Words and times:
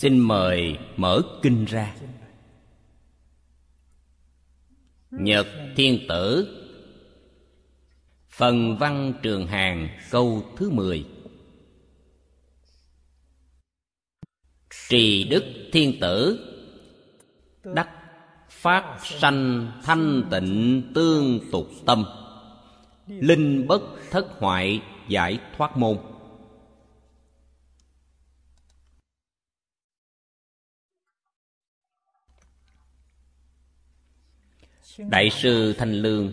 xin 0.00 0.18
mời 0.18 0.78
mở 0.96 1.22
kinh 1.42 1.64
ra. 1.64 1.94
Nhật 5.10 5.46
thiên 5.76 6.06
tử. 6.08 6.48
Phần 8.28 8.76
văn 8.76 9.12
trường 9.22 9.46
hàng 9.46 9.88
câu 10.10 10.44
thứ 10.56 10.70
mười. 10.70 11.06
Trì 14.88 15.24
đức 15.24 15.44
thiên 15.72 16.00
tử. 16.00 16.38
Đắc 17.64 17.88
phát 18.48 18.98
sanh 19.02 19.72
thanh 19.82 20.28
tịnh 20.30 20.82
tương 20.94 21.40
tục 21.52 21.68
tâm. 21.86 22.04
Linh 23.06 23.66
bất 23.66 23.82
thất 24.10 24.26
hoại 24.38 24.82
giải 25.08 25.38
thoát 25.56 25.76
môn. 25.76 25.98
Đại 35.08 35.30
sư 35.30 35.72
thanh 35.72 35.92
lương. 35.92 36.32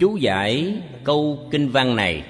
Chú 0.00 0.16
giải 0.16 0.82
câu 1.04 1.48
kinh 1.50 1.68
văn 1.68 1.96
này. 1.96 2.24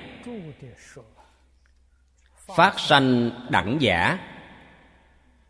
Phát 2.57 2.81
sanh 2.81 3.31
đẳng 3.51 3.77
giả. 3.81 4.19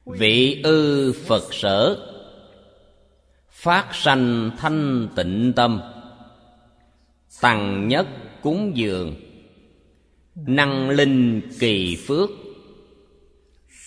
Vị 0.07 0.61
ư 0.63 1.13
phật 1.13 1.55
sở. 1.55 2.07
Phát 3.51 3.95
sanh 3.95 4.51
thanh 4.59 5.09
tịnh 5.17 5.53
tâm. 5.57 5.83
Tằng 7.41 7.89
nhất 7.89 8.07
cúng 8.43 8.73
dường. 8.77 9.15
Năng 10.35 10.91
linh 10.91 11.41
kỳ 11.59 11.97
phước. 12.07 12.31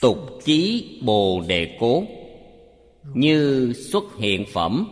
Tục 0.01 0.19
chí 0.43 0.89
bồ 1.05 1.43
đề 1.47 1.77
cố 1.79 2.03
như 3.03 3.73
xuất 3.73 4.03
hiện 4.17 4.45
phẩm. 4.53 4.87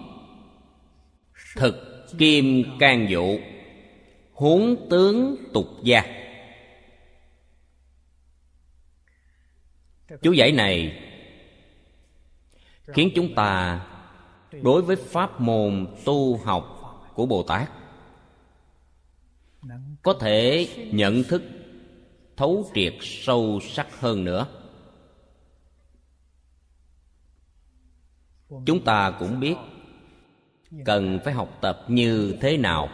Thực 1.55 1.75
kim 2.17 2.63
can 2.79 3.07
dụ 3.09 3.39
huống 4.33 4.87
tướng 4.89 5.35
tục 5.53 5.67
gia. 5.83 6.03
Chú 10.21 10.31
giải 10.31 10.51
này 10.51 11.01
khiến 12.93 13.11
chúng 13.15 13.35
ta 13.35 13.81
đối 14.61 14.81
với 14.81 14.95
pháp 14.95 15.41
môn 15.41 15.87
tu 16.05 16.37
học 16.37 16.77
của 17.15 17.25
bồ 17.25 17.43
tát 17.43 17.69
có 20.01 20.13
thể 20.13 20.67
nhận 20.91 21.23
thức, 21.23 21.43
thấu 22.37 22.65
triệt 22.75 22.93
sâu 23.01 23.59
sắc 23.61 23.99
hơn 23.99 24.23
nữa. 24.23 24.47
Chúng 28.65 28.83
ta 28.85 29.15
cũng 29.19 29.39
biết 29.39 29.55
cần 30.85 31.19
phải 31.25 31.33
học 31.33 31.57
tập 31.61 31.85
như 31.87 32.37
thế 32.41 32.57
nào. 32.57 32.89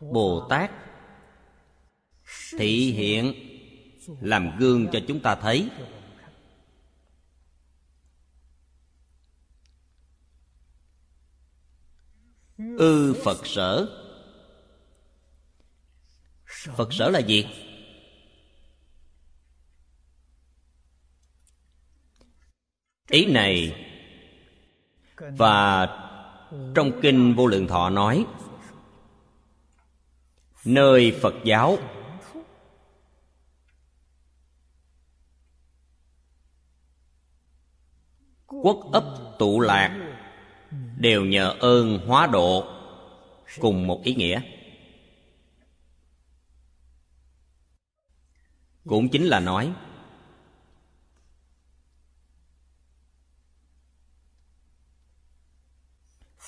Bồ 0.00 0.46
tát 0.50 0.70
thị 2.58 2.92
hiện, 2.92 3.34
làm 4.20 4.58
gương 4.58 4.88
cho 4.92 5.00
chúng 5.08 5.20
ta 5.20 5.34
thấy. 5.34 5.70
Ư 12.58 13.14
phật 13.24 13.46
sở. 13.46 13.88
Phật 16.76 16.92
sở 16.92 17.10
là 17.10 17.18
gì? 17.18 17.46
Ý 23.10 23.26
này 23.26 23.84
và 25.18 25.86
trong 26.74 27.00
kinh 27.02 27.34
vô 27.34 27.46
lượng 27.46 27.66
thọ 27.66 27.90
nói, 27.90 28.26
nơi 30.64 31.18
phật 31.22 31.34
giáo 31.44 31.78
quốc 38.46 38.92
ấp 38.92 39.34
tụ 39.38 39.60
lạc 39.60 40.17
đều 41.00 41.24
nhờ 41.24 41.56
ơn 41.60 41.98
hóa 42.06 42.26
độ 42.26 42.66
cùng 43.60 43.86
một 43.86 44.00
ý 44.04 44.14
nghĩa. 44.14 44.40
Cũng 48.86 49.08
chính 49.08 49.24
là 49.24 49.40
nói, 49.40 49.72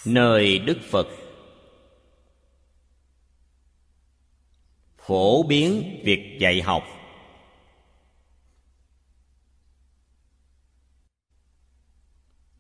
nơi 0.06 0.58
đức 0.58 0.78
phật 0.90 1.06
phổ 4.98 5.42
biến 5.42 6.00
việc 6.04 6.38
dạy 6.40 6.62
học. 6.62 6.84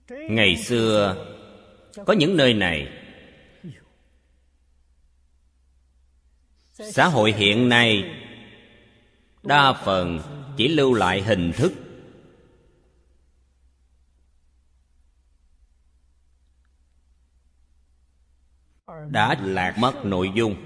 Ngày 0.08 0.56
xưa 0.56 1.29
có 2.06 2.12
những 2.12 2.36
nơi 2.36 2.54
này, 2.54 2.88
xã 6.72 7.06
hội 7.06 7.32
hiện 7.32 7.68
nay 7.68 8.04
đa 9.42 9.72
phần 9.72 10.20
chỉ 10.56 10.68
lưu 10.68 10.94
lại 10.94 11.22
hình 11.22 11.52
thức 11.52 11.72
đã 19.08 19.36
lạc 19.42 19.78
mất 19.78 20.04
nội 20.04 20.30
dung. 20.34 20.56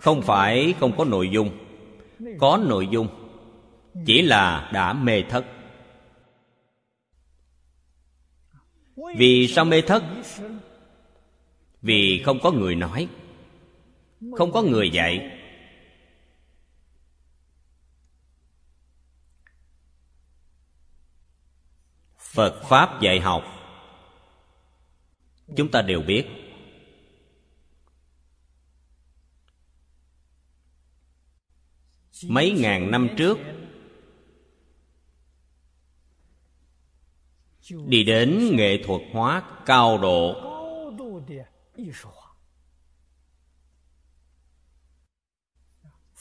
Không 0.00 0.22
phải 0.22 0.74
không 0.80 0.96
có 0.98 1.04
nội 1.04 1.28
dung, 1.32 1.58
có 2.38 2.60
nội 2.66 2.88
dung, 2.90 3.08
chỉ 4.06 4.22
là 4.22 4.70
đã 4.72 4.92
mê 4.92 5.22
thất. 5.22 5.44
Vì 8.96 9.48
sao 9.48 9.64
mê 9.64 9.82
thất? 9.82 10.02
Vì 11.82 12.22
không 12.24 12.40
có 12.42 12.50
người 12.50 12.74
nói, 12.74 13.08
không 14.36 14.52
có 14.52 14.62
người 14.62 14.90
dạy. 14.90 15.38
Phật 22.18 22.62
pháp 22.68 23.00
dạy 23.00 23.20
học, 23.20 23.44
chúng 25.56 25.70
ta 25.70 25.82
đều 25.82 26.02
biết. 26.02 26.24
Mấy 32.28 32.50
ngàn 32.50 32.90
năm 32.90 33.08
trước 33.16 33.38
đi 37.70 38.04
đến 38.04 38.56
nghệ 38.56 38.82
thuật 38.84 39.00
hóa 39.12 39.42
cao 39.66 39.98
độ. 39.98 40.34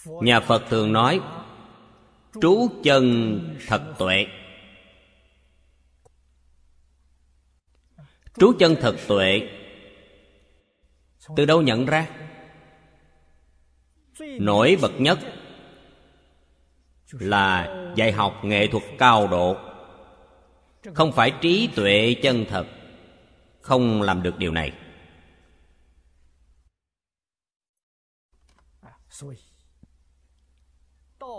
Nhà 0.06 0.40
phật 0.40 0.64
thường 0.70 0.94
nói, 0.94 1.20
trú 2.42 2.70
chân 2.84 3.40
thật 3.68 3.94
tuệ. 3.98 4.26
Trú 8.40 8.54
chân 8.60 8.76
thật 8.82 8.96
tuệ, 9.08 9.50
từ 11.36 11.46
đâu 11.46 11.62
nhận 11.62 11.86
ra? 11.86 12.08
Nổi 14.20 14.78
bật 14.82 14.92
nhất 15.00 15.20
là 17.12 17.76
dạy 17.96 18.12
học 18.12 18.40
nghệ 18.44 18.68
thuật 18.68 18.84
cao 18.98 19.28
độ 19.28 19.71
không 20.96 21.12
phải 21.12 21.34
trí 21.42 21.70
tuệ 21.76 22.16
chân 22.24 22.46
thật. 22.50 22.68
Không 23.62 24.02
làm 24.02 24.24
được 24.24 24.38
điều 24.38 24.52
này. 24.52 24.74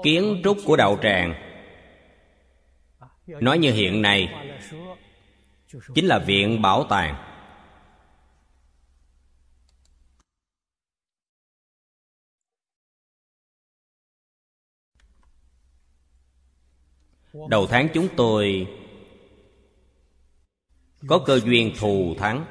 Kiến 0.02 0.40
trúc 0.44 0.58
của 0.66 0.76
đạo 0.76 0.98
tràng. 1.02 1.34
Nói 3.26 3.58
như 3.58 3.72
hiện 3.72 4.02
nay, 4.02 4.28
chính 5.94 6.06
là 6.06 6.18
viện 6.18 6.62
bảo 6.62 6.86
tàng. 6.90 7.28
Đầu 17.48 17.66
tháng 17.66 17.88
chúng 17.94 18.08
tôi 18.16 18.66
có 21.08 21.22
cơ 21.26 21.40
duyên 21.40 21.72
thù 21.78 22.14
thắng. 22.18 22.44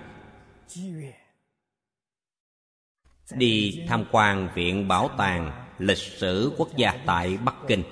Đi 3.35 3.85
tham 3.87 4.05
quan 4.11 4.49
viện 4.55 4.87
bảo 4.87 5.09
tàng 5.17 5.67
lịch 5.77 5.97
sử 5.97 6.53
quốc 6.57 6.69
gia 6.77 7.03
tại 7.05 7.37
bắc 7.37 7.55
kinh. 7.67 7.83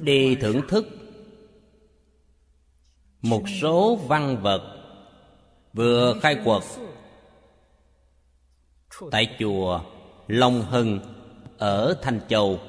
Đi 0.00 0.36
thưởng 0.40 0.60
thức 0.68 0.86
một 3.22 3.42
số 3.60 3.96
văn 3.96 4.42
vật 4.42 4.84
vừa 5.72 6.18
khai 6.22 6.36
quật 6.44 6.62
tại 9.10 9.36
chùa 9.38 9.93
long 10.28 10.62
hưng 10.62 11.00
ở 11.58 11.94
thanh 12.02 12.20
châu. 12.28 12.60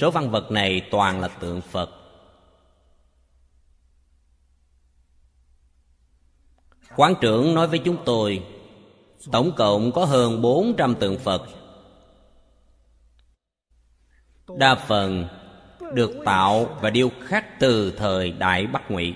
Số 0.00 0.10
văn 0.10 0.30
vật 0.30 0.50
này 0.50 0.88
toàn 0.90 1.20
là 1.20 1.28
tượng 1.28 1.60
phật. 1.60 1.90
Quán 6.96 7.14
trưởng 7.20 7.54
nói 7.54 7.66
với 7.66 7.78
chúng 7.84 7.96
tôi, 8.04 8.46
tổng 9.32 9.52
cộng 9.56 9.92
có 9.92 10.04
hơn 10.04 10.42
400 10.42 10.94
tượng 10.94 11.18
phật. 11.18 11.42
Đa 14.48 14.74
phần 14.74 15.28
được 15.92 16.10
tạo 16.24 16.64
và 16.80 16.90
điêu 16.90 17.10
khắc 17.20 17.60
từ 17.60 17.90
thời 17.96 18.30
đại 18.30 18.66
bắc 18.66 18.90
ngụy. 18.90 19.14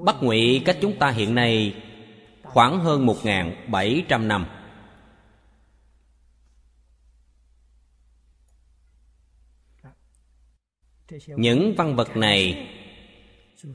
Bắc 0.00 0.16
Ngụy 0.22 0.62
cách 0.64 0.78
chúng 0.80 0.98
ta 0.98 1.10
hiện 1.10 1.34
nay 1.34 1.82
khoảng 2.52 2.80
hơn 2.80 3.06
1.700 3.06 4.26
năm. 4.26 4.46
Những 11.26 11.74
văn 11.76 11.96
vật 11.96 12.16
này 12.16 12.68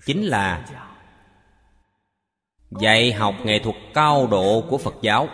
chính 0.06 0.24
là 0.24 0.66
dạy 2.70 3.14
học 3.14 3.36
nghệ 3.44 3.60
thuật 3.64 3.76
cao 3.94 4.28
độ 4.28 4.68
của 4.70 4.78
Phật 4.78 4.96
giáo. 5.02 5.28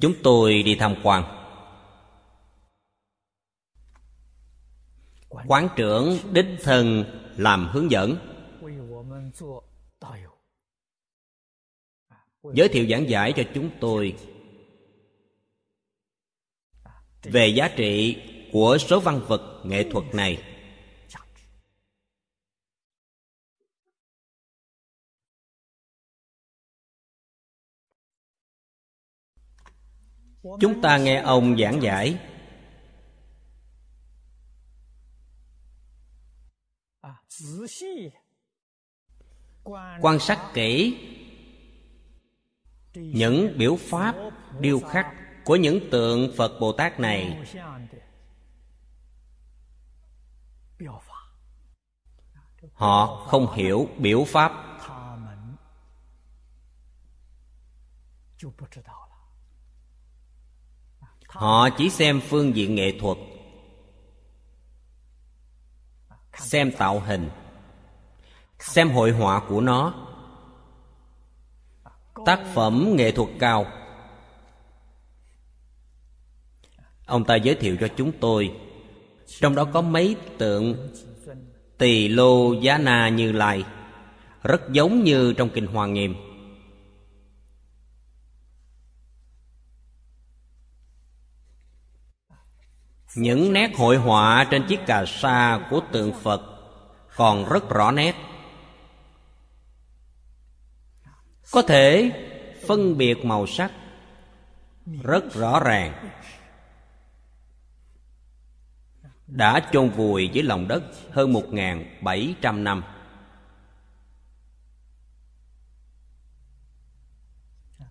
Chúng 0.00 0.14
tôi 0.22 0.62
đi 0.62 0.76
tham 0.80 0.94
quan. 1.02 1.43
Quán 5.46 5.68
trưởng 5.76 6.18
đích 6.32 6.46
thân 6.62 7.04
làm 7.36 7.68
hướng 7.72 7.90
dẫn. 7.90 8.16
Giới 12.54 12.68
thiệu 12.68 12.86
giảng 12.90 13.08
giải 13.08 13.32
cho 13.36 13.42
chúng 13.54 13.70
tôi 13.80 14.16
về 17.22 17.48
giá 17.48 17.68
trị 17.76 18.22
của 18.52 18.78
số 18.78 19.00
văn 19.00 19.20
vật 19.28 19.62
nghệ 19.64 19.90
thuật 19.90 20.14
này. 20.14 20.42
Chúng 30.60 30.82
ta 30.82 30.98
nghe 30.98 31.20
ông 31.20 31.56
giảng 31.58 31.82
giải. 31.82 32.18
Quan 40.00 40.18
sát 40.20 40.50
kỹ 40.54 40.98
những 42.94 43.54
biểu 43.58 43.76
pháp, 43.76 44.14
điêu 44.60 44.80
khắc 44.80 45.06
của 45.44 45.56
những 45.56 45.90
tượng 45.90 46.32
phật 46.36 46.60
bồ 46.60 46.72
tát 46.72 47.00
này. 47.00 47.38
Họ 52.72 53.26
không 53.26 53.54
hiểu 53.54 53.88
biểu 53.98 54.24
pháp. 54.24 54.52
Họ 61.26 61.68
chỉ 61.78 61.90
xem 61.90 62.20
phương 62.28 62.56
diện 62.56 62.74
nghệ 62.74 62.98
thuật 63.00 63.18
xem 66.38 66.72
tạo 66.72 67.00
hình. 67.00 67.30
Xem 68.58 68.90
hội 68.90 69.10
họa 69.10 69.42
của 69.48 69.60
nó. 69.60 69.94
Tác 72.26 72.40
phẩm 72.54 72.92
nghệ 72.96 73.10
thuật 73.10 73.28
cao. 73.38 73.66
Ông 77.06 77.24
ta 77.24 77.36
giới 77.36 77.54
thiệu 77.54 77.76
cho 77.80 77.88
chúng 77.96 78.12
tôi. 78.20 78.54
Trong 79.26 79.54
đó 79.54 79.64
có 79.64 79.82
mấy 79.82 80.16
tượng 80.38 80.90
tỳ 81.78 82.08
lô 82.08 82.52
giá 82.52 82.78
na 82.78 83.08
như 83.08 83.32
lai, 83.32 83.64
rất 84.42 84.70
giống 84.72 85.04
như 85.04 85.32
trong 85.32 85.48
kinh 85.48 85.66
hoa 85.66 85.86
nghiêm. 85.86 86.14
Những 93.14 93.52
nét 93.52 93.70
hội 93.76 93.96
họa 93.96 94.46
trên 94.50 94.66
chiếc 94.66 94.80
cà 94.86 95.04
sa 95.06 95.60
của 95.70 95.80
tượng 95.92 96.12
phật 96.22 96.42
còn 97.16 97.48
rất 97.48 97.70
rõ 97.70 97.90
nét. 97.90 98.14
Có 101.52 101.62
thể 101.62 102.10
phân 102.66 102.98
biệt 102.98 103.24
màu 103.24 103.46
sắc 103.46 103.72
rất 105.02 105.34
rõ 105.34 105.60
ràng. 105.60 106.10
Đã 109.26 109.68
chôn 109.72 109.88
vùi 109.88 110.28
dưới 110.28 110.42
lòng 110.42 110.68
đất 110.68 110.82
hơn 111.10 111.32
một 111.32 111.44
bảy 112.00 112.34
trăm 112.40 112.64
năm. 112.64 112.84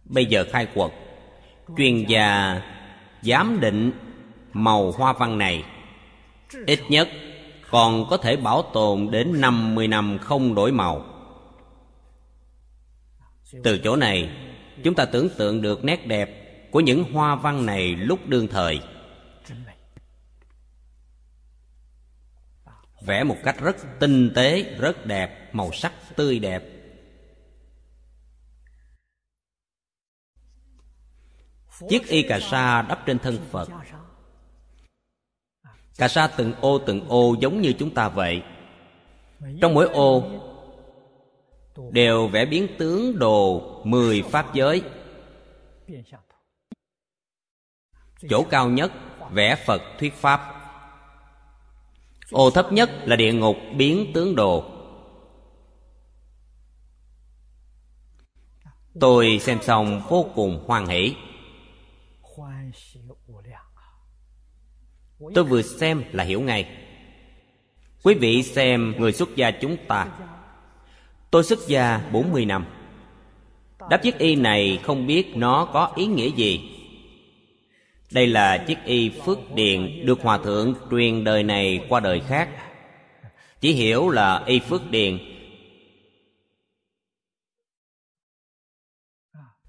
Bây 0.05 0.25
giờ 0.25 0.45
khai 0.51 0.67
quật, 0.73 0.91
chuyên 1.77 2.05
gia 2.07 2.61
giám 3.21 3.59
định 3.59 3.91
màu 4.53 4.91
hoa 4.91 5.13
văn 5.13 5.37
này 5.37 5.63
ít 6.67 6.79
nhất 6.89 7.09
còn 7.69 8.07
có 8.09 8.17
thể 8.17 8.35
bảo 8.35 8.61
tồn 8.73 9.11
đến 9.11 9.41
50 9.41 9.87
năm 9.87 10.17
không 10.21 10.55
đổi 10.55 10.71
màu. 10.71 11.05
Từ 13.63 13.79
chỗ 13.83 13.95
này, 13.95 14.29
chúng 14.83 14.95
ta 14.95 15.05
tưởng 15.05 15.29
tượng 15.37 15.61
được 15.61 15.83
nét 15.83 16.07
đẹp 16.07 16.29
của 16.71 16.79
những 16.79 17.03
hoa 17.13 17.35
văn 17.35 17.65
này 17.65 17.95
lúc 17.95 18.19
đương 18.27 18.47
thời. 18.47 18.79
Vẽ 23.01 23.23
một 23.23 23.37
cách 23.43 23.55
rất 23.59 23.75
tinh 23.99 24.31
tế, 24.35 24.75
rất 24.79 25.05
đẹp, 25.05 25.55
màu 25.55 25.71
sắc 25.71 25.93
tươi 26.15 26.39
đẹp. 26.39 26.63
Chiếc 31.89 32.07
y 32.07 32.21
cà 32.21 32.39
sa 32.39 32.81
đắp 32.81 33.05
trên 33.05 33.19
thân 33.19 33.37
Phật 33.51 33.69
Cà 35.97 36.07
sa 36.07 36.27
từng 36.27 36.53
ô 36.61 36.79
từng 36.85 37.09
ô 37.09 37.35
giống 37.39 37.61
như 37.61 37.73
chúng 37.79 37.93
ta 37.93 38.09
vậy. 38.09 38.43
Trong 39.61 39.73
mỗi 39.73 39.87
ô 39.87 40.23
Đều 41.91 42.27
vẽ 42.27 42.45
biến 42.45 42.67
tướng 42.77 43.19
đồ 43.19 43.61
Mười 43.83 44.21
pháp 44.21 44.53
giới. 44.53 44.81
Chỗ 48.29 48.43
cao 48.49 48.69
nhất 48.69 48.91
vẽ 49.31 49.55
Phật 49.65 49.81
thuyết 49.99 50.13
Pháp. 50.13 50.41
Ô 52.31 52.49
thấp 52.49 52.73
nhất 52.73 52.89
là 53.05 53.15
địa 53.15 53.33
ngục 53.33 53.57
biến 53.75 54.11
tướng 54.13 54.35
đồ. 54.35 54.63
Tôi 58.99 59.39
xem 59.41 59.61
xong 59.61 60.01
vô 60.09 60.25
cùng 60.35 60.63
hoan 60.67 60.87
hỷ. 60.87 61.15
Tôi 65.33 65.43
vừa 65.43 65.61
xem 65.61 66.03
là 66.11 66.23
hiểu 66.23 66.41
ngay. 66.41 66.67
Quý 68.03 68.13
vị 68.13 68.43
xem 68.43 68.93
người 68.97 69.13
xuất 69.13 69.35
gia 69.35 69.51
chúng 69.51 69.77
ta. 69.87 70.07
Tôi 71.31 71.43
xuất 71.43 71.59
gia 71.67 72.01
40 72.11 72.45
năm. 72.45 72.65
Đáp 73.89 73.97
chiếc 74.03 74.17
y 74.17 74.35
này 74.35 74.79
không 74.83 75.07
biết 75.07 75.35
nó 75.35 75.65
có 75.65 75.91
ý 75.95 76.05
nghĩa 76.05 76.29
gì. 76.35 76.61
Đây 78.11 78.27
là 78.27 78.57
chiếc 78.57 78.77
y 78.85 79.09
phước 79.09 79.37
điền 79.55 80.05
được 80.05 80.21
hòa 80.21 80.37
thượng 80.37 80.75
truyền 80.91 81.23
đời 81.23 81.43
này 81.43 81.85
qua 81.89 81.99
đời 81.99 82.21
khác. 82.27 82.49
Chỉ 83.61 83.71
hiểu 83.71 84.09
là 84.09 84.43
y 84.45 84.59
phước 84.59 84.91
điền. 84.91 85.19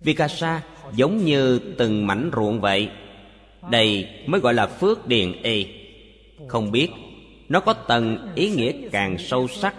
Vikasa 0.00 0.62
giống 0.92 1.24
như 1.24 1.58
từng 1.78 2.06
mảnh 2.06 2.30
ruộng 2.36 2.60
vậy. 2.60 2.90
Đây 3.70 4.08
mới 4.26 4.40
gọi 4.40 4.54
là 4.54 4.66
phước 4.66 5.06
điền 5.06 5.42
y 5.42 5.66
Không 6.48 6.70
biết 6.70 6.88
Nó 7.48 7.60
có 7.60 7.72
tầng 7.72 8.32
ý 8.34 8.50
nghĩa 8.50 8.88
càng 8.92 9.18
sâu 9.18 9.48
sắc. 9.48 9.74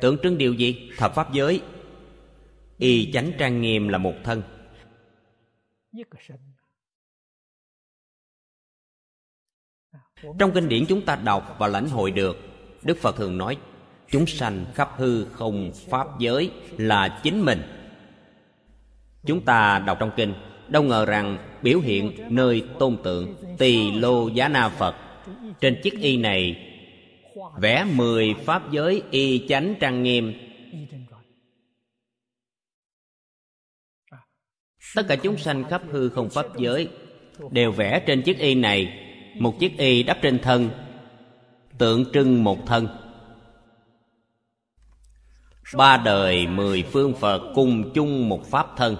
Tượng 0.00 0.18
trưng 0.22 0.38
điều 0.38 0.54
gì? 0.54 0.90
Thập 0.96 1.14
pháp 1.14 1.32
giới. 1.32 1.60
Y 2.78 3.12
chánh 3.12 3.32
trang 3.38 3.60
nghiêm 3.60 3.88
là 3.88 3.98
một 3.98 4.14
thân. 4.24 4.42
Trong 10.38 10.52
kinh 10.54 10.68
điển 10.68 10.86
chúng 10.88 11.04
ta 11.04 11.16
đọc 11.16 11.56
và 11.58 11.66
lãnh 11.66 11.88
hội 11.88 12.10
được, 12.10 12.36
Đức 12.82 12.98
Phật 12.98 13.16
thường 13.16 13.38
nói, 13.38 13.56
Chúng 14.10 14.26
sanh 14.26 14.64
khắp 14.74 14.90
hư 14.96 15.24
không 15.24 15.72
pháp 15.88 16.06
giới 16.18 16.50
là 16.78 17.20
chính 17.22 17.44
mình. 17.44 17.62
Chúng 19.26 19.44
ta 19.44 19.78
đọc 19.78 19.96
trong 20.00 20.10
kinh 20.16 20.34
Đâu 20.68 20.82
ngờ 20.82 21.06
rằng 21.06 21.38
biểu 21.62 21.80
hiện 21.80 22.12
nơi 22.28 22.64
tôn 22.78 22.96
tượng 23.04 23.36
Tỳ 23.58 23.90
lô 23.90 24.28
giá 24.28 24.48
na 24.48 24.68
Phật 24.68 24.94
Trên 25.60 25.80
chiếc 25.82 26.00
y 26.00 26.16
này 26.16 26.72
Vẽ 27.58 27.84
mười 27.84 28.34
pháp 28.34 28.72
giới 28.72 29.02
y 29.10 29.46
chánh 29.48 29.74
trang 29.80 30.02
nghiêm. 30.02 30.32
Tất 34.94 35.02
cả 35.08 35.16
chúng 35.16 35.36
sanh 35.36 35.64
khắp 35.64 35.82
hư 35.90 36.08
không 36.08 36.30
pháp 36.30 36.46
giới 36.58 36.88
Đều 37.50 37.72
vẽ 37.72 38.02
trên 38.06 38.22
chiếc 38.22 38.38
y 38.38 38.54
này 38.54 38.98
Một 39.38 39.60
chiếc 39.60 39.78
y 39.78 40.02
đắp 40.02 40.18
trên 40.22 40.38
thân, 40.38 40.70
Tượng 41.78 42.12
trưng 42.12 42.44
một 42.44 42.66
thân. 42.66 42.88
Ba 45.74 45.96
đời 45.96 46.46
mười 46.46 46.82
phương 46.82 47.14
Phật 47.14 47.52
cùng 47.54 47.92
chung 47.94 48.28
một 48.28 48.50
pháp 48.50 48.66
thân. 48.76 48.96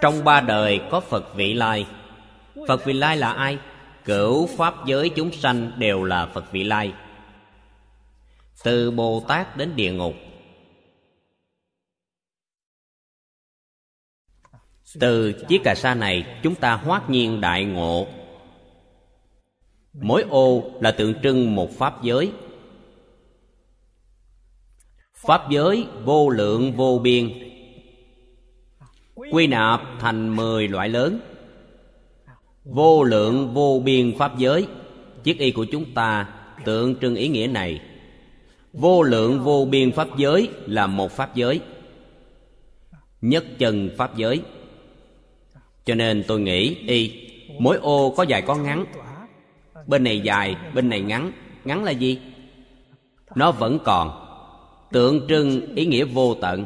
Trong 0.00 0.24
ba 0.24 0.40
đời 0.40 0.80
có 0.90 1.00
Phật 1.00 1.34
vị 1.34 1.54
lai. 1.54 1.86
Phật 2.68 2.84
vị 2.84 2.92
lai 2.92 3.16
là 3.16 3.32
ai? 3.32 3.58
Cửu 4.04 4.46
pháp 4.46 4.74
giới 4.86 5.08
chúng 5.08 5.32
sanh 5.32 5.72
đều 5.78 6.04
là 6.04 6.26
Phật 6.26 6.52
vị 6.52 6.64
lai. 6.64 6.92
Từ 8.64 8.90
Bồ 8.90 9.24
Tát 9.28 9.56
đến 9.56 9.76
địa 9.76 9.92
ngục. 9.92 10.14
Từ 15.00 15.32
chiếc 15.32 15.60
cà 15.64 15.74
sa 15.74 15.94
này 15.94 16.40
chúng 16.42 16.54
ta 16.54 16.74
hoát 16.74 17.10
nhiên 17.10 17.40
đại 17.40 17.64
ngộ. 17.64 18.06
Mỗi 19.92 20.22
ô 20.22 20.70
là 20.80 20.90
tượng 20.90 21.14
trưng 21.22 21.54
một 21.54 21.70
pháp 21.78 22.02
giới. 22.02 22.32
Pháp 25.14 25.50
giới 25.50 25.86
vô 26.04 26.28
lượng 26.28 26.72
vô 26.72 26.98
biên. 27.02 27.53
Quy 29.30 29.46
nạp 29.46 29.82
thành 30.00 30.36
mười 30.36 30.68
loại 30.68 30.88
lớn. 30.88 31.20
Vô 32.64 33.04
lượng 33.04 33.54
vô 33.54 33.82
biên 33.84 34.18
pháp 34.18 34.38
giới. 34.38 34.66
Chiếc 35.22 35.38
y 35.38 35.50
của 35.50 35.64
chúng 35.64 35.94
ta 35.94 36.28
tượng 36.64 36.94
trưng 37.00 37.16
ý 37.16 37.28
nghĩa 37.28 37.46
này. 37.46 37.80
Vô 38.72 39.02
lượng 39.02 39.40
vô 39.40 39.64
biên 39.70 39.92
pháp 39.92 40.08
giới 40.16 40.48
là 40.66 40.86
một 40.86 41.12
pháp 41.12 41.34
giới. 41.34 41.60
Nhất 43.20 43.44
chân 43.58 43.90
pháp 43.96 44.16
giới. 44.16 44.40
Cho 45.84 45.94
nên 45.94 46.24
tôi 46.26 46.40
nghĩ 46.40 46.76
y 46.86 47.20
Mỗi 47.58 47.76
ô 47.76 48.14
có 48.16 48.22
dài 48.22 48.42
có 48.42 48.54
ngắn. 48.54 48.84
Bên 49.86 50.04
này 50.04 50.20
dài, 50.20 50.56
bên 50.74 50.88
này 50.88 51.00
ngắn. 51.00 51.32
Ngắn 51.64 51.84
là 51.84 51.90
gì? 51.90 52.18
Nó 53.34 53.52
vẫn 53.52 53.78
còn 53.84 54.24
Tượng 54.92 55.26
trưng 55.28 55.74
ý 55.74 55.86
nghĩa 55.86 56.04
vô 56.04 56.34
tận. 56.34 56.64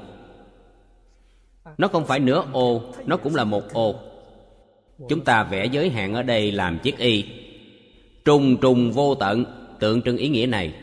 Nó 1.78 1.88
không 1.88 2.06
phải 2.06 2.20
nửa 2.20 2.44
ô, 2.52 2.82
Nó 3.06 3.16
cũng 3.16 3.35
là 3.35 3.44
một 3.44 3.73
ô. 3.73 3.94
Chúng 5.08 5.25
ta 5.25 5.44
vẽ 5.44 5.66
giới 5.66 5.90
hạn 5.90 6.14
ở 6.14 6.23
đây 6.23 6.52
làm 6.52 6.78
chiếc 6.78 6.99
y. 6.99 7.25
Trùng 8.25 8.56
trùng, 8.61 8.92
vô 8.92 9.14
tận. 9.14 9.44
Tượng 9.80 10.02
trưng 10.02 10.16
ý 10.16 10.28
nghĩa 10.28 10.47
này. 10.47 10.75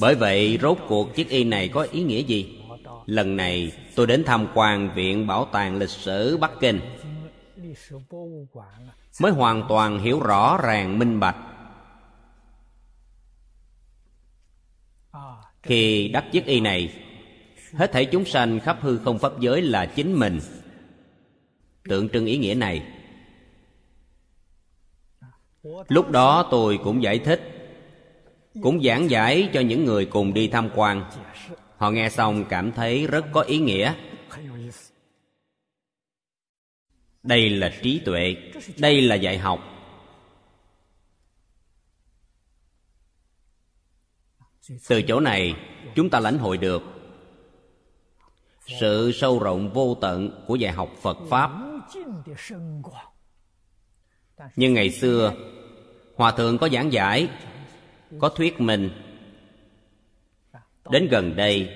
Bởi 0.00 0.14
vậy, 0.14 0.58
rốt 0.62 0.78
cuộc 0.88 1.14
chiếc 1.14 1.28
y 1.28 1.44
này 1.44 1.68
có 1.68 1.86
ý 1.92 2.02
nghĩa 2.02 2.22
gì? 2.22 2.58
Lần 3.06 3.36
này, 3.36 3.72
tôi 3.94 4.06
đến 4.06 4.24
tham 4.26 4.46
quan 4.54 4.94
Viện 4.94 5.26
Bảo 5.26 5.44
tàng 5.52 5.76
Lịch 5.76 5.88
sử 5.88 6.36
Bắc 6.36 6.50
Kinh. 6.60 6.80
Mới 9.20 9.32
hoàn 9.32 9.64
toàn 9.68 9.98
hiểu 9.98 10.20
rõ 10.20 10.58
ràng, 10.62 10.98
minh 10.98 11.20
bạch. 11.20 11.36
Khi 15.62 16.08
đắp 16.08 16.24
chiếc 16.32 16.46
y 16.46 16.60
này 16.60 16.92
Hết 17.72 17.92
thảy 17.92 18.06
chúng 18.12 18.24
sanh 18.24 18.60
khắp 18.60 18.78
hư 18.80 18.98
không 18.98 19.18
pháp 19.18 19.40
giới 19.40 19.62
là 19.62 19.86
chính 19.86 20.12
mình. 20.12 20.40
Tượng 21.84 22.08
trưng 22.08 22.26
ý 22.26 22.38
nghĩa 22.38 22.54
này. 22.54 22.82
Lúc 25.88 26.10
đó 26.10 26.48
tôi 26.50 26.78
cũng 26.84 27.02
giải 27.02 27.18
thích, 27.18 27.58
Cũng 28.62 28.82
giảng 28.82 29.10
giải 29.10 29.48
cho 29.52 29.60
những 29.60 29.84
người 29.84 30.06
cùng 30.06 30.34
đi 30.34 30.48
tham 30.48 30.70
quan. 30.74 31.10
Họ 31.76 31.90
nghe 31.90 32.08
xong 32.08 32.44
cảm 32.48 32.72
thấy 32.72 33.06
rất 33.06 33.24
có 33.32 33.40
ý 33.40 33.58
nghĩa. 33.58 33.94
Đây 37.22 37.50
là 37.50 37.72
trí 37.82 38.02
tuệ, 38.04 38.36
Đây 38.78 39.00
là 39.00 39.14
dạy 39.14 39.38
học. 39.38 39.60
Từ 44.88 45.02
chỗ 45.02 45.20
này, 45.20 45.54
chúng 45.94 46.10
ta 46.10 46.20
lãnh 46.20 46.38
hội 46.38 46.56
được 46.58 46.82
sự 48.66 49.12
sâu 49.14 49.38
rộng 49.38 49.72
vô 49.72 49.96
tận 50.00 50.44
của 50.46 50.56
dạy 50.56 50.72
học 50.72 50.90
Phật 51.02 51.18
Pháp. 51.30 51.50
Nhưng 54.56 54.74
ngày 54.74 54.90
xưa, 54.90 55.34
Hòa 56.16 56.32
Thượng 56.32 56.58
có 56.58 56.68
giảng 56.68 56.92
giải, 56.92 57.28
Có 58.20 58.28
thuyết 58.28 58.60
minh. 58.60 58.90
Đến 60.90 61.08
gần 61.10 61.36
đây, 61.36 61.70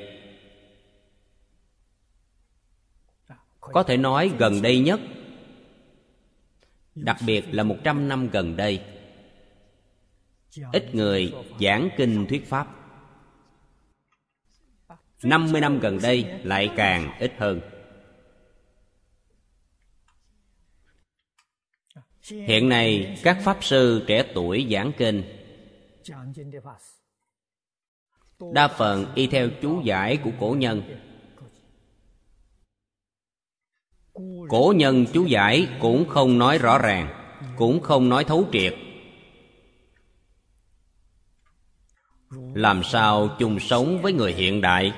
Có 3.60 3.82
thể 3.82 3.96
nói 3.96 4.32
gần 4.38 4.62
đây 4.62 4.80
nhất, 4.80 5.00
Đặc 6.94 7.16
biệt 7.26 7.44
là 7.52 7.62
một 7.62 7.76
trăm 7.84 8.08
năm 8.08 8.28
gần 8.28 8.56
đây, 8.56 8.84
Ít 10.72 10.94
người 10.94 11.34
giảng 11.60 11.88
kinh 11.96 12.26
thuyết 12.26 12.48
Pháp. 12.48 12.75
50 15.22 15.60
năm 15.60 15.80
gần 15.80 15.98
đây 16.02 16.40
lại 16.42 16.70
càng 16.76 17.18
ít 17.20 17.32
hơn. 17.38 17.60
Hiện 22.30 22.68
nay, 22.68 23.18
các 23.22 23.38
Pháp 23.44 23.64
Sư 23.64 24.04
trẻ 24.06 24.24
tuổi 24.34 24.68
giảng 24.70 24.92
kinh. 24.98 25.22
Đa 28.52 28.68
phần 28.68 29.06
y 29.14 29.26
theo 29.26 29.48
chú 29.62 29.80
giải 29.80 30.16
của 30.16 30.30
cổ 30.40 30.56
nhân. 30.58 30.82
Cổ 34.48 34.74
nhân 34.76 35.06
chú 35.12 35.26
giải 35.26 35.68
cũng 35.80 36.08
không 36.08 36.38
nói 36.38 36.58
rõ 36.58 36.78
ràng, 36.78 37.22
Cũng 37.56 37.80
không 37.80 38.08
nói 38.08 38.24
thấu 38.24 38.44
triệt. 38.52 38.74
Làm 42.54 42.82
sao 42.84 43.36
chung 43.38 43.60
sống 43.60 44.02
với 44.02 44.12
người 44.12 44.32
hiện 44.32 44.60
đại? 44.60 44.92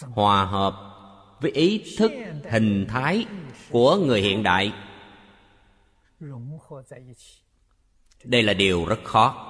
Hòa 0.00 0.44
hợp 0.44 0.74
với 1.40 1.50
ý 1.50 1.94
thức 1.98 2.12
hình 2.50 2.86
thái 2.88 3.26
của 3.70 3.96
người 3.96 4.20
hiện 4.20 4.42
đại. 4.42 4.72
Đây 8.24 8.42
là 8.42 8.52
điều 8.52 8.86
rất 8.86 9.04
khó. 9.04 9.46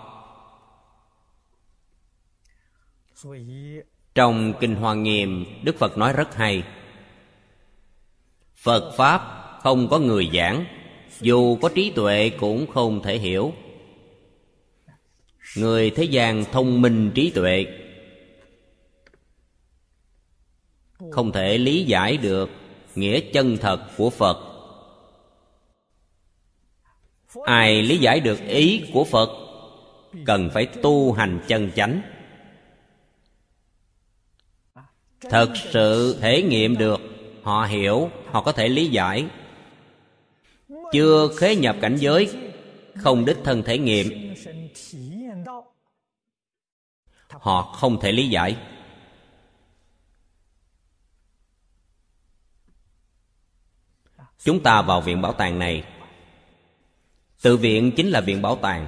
Trong 4.15 4.53
kinh 4.61 4.75
hoa 4.75 4.95
nghiêm, 4.95 5.45
đức 5.63 5.77
phật 5.79 5.99
nói 5.99 6.13
rất 6.13 6.35
hay, 6.35 6.65
phật 8.55 8.95
pháp 8.97 9.21
không 9.63 9.89
có 9.89 9.99
người 9.99 10.31
giảng, 10.35 10.65
dù 11.21 11.57
có 11.63 11.69
trí 11.75 11.91
tuệ 11.91 12.31
cũng 12.31 12.67
không 12.67 13.03
thể 13.03 13.19
hiểu. 13.19 13.53
Người 15.57 15.91
thế 15.91 16.05
gian 16.05 16.45
thông 16.45 16.83
minh 16.83 17.13
trí 17.15 17.31
tuệ 17.31 17.67
không 21.11 21.33
thể 21.33 21.59
lý 21.59 21.85
giải 21.85 22.17
được 22.17 22.51
nghĩa 22.95 23.21
chân 23.21 23.57
thật 23.57 23.81
của 23.97 24.11
phật. 24.11 24.51
Ai 27.45 27.83
lý 27.83 27.99
giải 27.99 28.21
được 28.21 28.41
ý 28.49 28.85
của 28.93 29.05
phật, 29.05 29.31
cần 30.27 30.51
phải 30.55 30.67
tu 30.67 31.13
hành 31.13 31.41
chân 31.49 31.71
chánh. 31.77 32.03
Thật 35.21 35.53
sự 35.71 36.19
thể 36.21 36.43
nghiệm 36.43 36.79
được, 36.79 37.01
họ 37.43 37.65
hiểu, 37.65 38.11
họ 38.27 38.43
có 38.43 38.53
thể 38.53 38.69
lý 38.69 38.89
giải. 38.89 39.27
Chưa 40.93 41.29
khế 41.37 41.57
nhập 41.57 41.77
cảnh 41.81 41.97
giới, 41.97 42.29
không 42.95 43.25
đích 43.25 43.37
thân 43.45 43.63
thể 43.63 43.79
nghiệm. 43.79 44.35
Họ 47.29 47.63
không 47.63 48.01
thể 48.01 48.13
lý 48.13 48.29
giải. 48.29 48.57
Chúng 54.45 54.63
ta 54.63 54.83
vào 54.83 55.01
viện 55.01 55.23
bảo 55.23 55.33
tàng 55.33 55.59
này. 55.59 55.85
Tự 57.43 57.57
viện 57.57 57.93
chính 57.97 58.09
là 58.09 58.21
viện 58.21 58.43
bảo 58.43 58.57
tàng. 58.57 58.87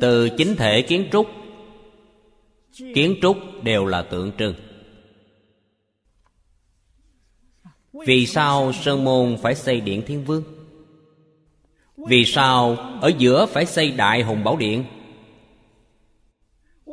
Từ 0.00 0.28
chính 0.38 0.56
thể 0.56 0.82
kiến 0.82 1.08
trúc 1.12 1.26
kiến 2.94 3.18
trúc 3.22 3.36
đều 3.62 3.86
là 3.86 4.02
tượng 4.02 4.32
trưng. 4.38 4.54
Vì 7.92 8.26
sao 8.26 8.72
sơn 8.72 9.04
môn 9.04 9.36
phải 9.42 9.54
xây 9.54 9.80
điện 9.80 10.02
thiên 10.06 10.24
vương? 10.24 10.42
Vì 11.96 12.24
sao 12.24 12.76
ở 13.00 13.12
giữa 13.18 13.46
phải 13.46 13.66
xây 13.66 13.90
đại 13.90 14.22
hùng 14.22 14.44
bảo 14.44 14.56
điện? 14.56 14.84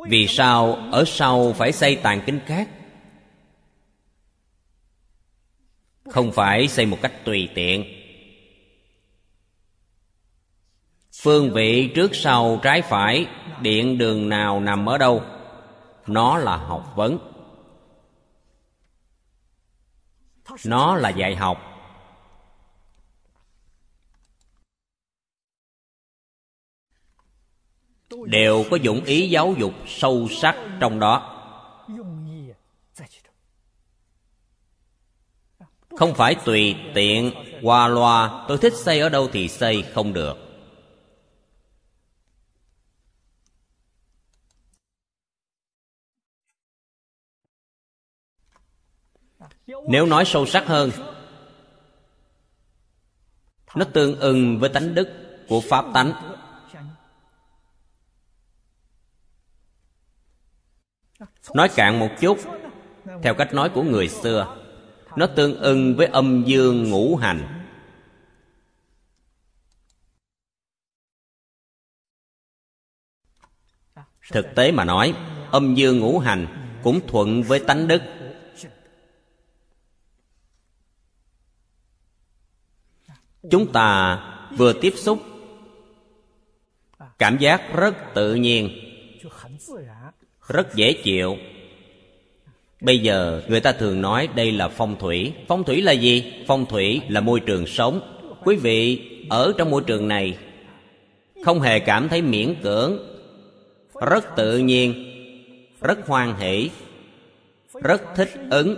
Vì 0.08 0.26
sao 0.26 0.74
ở 0.92 1.04
sau 1.06 1.52
phải 1.52 1.72
xây 1.72 1.96
tàn 1.96 2.20
kinh 2.26 2.40
khác? 2.46 2.68
Không 6.10 6.32
phải 6.32 6.68
xây 6.68 6.86
một 6.86 6.98
cách 7.02 7.24
tùy 7.24 7.48
tiện. 7.54 7.84
Phương 11.22 11.52
vị 11.52 11.92
trước 11.94 12.14
sau 12.14 12.60
trái 12.62 12.82
phải, 12.82 13.26
điện 13.60 13.98
đường 13.98 14.28
nào 14.28 14.60
nằm 14.60 14.88
ở 14.88 14.98
đâu? 14.98 15.22
Nó 16.06 16.38
là 16.38 16.56
học 16.56 16.92
vấn. 16.96 17.18
Nó 20.64 20.96
là 20.96 21.08
dạy 21.10 21.36
học. 21.36 21.73
Đều 28.24 28.64
có 28.70 28.76
dụng 28.76 29.04
ý 29.04 29.28
giáo 29.28 29.54
dục 29.58 29.74
sâu 29.86 30.28
sắc 30.30 30.56
trong 30.80 31.00
đó. 31.00 31.30
Không 35.98 36.14
phải 36.14 36.36
tùy 36.44 36.76
tiện, 36.94 37.32
qua 37.62 37.88
loa, 37.88 38.44
tôi 38.48 38.58
thích 38.58 38.72
xây 38.76 39.00
ở 39.00 39.08
đâu 39.08 39.28
thì 39.32 39.48
xây, 39.48 39.82
không 39.82 40.12
được. 40.12 40.36
Nếu 49.66 50.06
nói 50.06 50.24
sâu 50.24 50.46
sắc 50.46 50.66
hơn, 50.66 50.90
nó 53.74 53.84
tương 53.84 54.20
ưng 54.20 54.58
với 54.58 54.68
tánh 54.68 54.94
đức 54.94 55.08
của 55.48 55.60
pháp 55.60 55.84
tánh. 55.94 56.33
Nói 61.54 61.68
cạn 61.68 61.98
một 61.98 62.08
chút, 62.20 62.38
theo 63.22 63.34
cách 63.34 63.54
nói 63.54 63.70
của 63.74 63.82
người 63.82 64.08
xưa, 64.08 64.56
nó 65.16 65.26
tương 65.26 65.56
ưng 65.60 65.96
với 65.96 66.06
âm 66.06 66.44
dương 66.46 66.90
ngũ 66.90 67.16
hành. 67.16 67.64
Thực 74.32 74.46
tế 74.54 74.72
mà 74.72 74.84
nói, 74.84 75.14
âm 75.50 75.74
dương 75.74 75.98
ngũ 75.98 76.18
hành 76.18 76.46
cũng 76.82 77.00
thuận 77.06 77.42
với 77.42 77.60
tánh 77.60 77.88
đức. 77.88 78.02
Chúng 83.50 83.72
ta 83.72 84.18
vừa 84.56 84.72
tiếp 84.72 84.92
xúc 84.96 85.18
cảm 87.18 87.38
giác 87.38 87.74
rất 87.74 87.94
tự 88.14 88.34
nhiên 88.34 88.83
rất 90.48 90.74
dễ 90.74 90.92
chịu. 90.92 91.36
Bây 92.80 92.98
giờ 92.98 93.42
người 93.48 93.60
ta 93.60 93.72
thường 93.72 94.00
nói 94.00 94.28
đây 94.34 94.52
là 94.52 94.68
phong 94.68 94.96
thủy. 94.98 95.32
Phong 95.48 95.64
thủy 95.64 95.82
là 95.82 95.92
gì? 95.92 96.32
Phong 96.46 96.66
thủy 96.66 97.00
là 97.08 97.20
môi 97.20 97.40
trường 97.40 97.66
sống. 97.66 98.00
Quý 98.44 98.56
vị, 98.56 99.10
ở 99.30 99.52
trong 99.58 99.70
môi 99.70 99.82
trường 99.86 100.08
này, 100.08 100.38
không 101.44 101.60
hề 101.60 101.78
cảm 101.78 102.08
thấy 102.08 102.22
miễn 102.22 102.54
cưỡng, 102.62 102.98
rất 104.10 104.36
tự 104.36 104.58
nhiên, 104.58 104.94
rất 105.80 106.06
hoan 106.06 106.36
hỷ, 106.36 106.70
rất 107.82 108.02
thích 108.16 108.30
ứng. 108.50 108.76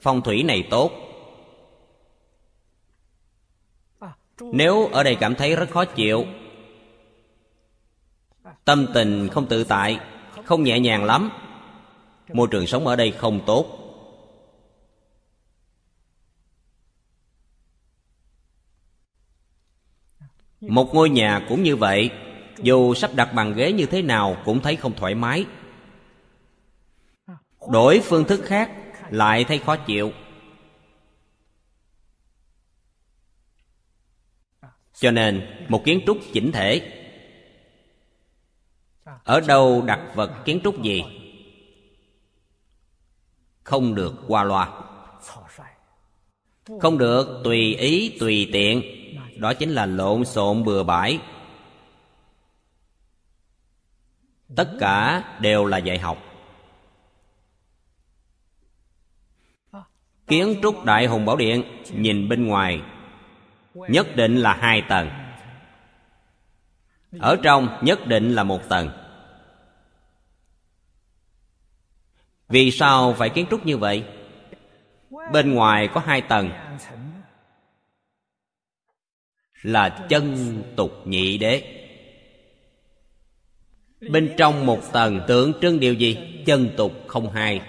Phong 0.00 0.22
thủy 0.22 0.42
này 0.42 0.64
tốt. 0.70 0.92
Nếu 4.40 4.86
ở 4.86 5.02
đây 5.02 5.14
cảm 5.20 5.34
thấy 5.34 5.56
rất 5.56 5.70
khó 5.70 5.84
chịu, 5.84 6.26
tâm 8.64 8.86
tình 8.94 9.28
không 9.28 9.46
tự 9.46 9.64
tại 9.64 9.98
không 10.50 10.64
nhẹ 10.64 10.80
nhàng 10.80 11.04
lắm. 11.04 11.30
Môi 12.32 12.48
trường 12.50 12.66
sống 12.66 12.86
ở 12.86 12.96
đây 12.96 13.10
không 13.10 13.40
tốt. 13.46 13.66
Một 20.60 20.94
ngôi 20.94 21.10
nhà 21.10 21.46
cũng 21.48 21.62
như 21.62 21.76
vậy. 21.76 22.10
Dù 22.58 22.94
sắp 22.94 23.10
đặt 23.14 23.32
bàn 23.34 23.54
ghế 23.54 23.72
như 23.72 23.86
thế 23.86 24.02
nào 24.02 24.36
cũng 24.44 24.60
thấy 24.60 24.76
không 24.76 24.92
thoải 24.96 25.14
mái. 25.14 25.44
Đổi 27.68 28.00
phương 28.04 28.24
thức 28.24 28.40
khác 28.44 28.70
lại 29.10 29.44
thấy 29.44 29.58
khó 29.58 29.76
chịu. 29.76 30.12
Cho 34.94 35.10
nên 35.10 35.66
một 35.68 35.82
kiến 35.84 36.00
trúc 36.06 36.18
chỉnh 36.32 36.52
thể 36.52 36.99
ở 39.24 39.40
đâu 39.40 39.82
đặt 39.86 40.00
vật 40.14 40.30
kiến 40.44 40.60
trúc 40.64 40.82
gì? 40.82 41.04
Không 43.64 43.94
được 43.94 44.14
qua 44.28 44.44
loa. 44.44 44.72
Không 46.80 46.98
được 46.98 47.40
tùy 47.44 47.74
ý, 47.74 48.16
tùy 48.20 48.50
tiện. 48.52 48.82
Đó 49.36 49.54
chính 49.54 49.70
là 49.70 49.86
lộn 49.86 50.24
xộn 50.24 50.64
bừa 50.64 50.82
bãi. 50.82 51.18
Tất 54.56 54.70
cả 54.80 55.24
đều 55.40 55.64
là 55.64 55.78
dạy 55.78 55.98
học. 55.98 56.18
Kiến 60.26 60.56
trúc 60.62 60.84
đại 60.84 61.06
hùng 61.06 61.24
bảo 61.24 61.36
điện, 61.36 61.82
nhìn 61.92 62.28
bên 62.28 62.46
ngoài, 62.46 62.82
nhất 63.74 64.06
định 64.16 64.36
là 64.36 64.54
hai 64.54 64.82
tầng. 64.88 65.08
Ở 67.18 67.36
trong, 67.42 67.78
nhất 67.82 68.06
định 68.06 68.34
là 68.34 68.44
một 68.44 68.68
tầng. 68.68 68.90
Vì 72.50 72.70
sao 72.70 73.12
phải 73.12 73.30
kiến 73.30 73.46
trúc 73.50 73.66
như 73.66 73.76
vậy? 73.76 74.04
Bên 75.32 75.54
ngoài 75.54 75.88
có 75.94 76.00
hai 76.06 76.22
tầng. 76.22 76.50
Là 79.62 80.06
chân 80.08 80.62
tục 80.76 80.92
nhị 81.04 81.38
đế. 81.38 81.76
Bên 84.10 84.34
trong 84.36 84.66
một 84.66 84.92
tầng 84.92 85.20
tượng 85.28 85.52
trưng 85.60 85.80
điều 85.80 85.94
gì? 85.94 86.42
Chân 86.46 86.70
tục 86.76 86.92
không 87.06 87.30
hai. 87.32 87.62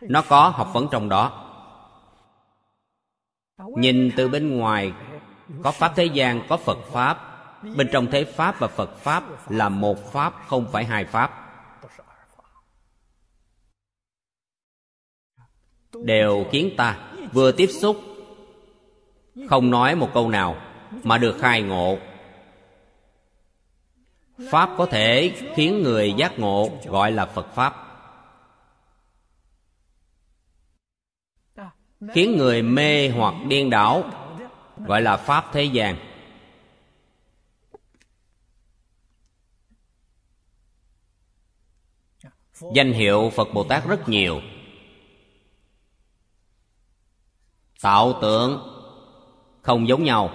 Nó 0.00 0.22
có 0.28 0.48
học 0.48 0.70
vấn 0.72 0.88
trong 0.90 1.08
đó. 1.08 1.48
Nhìn 3.76 4.10
từ 4.16 4.28
bên 4.28 4.58
ngoài, 4.58 4.92
có 5.62 5.72
pháp 5.72 5.92
thế 5.96 6.04
gian, 6.04 6.42
có 6.48 6.56
phật 6.56 6.78
pháp. 6.92 7.28
Bên 7.76 7.88
trong 7.92 8.06
thế 8.06 8.24
pháp 8.24 8.58
và 8.58 8.68
phật 8.68 8.96
pháp 8.96 9.50
là 9.52 9.68
một 9.68 10.12
pháp, 10.12 10.34
không 10.46 10.66
phải 10.72 10.84
hai 10.84 11.04
pháp. 11.04 11.41
Đều 16.04 16.46
khiến 16.50 16.70
ta, 16.76 17.10
vừa 17.32 17.52
tiếp 17.52 17.66
xúc. 17.66 17.96
Không 19.48 19.70
nói 19.70 19.94
một 19.94 20.10
câu 20.14 20.28
nào 20.28 20.56
mà 21.02 21.18
được 21.18 21.36
khai 21.40 21.62
ngộ. 21.62 21.98
Pháp 24.50 24.70
có 24.78 24.86
thể 24.86 25.34
khiến 25.54 25.82
người 25.82 26.12
giác 26.16 26.38
ngộ 26.38 26.70
gọi 26.84 27.12
là 27.12 27.26
phật 27.26 27.54
pháp. 27.54 27.88
Khiến 32.14 32.36
người 32.36 32.62
mê 32.62 33.08
hoặc 33.08 33.34
điên 33.48 33.70
đảo 33.70 34.04
gọi 34.86 35.02
là 35.02 35.16
pháp 35.16 35.44
thế 35.52 35.64
gian. 35.64 35.96
Danh 42.74 42.92
hiệu 42.92 43.30
phật 43.36 43.48
bồ 43.54 43.64
tát 43.64 43.86
rất 43.86 44.08
nhiều. 44.08 44.40
Tạo 47.82 48.18
tượng 48.20 48.68
không 49.62 49.88
giống 49.88 50.04
nhau. 50.04 50.30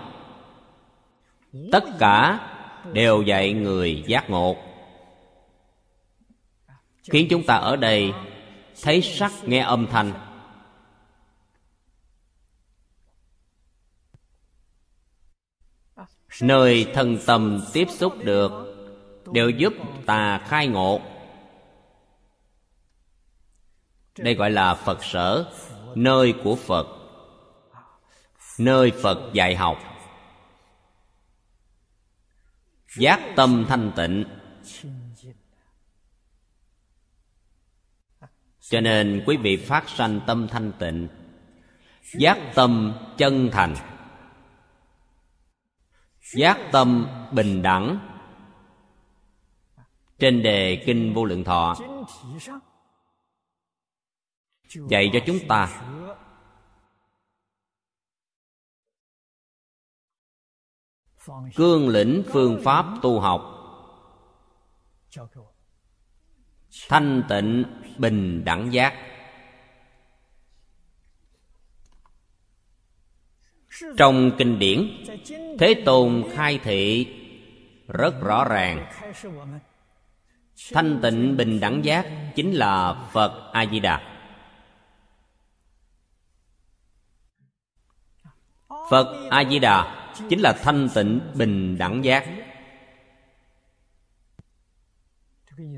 Tất 1.71 1.83
cả 1.99 2.39
đều 2.93 3.21
dạy 3.21 3.53
người 3.53 4.03
giác 4.07 4.29
ngộ. 4.29 4.55
Khiến 7.03 7.27
chúng 7.29 7.43
ta 7.43 7.55
ở 7.55 7.75
đây 7.75 8.13
thấy 8.81 9.01
sắc 9.01 9.31
nghe 9.43 9.59
âm 9.59 9.87
thanh. 9.87 10.13
Nơi 16.41 16.91
thân 16.93 17.17
tâm 17.25 17.61
tiếp 17.73 17.87
xúc 17.89 18.13
được 18.23 18.51
đều 19.33 19.49
giúp 19.49 19.73
ta 20.05 20.37
khai 20.37 20.67
ngộ. 20.67 21.01
Đây 24.17 24.33
gọi 24.35 24.51
là 24.51 24.73
phật 24.73 25.03
sở, 25.03 25.51
nơi 25.95 26.33
của 26.43 26.55
phật 26.55 26.96
nơi 28.59 28.91
phật 29.03 29.33
dạy 29.33 29.55
học. 29.55 29.77
Giác 32.97 33.19
tâm 33.35 33.65
thanh 33.69 33.91
tịnh. 33.95 34.25
Cho 38.59 38.81
nên 38.81 39.23
quý 39.25 39.37
vị 39.37 39.57
phát 39.57 39.89
sanh 39.89 40.19
tâm 40.27 40.47
thanh 40.47 40.71
tịnh, 40.79 41.07
giác 42.13 42.37
tâm 42.55 42.93
chân 43.17 43.49
thành. 43.51 43.75
Giác 46.35 46.57
tâm 46.71 47.07
bình 47.31 47.61
đẳng. 47.61 47.99
Trên 50.19 50.43
đề 50.43 50.83
kinh 50.85 51.13
vô 51.13 51.25
lượng 51.25 51.43
thọ, 51.43 51.75
dạy 54.89 55.09
cho 55.13 55.19
chúng 55.25 55.39
ta 55.47 55.81
cương 61.55 61.89
lĩnh 61.89 62.23
phương 62.31 62.61
pháp 62.63 62.85
tu 63.01 63.19
học. 63.19 63.53
Thanh 66.89 67.23
tịnh, 67.29 67.63
bình 67.97 68.45
đẳng 68.45 68.73
giác. 68.73 68.93
Trong 73.97 74.31
kinh 74.37 74.59
điển, 74.59 75.05
thế 75.59 75.83
tôn 75.85 76.23
khai 76.33 76.59
thị 76.63 77.07
rất 77.87 78.21
rõ 78.21 78.43
ràng. 78.43 78.91
Thanh 80.73 80.99
tịnh, 81.01 81.37
bình 81.37 81.59
đẳng 81.59 81.85
giác 81.85 82.31
chính 82.35 82.53
là 82.53 82.93
phật 83.11 83.49
a 83.53 83.65
di 83.65 83.79
đà 83.79 84.17
phật 88.89 89.27
a 89.29 89.43
di 89.43 89.59
đà 89.59 89.96
chính 90.29 90.39
là 90.39 90.53
thanh 90.53 90.89
tịnh, 90.95 91.19
bình 91.35 91.77
đẳng 91.77 92.05
giác. 92.05 92.25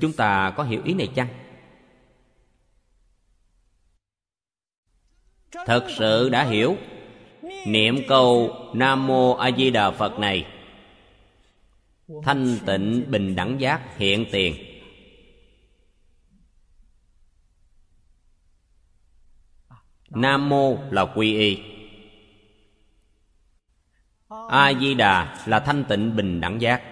Chúng 0.00 0.12
ta 0.12 0.54
có 0.56 0.62
hiểu 0.62 0.82
ý 0.84 0.94
này 0.94 1.08
chăng? 1.14 1.28
Thật 5.66 5.86
sự 5.98 6.28
đã 6.28 6.44
hiểu. 6.44 6.76
Niệm 7.66 7.96
câu 8.08 8.56
nam 8.74 9.06
mô 9.06 9.34
a 9.34 9.50
di 9.56 9.70
đà 9.70 9.90
phật 9.90 10.18
này. 10.18 10.46
Thanh 12.22 12.58
tịnh, 12.66 13.04
bình 13.10 13.36
đẳng 13.36 13.60
giác, 13.60 13.96
hiện 13.96 14.26
tiền. 14.32 14.54
Nam 20.10 20.48
mô 20.48 20.78
là 20.90 21.06
quy 21.14 21.36
y 21.36 21.69
a 24.50 24.72
di 24.80 24.94
đà 24.94 25.36
là 25.46 25.60
thanh 25.60 25.84
tịnh 25.84 26.16
bình 26.16 26.40
đẳng 26.40 26.60
giác. 26.60 26.82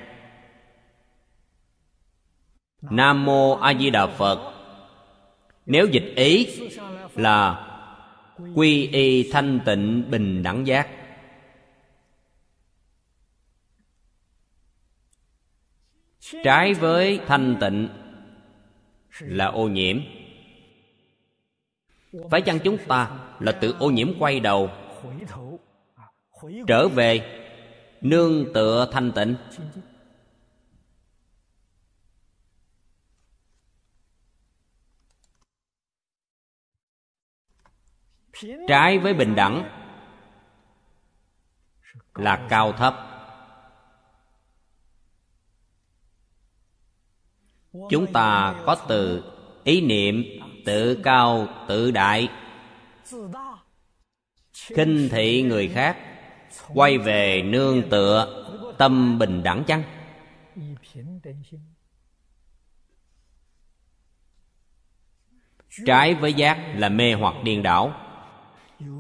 Nam 2.82 3.24
mô 3.24 3.56
a 3.56 3.74
di 3.74 3.90
đà 3.90 4.06
phật. 4.06 4.54
Nếu 5.66 5.86
dịch 5.86 6.12
ý 6.16 6.46
là 7.14 7.64
quy 8.54 8.86
y 8.86 9.30
thanh 9.32 9.60
tịnh 9.64 10.10
bình 10.10 10.42
đẳng 10.42 10.66
giác. 10.66 10.88
Trái 16.44 16.74
với 16.74 17.20
thanh 17.26 17.56
tịnh 17.60 17.88
là 19.20 19.46
ô 19.46 19.68
nhiễm. 19.68 20.00
Phải 22.30 22.40
chăng 22.40 22.58
chúng 22.64 22.78
ta 22.88 23.10
là 23.40 23.52
tự 23.52 23.74
ô 23.78 23.90
nhiễm 23.90 24.18
quay 24.18 24.40
đầu, 24.40 24.70
trở 26.66 26.88
về 26.88 27.38
nương 28.00 28.52
tựa 28.54 28.88
thanh 28.92 29.12
tịnh. 29.12 29.36
Trái 38.68 38.98
với 38.98 39.14
bình 39.14 39.34
đẳng 39.34 39.70
là 42.14 42.46
cao 42.50 42.72
thấp. 42.72 42.94
Chúng 47.90 48.12
ta 48.12 48.54
có 48.66 48.74
từ 48.88 49.24
ý 49.64 49.80
niệm 49.80 50.24
tự 50.66 51.00
cao 51.04 51.48
tự 51.68 51.90
đại. 51.90 52.28
Khinh 54.52 55.08
thị 55.10 55.42
người 55.42 55.68
khác 55.68 56.07
quay 56.74 56.98
về 56.98 57.42
nương 57.42 57.90
tựa 57.90 58.44
tâm 58.78 59.18
bình 59.18 59.42
đẳng 59.42 59.64
chăng? 59.64 59.82
Trái 65.86 66.14
với 66.14 66.32
giác 66.32 66.74
là 66.74 66.88
mê 66.88 67.12
hoặc 67.12 67.34
điên 67.42 67.62
đảo. 67.62 67.92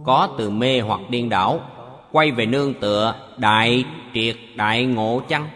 Có 0.04 0.34
từ 0.38 0.50
mê 0.50 0.80
hoặc 0.80 1.00
điên 1.10 1.28
đảo, 1.28 1.60
quay 2.12 2.30
về 2.30 2.46
nương 2.46 2.74
tựa 2.80 3.34
đại 3.38 3.84
triệt 4.14 4.36
đại 4.56 4.84
ngộ 4.84 5.22
chăng? 5.28 5.50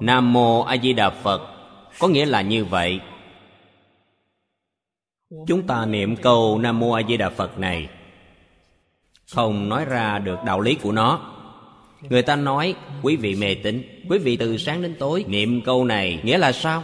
Nam 0.00 0.32
mô 0.32 0.62
a 0.62 0.76
di 0.76 0.92
đà 0.92 1.10
phật, 1.10 1.40
có 1.98 2.08
nghĩa 2.08 2.26
là 2.26 2.42
như 2.42 2.64
vậy 2.64 3.00
chúng 5.46 5.62
ta 5.66 5.86
niệm 5.86 6.16
câu 6.16 6.58
nam 6.58 6.80
mô 6.80 6.92
a 6.92 7.02
di 7.08 7.16
đà 7.16 7.30
phật 7.30 7.58
này. 7.58 7.88
Không 9.34 9.68
nói 9.68 9.84
ra 9.84 10.18
được 10.18 10.38
đạo 10.46 10.60
lý 10.60 10.74
của 10.74 10.92
nó. 10.92 11.20
Người 12.00 12.22
ta 12.22 12.36
nói, 12.36 12.74
quý 13.02 13.16
vị 13.16 13.34
mê 13.34 13.54
tín. 13.54 13.82
Quý 14.08 14.18
vị 14.18 14.36
từ 14.36 14.56
sáng 14.56 14.82
đến 14.82 14.94
tối 14.98 15.24
niệm 15.28 15.60
câu 15.60 15.84
này 15.84 16.20
nghĩa 16.24 16.38
là 16.38 16.52
sao? 16.52 16.82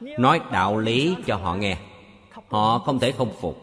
Nói 0.00 0.40
đạo 0.52 0.78
lý 0.78 1.14
cho 1.26 1.36
họ 1.36 1.54
nghe. 1.54 1.76
Họ 2.48 2.78
không 2.78 2.98
thể 2.98 3.12
không 3.12 3.32
phục. 3.40 3.62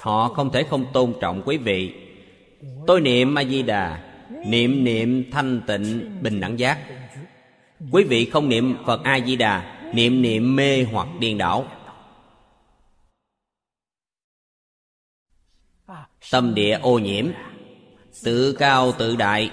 Họ 0.00 0.28
không 0.28 0.50
thể 0.52 0.62
không 0.62 0.84
tôn 0.92 1.12
trọng 1.20 1.42
quý 1.44 1.56
vị. 1.56 1.92
Tôi 2.86 3.00
niệm 3.00 3.38
a 3.38 3.44
di 3.44 3.62
đà, 3.62 4.02
niệm 4.46 4.84
niệm 4.84 5.30
thanh 5.30 5.60
tịnh, 5.66 6.18
bình 6.22 6.40
đẳng 6.40 6.58
giác. 6.58 6.78
Quý 7.90 8.04
vị 8.04 8.24
không 8.24 8.48
niệm 8.48 8.76
phật 8.86 9.04
a 9.04 9.20
di 9.26 9.36
đà, 9.36 9.80
niệm 9.94 10.22
niệm 10.22 10.56
mê 10.56 10.84
hoặc 10.92 11.08
điên 11.20 11.38
đảo. 11.38 11.64
Tâm 16.30 16.54
địa 16.54 16.78
ô 16.82 16.98
nhiễm, 16.98 17.26
tự 18.24 18.52
cao 18.52 18.92
tự 18.98 19.16
đại. 19.16 19.50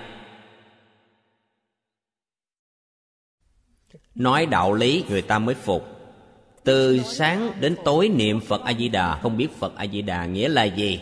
Nói 4.15 4.45
đạo 4.45 4.73
lý 4.73 5.03
người 5.09 5.21
ta 5.21 5.39
mới 5.39 5.55
phục. 5.55 5.87
Từ 6.63 6.99
sáng 7.03 7.51
đến 7.59 7.75
tối 7.85 8.09
niệm 8.09 8.39
phật 8.39 8.61
a 8.61 8.73
di 8.73 8.89
đà 8.89 9.19
không 9.21 9.37
biết 9.37 9.47
phật 9.59 9.75
a 9.75 9.87
di 9.87 10.01
đà 10.01 10.25
nghĩa 10.25 10.49
là 10.49 10.63
gì. 10.63 11.01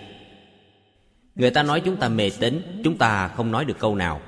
Người 1.35 1.51
ta 1.51 1.63
nói 1.63 1.81
chúng 1.85 1.97
ta 1.97 2.09
mê 2.09 2.29
tín, 2.39 2.81
chúng 2.83 2.97
ta 2.97 3.27
không 3.27 3.51
nói 3.51 3.65
được 3.65 3.79
câu 3.79 3.95
nào. 3.95 4.21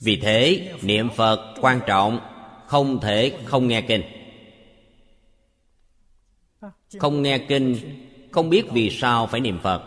Vì 0.00 0.20
thế, 0.20 0.72
niệm 0.82 1.10
phật 1.16 1.54
quan 1.60 1.80
trọng, 1.86 2.20
không 2.66 3.00
thể 3.00 3.38
không 3.44 3.68
nghe 3.68 3.80
kinh 3.80 4.19
không 6.98 7.22
nghe 7.22 7.38
kinh, 7.48 7.76
không 8.30 8.50
biết 8.50 8.64
vì 8.72 8.90
sao 8.90 9.26
phải 9.26 9.40
niệm 9.40 9.58
phật. 9.62 9.82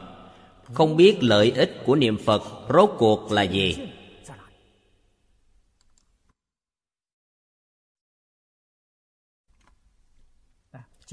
Không 0.64 0.98
biết 0.98 1.18
lợi 1.22 1.52
ích 1.52 1.78
của 1.86 1.96
niệm 1.96 2.18
phật 2.18 2.42
rốt 2.74 2.90
cuộc 2.98 3.32
là 3.32 3.42
gì. 3.42 3.78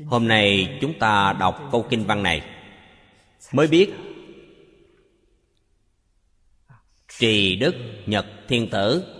Hôm 0.07 0.29
nay 0.29 0.79
chúng 0.81 0.99
ta 0.99 1.33
đọc 1.33 1.69
câu 1.73 1.87
kinh 1.91 2.05
văn 2.05 2.23
này. 2.23 2.43
Mới 3.53 3.67
biết, 3.67 3.91
trì 7.19 7.57
đức 7.57 7.75
nhật 8.07 8.27
thiên 8.49 8.71
tử 8.71 9.20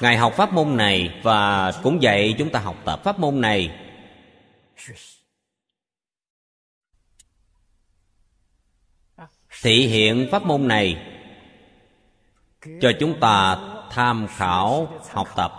ngài 0.00 0.16
học 0.16 0.32
pháp 0.36 0.52
môn 0.52 0.76
này 0.76 1.20
và 1.22 1.72
cũng 1.82 2.02
dạy 2.02 2.34
chúng 2.38 2.50
ta 2.50 2.60
học 2.60 2.76
tập 2.84 3.00
pháp 3.04 3.18
môn 3.18 3.40
này. 3.40 3.84
Thị 9.62 9.86
hiện 9.86 10.28
pháp 10.30 10.42
môn 10.42 10.68
này 10.68 11.14
cho 12.80 12.92
chúng 13.00 13.20
ta 13.20 13.58
tham 13.90 14.26
khảo, 14.36 15.00
học 15.10 15.28
tập. 15.36 15.52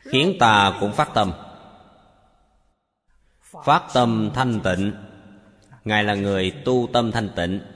Khiến 0.00 0.36
ta 0.40 0.76
cũng 0.80 0.92
phát 0.92 1.08
tâm. 1.14 1.32
Phát 3.64 3.82
tâm 3.94 4.30
thanh 4.34 4.60
tịnh. 4.60 4.92
Ngài 5.84 6.04
là 6.04 6.14
người 6.14 6.50
tu 6.64 6.88
tâm 6.92 7.12
thanh 7.12 7.28
tịnh. 7.36 7.75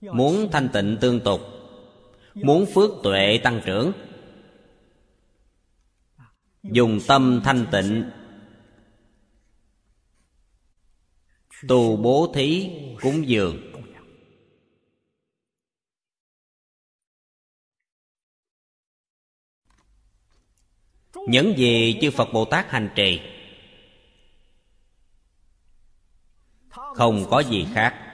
Muốn 0.00 0.48
thanh 0.52 0.68
tịnh 0.72 0.98
tương 1.00 1.20
tục. 1.20 1.40
Muốn 2.34 2.66
phước 2.74 2.90
tuệ 3.02 3.40
tăng 3.44 3.60
trưởng. 3.64 3.92
Dùng 6.62 6.98
tâm 7.08 7.40
thanh 7.44 7.66
tịnh. 7.72 8.10
Tu 11.68 11.96
bố 11.96 12.32
thí 12.34 12.70
cúng 13.00 13.28
dường. 13.28 13.68
Những 21.28 21.54
gì 21.58 21.98
chư 22.00 22.10
phật 22.10 22.28
bồ 22.32 22.44
tát 22.44 22.70
hành 22.70 22.90
trì, 22.94 23.20
không 26.70 27.26
có 27.30 27.40
gì 27.40 27.66
khác 27.74 28.07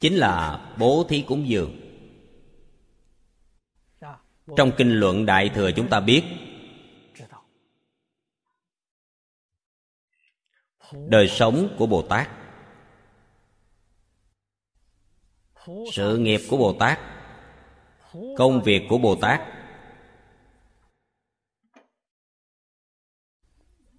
chính 0.00 0.16
là 0.16 0.66
bố 0.78 1.06
thí 1.08 1.24
cúng 1.28 1.48
dường. 1.48 1.80
Trong 4.56 4.72
kinh 4.76 4.90
luận 4.90 5.26
đại 5.26 5.50
thừa 5.54 5.70
chúng 5.76 5.88
ta 5.88 6.00
biết, 6.00 6.24
đời 10.92 11.28
sống 11.28 11.74
của 11.78 11.86
bồ 11.86 12.02
tát, 12.02 12.28
sự 15.92 16.18
nghiệp 16.18 16.40
của 16.50 16.56
bồ 16.56 16.76
tát, 16.80 16.98
công 18.36 18.62
việc 18.62 18.82
của 18.88 18.98
bồ 18.98 19.16
tát 19.16 19.40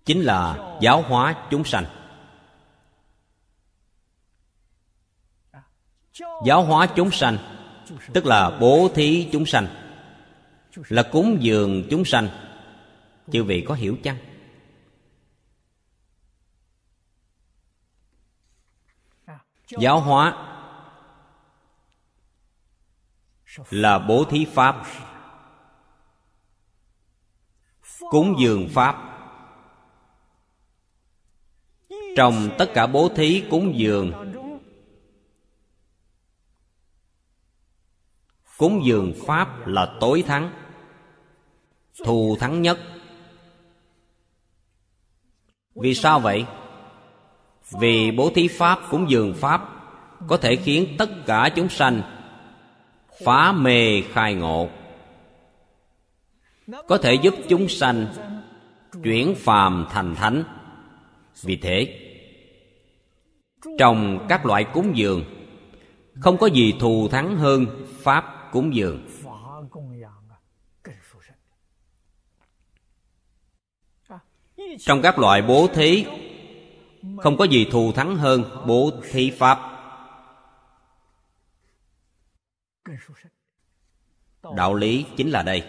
chính 0.06 0.22
là 0.22 0.78
giáo 0.82 1.02
hóa 1.02 1.48
chúng 1.52 1.64
sanh. 1.64 1.99
Giáo 6.46 6.64
hóa 6.64 6.88
chúng 6.96 7.12
sanh, 7.12 7.38
tức 8.14 8.26
là 8.26 8.58
bố 8.60 8.90
thí 8.96 9.30
chúng 9.32 9.46
sanh, 9.46 9.68
là 10.76 11.04
cúng 11.12 11.38
dường 11.40 11.84
chúng 11.90 12.06
sanh. 12.06 12.30
Chư 13.32 13.44
vị 13.44 13.66
có 13.68 13.74
hiểu 13.74 13.98
chăng? 14.04 14.18
Giáo 19.80 20.00
hóa 20.00 20.46
là 23.70 24.00
bố 24.00 24.24
thí 24.24 24.46
pháp, 24.46 24.84
cúng 28.00 28.36
dường 28.40 28.70
pháp. 28.70 29.06
Trong 32.16 32.50
tất 32.58 32.72
cả 32.74 32.88
bố 32.88 33.10
thí, 33.16 33.44
cúng 33.50 33.74
dường 33.76 34.29
cúng 38.60 38.86
dường 38.86 39.14
pháp 39.26 39.68
là 39.68 39.98
tối 40.00 40.24
thắng. 40.28 40.52
Thù 42.06 42.38
thắng 42.40 42.62
nhất. 42.62 42.80
Vì 45.76 45.94
sao 45.94 46.20
vậy? 46.20 46.46
Vì 47.80 48.12
bố 48.12 48.32
thí 48.36 48.48
pháp, 48.48 48.80
cúng 48.90 49.10
dường 49.10 49.34
pháp 49.34 49.62
có 50.28 50.38
thể 50.38 50.56
khiến 50.56 50.96
tất 50.98 51.10
cả 51.26 51.50
chúng 51.56 51.70
sanh 51.70 52.02
phá 53.26 53.52
mê 53.52 54.02
khai 54.02 54.34
ngộ. 54.34 54.70
Có 56.88 56.98
thể 56.98 57.14
giúp 57.14 57.34
chúng 57.50 57.68
sanh 57.68 58.08
chuyển 59.04 59.36
phàm 59.36 59.88
thành 59.90 60.16
thánh. 60.16 60.44
Vì 61.44 61.58
thế, 61.58 62.00
trong 63.78 64.26
các 64.30 64.46
loại 64.46 64.64
cúng 64.64 64.98
dường, 64.98 65.24
không 66.20 66.38
có 66.38 66.48
gì 66.48 66.74
thù 66.80 67.08
thắng 67.08 67.36
hơn 67.36 67.66
pháp 68.02 68.39
cúng 68.52 68.76
dường. 68.76 69.08
Trong 74.80 75.02
các 75.02 75.20
loại 75.20 75.42
bố 75.42 75.68
thí, 75.74 76.06
không 77.18 77.38
có 77.38 77.44
gì 77.46 77.68
thù 77.72 77.92
thắng 77.92 78.16
hơn 78.16 78.64
bố 78.68 78.92
thí 79.12 79.32
pháp. 79.32 79.60
Đạo 84.56 84.74
lý 84.74 85.06
chính 85.18 85.30
là 85.30 85.44
đây. 85.44 85.68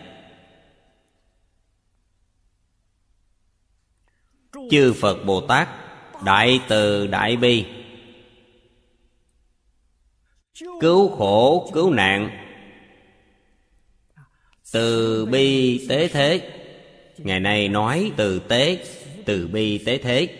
Chư 4.70 4.94
phật 5.00 5.24
bồ 5.24 5.46
tát, 5.46 5.68
đại 6.24 6.60
từ 6.68 7.06
đại 7.06 7.36
bi, 7.36 7.66
cứu 10.80 11.16
khổ, 11.16 11.70
cứu 11.74 11.90
nạn 11.90 12.46
từ 14.72 15.26
bi 15.26 15.86
tế 15.88 16.08
thế. 16.08 16.50
Ngày 17.18 17.40
nay 17.40 17.68
nói 17.68 18.12
từ 18.16 18.38
tế, 18.38 18.84
từ 19.24 19.48
bi 19.48 19.78
tế 19.78 19.98
thế. 19.98 20.36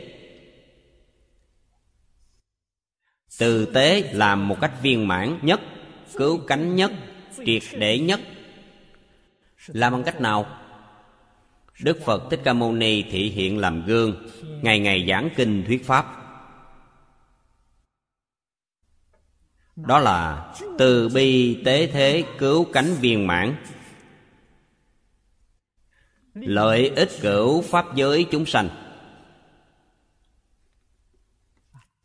Từ 3.39 3.67
tế 3.67 4.11
làm 4.13 4.49
một 4.49 4.57
cách 4.61 4.73
viên 4.83 5.09
mãn 5.09 5.39
nhất, 5.43 5.61
cứu 6.17 6.39
cánh 6.47 6.77
nhất, 6.77 6.93
triệt 7.47 7.63
để 7.73 7.99
nhất. 7.99 8.21
Làm 9.67 9.93
bằng 9.93 10.03
cách 10.03 10.21
nào? 10.21 10.47
Đức 11.81 11.99
phật 12.05 12.23
thích 12.31 12.41
ca 12.45 12.53
mâu 12.53 12.73
ni 12.73 13.03
thị 13.03 13.31
hiện 13.31 13.59
làm 13.59 13.87
gương, 13.87 14.29
ngày 14.63 14.79
ngày 14.79 15.07
giảng 15.09 15.31
kinh 15.37 15.65
thuyết 15.67 15.87
pháp. 15.87 16.17
Đó 19.77 19.99
là 19.99 20.53
từ 20.79 21.09
bi 21.09 21.59
tế 21.65 21.87
thế 21.87 22.25
cứu 22.39 22.65
cánh 22.65 22.95
viên 23.01 23.27
mãn 23.27 23.57
lợi 26.41 26.89
ích 26.97 27.09
cửu 27.21 27.63
pháp 27.63 27.97
giới 27.97 28.27
chúng 28.31 28.47
sanh. 28.47 28.69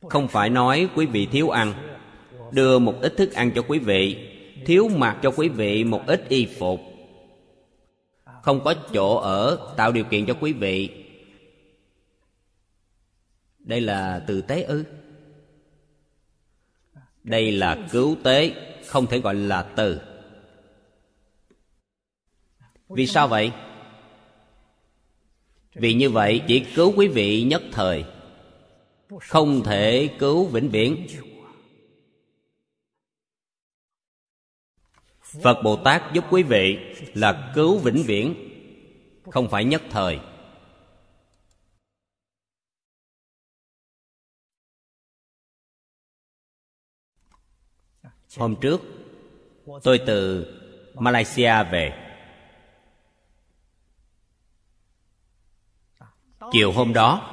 Không 0.09 0.27
phải 0.27 0.49
nói 0.49 0.89
quý 0.95 1.05
vị 1.05 1.25
thiếu 1.25 1.49
ăn. 1.49 1.73
Đưa 2.51 2.79
một 2.79 2.95
ít 3.01 3.13
thức 3.17 3.33
ăn 3.33 3.51
cho 3.55 3.61
quý 3.67 3.79
vị, 3.79 4.29
thiếu 4.65 4.89
mặc 4.95 5.19
cho 5.23 5.31
quý 5.31 5.49
vị 5.49 5.83
một 5.83 6.01
ít 6.07 6.25
y 6.29 6.45
phục. 6.45 6.79
Không 8.41 8.63
có 8.63 8.73
chỗ 8.93 9.17
ở, 9.17 9.73
tạo 9.77 9.91
điều 9.91 10.03
kiện 10.03 10.25
cho 10.25 10.33
quý 10.39 10.53
vị. 10.53 11.05
Đây 13.59 13.81
là 13.81 14.23
từ 14.27 14.41
tế 14.41 14.63
ư? 14.63 14.83
Đây 17.23 17.51
là 17.51 17.87
cứu 17.91 18.15
tế, 18.23 18.53
không 18.85 19.07
thể 19.07 19.19
gọi 19.19 19.35
là 19.35 19.63
từ. 19.63 20.01
Vì 22.89 23.07
sao 23.07 23.27
vậy? 23.27 23.51
Vì 25.75 25.93
như 25.93 26.09
vậy, 26.09 26.41
chỉ 26.47 26.65
cứu 26.75 26.93
quý 26.95 27.07
vị 27.07 27.43
nhất 27.43 27.61
thời. 27.71 28.05
Không 29.21 29.63
thể 29.63 30.09
cứu 30.19 30.45
vĩnh 30.45 30.69
viễn. 30.69 31.07
Phật 35.21 35.61
bồ 35.63 35.75
tát 35.75 36.13
giúp 36.13 36.23
quý 36.29 36.43
vị 36.43 36.77
là 37.13 37.51
cứu 37.55 37.77
vĩnh 37.77 38.03
viễn, 38.03 38.35
không 39.31 39.49
phải 39.49 39.63
nhất 39.63 39.81
thời. 39.89 40.19
Hôm 48.37 48.55
trước, 48.61 48.81
tôi 49.83 49.99
từ 50.05 50.45
malaysia 50.93 51.63
về. 51.71 52.04
Chiều 56.55 56.71
hôm 56.71 56.93
đó. 56.93 57.31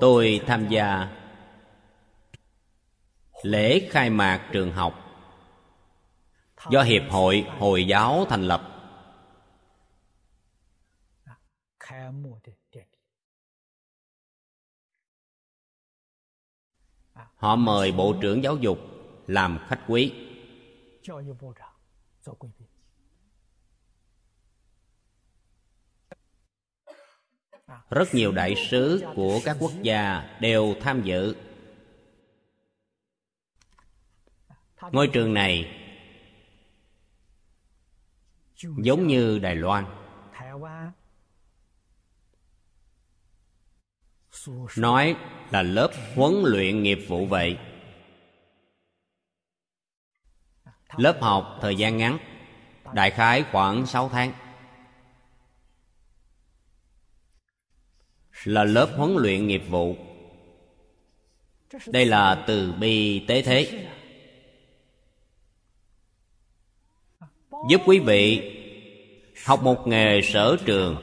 Tôi 0.00 0.40
tham 0.46 0.68
gia 0.68 1.16
lễ 3.42 3.88
khai 3.90 4.10
mạc 4.10 4.48
trường 4.52 4.72
học 4.72 4.94
do 6.70 6.82
hiệp 6.82 7.02
hội 7.10 7.46
hồi 7.58 7.86
giáo 7.86 8.26
thành 8.28 8.42
lập. 8.42 8.62
Họ 17.36 17.56
mời 17.56 17.92
bộ 17.92 18.14
trưởng 18.20 18.42
giáo 18.42 18.56
dục 18.56 18.78
làm 19.26 19.58
khách 19.68 19.80
quý. 19.88 20.12
rất 27.90 28.14
nhiều 28.14 28.32
đại 28.32 28.54
sứ 28.70 29.04
của 29.14 29.40
các 29.44 29.56
quốc 29.60 29.72
gia 29.82 30.36
đều 30.40 30.74
tham 30.80 31.02
dự. 31.02 31.36
Ngôi 34.92 35.08
trường 35.08 35.34
này 35.34 35.80
giống 38.60 39.06
như 39.06 39.38
đài 39.38 39.54
loan. 39.54 39.86
Nói 44.76 45.16
là 45.50 45.62
lớp 45.62 45.90
huấn 46.14 46.34
luyện 46.44 46.82
nghiệp 46.82 46.98
vụ 47.08 47.26
vậy. 47.26 47.58
Lớp 50.96 51.18
học 51.20 51.58
thời 51.60 51.76
gian 51.76 51.96
ngắn, 51.96 52.18
đại 52.92 53.10
khái 53.10 53.44
khoảng 53.52 53.86
6 53.86 54.08
tháng. 54.08 54.32
Là 58.44 58.64
lớp 58.64 58.88
huấn 58.96 59.16
luyện 59.16 59.46
nghiệp 59.46 59.62
vụ. 59.68 59.96
Đây 61.86 62.06
là 62.06 62.44
từ 62.46 62.72
bi 62.72 63.24
tế 63.28 63.42
thế. 63.42 63.86
Giúp 67.68 67.80
quý 67.86 67.98
vị 67.98 68.50
học 69.44 69.62
một 69.62 69.86
nghề 69.86 70.20
sở 70.22 70.56
trường 70.64 70.96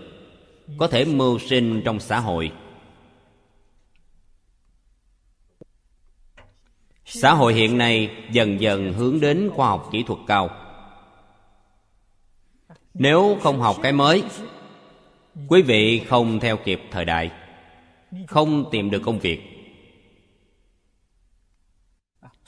có 0.78 0.88
thể 0.88 1.06
mưu 1.06 1.40
sinh 1.40 1.82
trong 1.86 2.00
xã 2.00 2.20
hội. 2.20 2.52
Xã 7.06 7.34
hội 7.34 7.54
hiện 7.54 7.78
nay 7.78 8.16
dần 8.32 8.62
dần 8.62 8.94
hướng 8.94 9.20
đến 9.20 9.50
khoa 9.54 9.68
học 9.68 9.90
kỹ 9.92 10.04
thuật 10.04 10.20
cao. 10.28 10.50
Nếu 12.94 13.38
không 13.42 13.60
học 13.60 13.76
cái 13.84 13.92
mới 13.92 14.24
quý 15.48 15.62
vị 15.62 16.02
không 16.08 16.40
theo 16.40 16.58
kịp 16.58 16.82
thời 16.92 17.06
đại, 17.06 17.32
không 18.28 18.66
tìm 18.72 18.90
được 18.90 19.02
công 19.06 19.20
việc. 19.20 19.42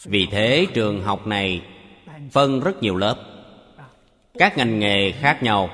Vì 0.04 0.28
thế 0.32 0.68
trường 0.74 1.02
học 1.02 1.28
này 1.28 1.62
phân 2.32 2.60
rất 2.60 2.82
nhiều 2.82 2.96
lớp, 2.96 3.26
các 4.34 4.58
ngành 4.58 4.80
nghề 4.80 5.12
khác 5.12 5.44
nhau. 5.44 5.70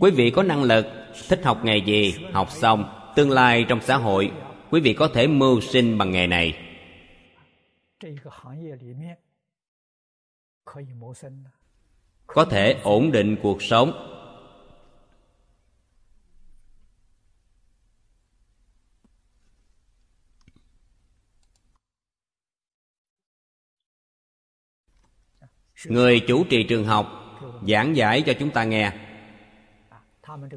Quý 0.00 0.10
vị 0.10 0.30
có 0.30 0.42
năng 0.42 0.62
lực 0.62 0.86
thích 1.28 1.40
học 1.44 1.64
nghề 1.64 1.76
gì, 1.76 2.14
học 2.32 2.50
xong, 2.50 3.12
tương 3.16 3.30
lai 3.30 3.64
trong 3.68 3.80
xã 3.80 3.96
hội, 3.96 4.32
quý 4.70 4.80
vị 4.80 4.94
có 4.94 5.08
thể 5.14 5.26
mưu 5.26 5.60
sinh 5.60 5.98
bằng 5.98 6.10
nghề 6.10 6.26
này 6.26 6.58
có 12.26 12.44
thể 12.44 12.80
ổn 12.82 13.12
định 13.12 13.36
cuộc 13.42 13.62
sống. 13.62 14.02
Người 25.84 26.20
chủ 26.20 26.44
trì 26.44 26.62
trường 26.62 26.84
học, 26.84 27.06
giảng 27.68 27.96
giải 27.96 28.22
cho 28.26 28.32
chúng 28.38 28.50
ta 28.50 28.64
nghe. 28.64 28.92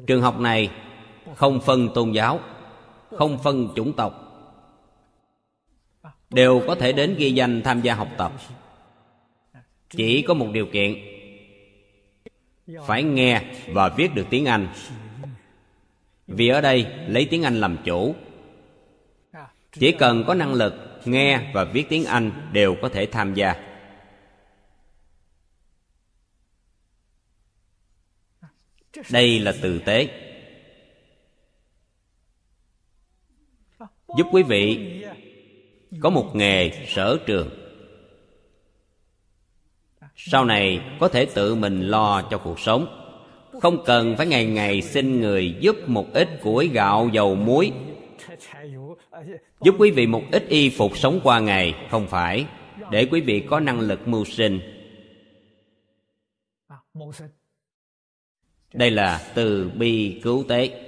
Trường 0.06 0.22
học 0.22 0.40
này 0.40 0.70
không 1.36 1.60
phân 1.60 1.88
tôn 1.94 2.12
giáo, 2.12 2.40
không 3.10 3.38
phân 3.42 3.68
chủng 3.76 3.92
tộc. 3.96 4.26
Đều 6.30 6.62
có 6.66 6.74
thể 6.74 6.92
đến 6.92 7.14
ghi 7.18 7.32
danh 7.32 7.62
tham 7.62 7.80
gia 7.80 7.94
học 7.94 8.08
tập. 8.18 8.32
Chỉ 9.90 10.22
có 10.22 10.34
một 10.34 10.48
điều 10.52 10.66
kiện 10.66 11.19
phải 12.86 13.02
nghe 13.02 13.42
và 13.68 13.88
viết 13.88 14.14
được 14.14 14.26
tiếng 14.30 14.46
anh. 14.46 14.68
Vì 16.26 16.48
ở 16.48 16.60
đây 16.60 16.86
lấy 17.08 17.26
tiếng 17.30 17.42
anh 17.42 17.60
làm 17.60 17.76
chủ. 17.84 18.14
Chỉ 19.72 19.92
cần 19.92 20.24
có 20.26 20.34
năng 20.34 20.54
lực 20.54 20.74
nghe 21.04 21.52
và 21.54 21.64
viết 21.64 21.88
tiếng 21.88 22.04
anh 22.04 22.50
đều 22.52 22.76
có 22.82 22.88
thể 22.88 23.06
tham 23.06 23.34
gia. 23.34 23.54
Đây 29.10 29.38
là 29.38 29.54
từ 29.62 29.78
tế. 29.78 30.08
Giúp 34.16 34.26
quý 34.32 34.42
vị 34.42 34.78
có 36.00 36.10
một 36.10 36.30
nghề 36.34 36.86
sở 36.88 37.18
trường 37.26 37.69
sau 40.16 40.44
này 40.44 40.80
có 41.00 41.08
thể 41.08 41.24
tự 41.24 41.54
mình 41.54 41.80
lo 41.80 42.22
cho 42.22 42.38
cuộc 42.38 42.60
sống. 42.60 42.96
Không 43.62 43.84
cần 43.84 44.16
phải 44.16 44.26
ngày 44.26 44.44
ngày 44.44 44.82
xin 44.82 45.20
người 45.20 45.56
giúp 45.60 45.76
một 45.86 46.06
ít 46.12 46.28
củi 46.42 46.68
gạo, 46.68 47.08
dầu 47.12 47.34
muối. 47.34 47.72
Giúp 49.60 49.74
quý 49.78 49.90
vị 49.90 50.06
một 50.06 50.22
ít 50.32 50.48
y 50.48 50.70
phục 50.70 50.98
sống 50.98 51.20
qua 51.24 51.40
ngày, 51.40 51.74
không 51.90 52.06
phải? 52.06 52.46
Để 52.90 53.06
quý 53.10 53.20
vị 53.20 53.44
có 53.50 53.60
năng 53.60 53.80
lực 53.80 54.08
mưu 54.08 54.24
sinh. 54.24 54.60
Đây 58.72 58.90
là 58.90 59.30
từ 59.34 59.70
bi 59.74 60.20
cứu 60.22 60.44
tế. 60.48 60.86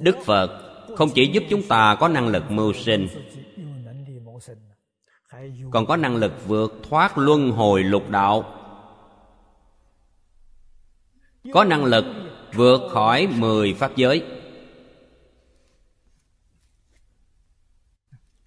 Đức 0.00 0.16
phật 0.24 0.72
không 0.96 1.10
chỉ 1.14 1.26
giúp 1.26 1.42
chúng 1.50 1.62
ta 1.62 1.96
có 2.00 2.08
năng 2.08 2.28
lực 2.28 2.50
mưu 2.50 2.72
sinh 2.72 3.08
còn 5.70 5.86
có 5.86 5.96
năng 5.96 6.16
lực 6.16 6.32
vượt 6.46 6.72
thoát 6.82 7.18
luân 7.18 7.50
hồi 7.50 7.82
lục 7.82 8.10
đạo. 8.10 8.58
Có 11.52 11.64
năng 11.64 11.84
lực 11.84 12.04
vượt 12.54 12.80
khỏi 12.90 13.26
mười 13.26 13.74
pháp 13.74 13.96
giới. 13.96 14.24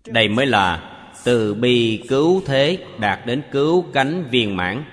Đây 0.06 0.30
mới 0.30 0.46
là 0.46 0.92
từ 1.24 1.54
bi 1.54 2.06
cứu 2.10 2.42
thế 2.46 2.86
đạt 3.00 3.26
đến 3.26 3.44
cứu 3.52 3.86
cánh 3.94 4.28
viên 4.32 4.56
mãn. 4.56 4.84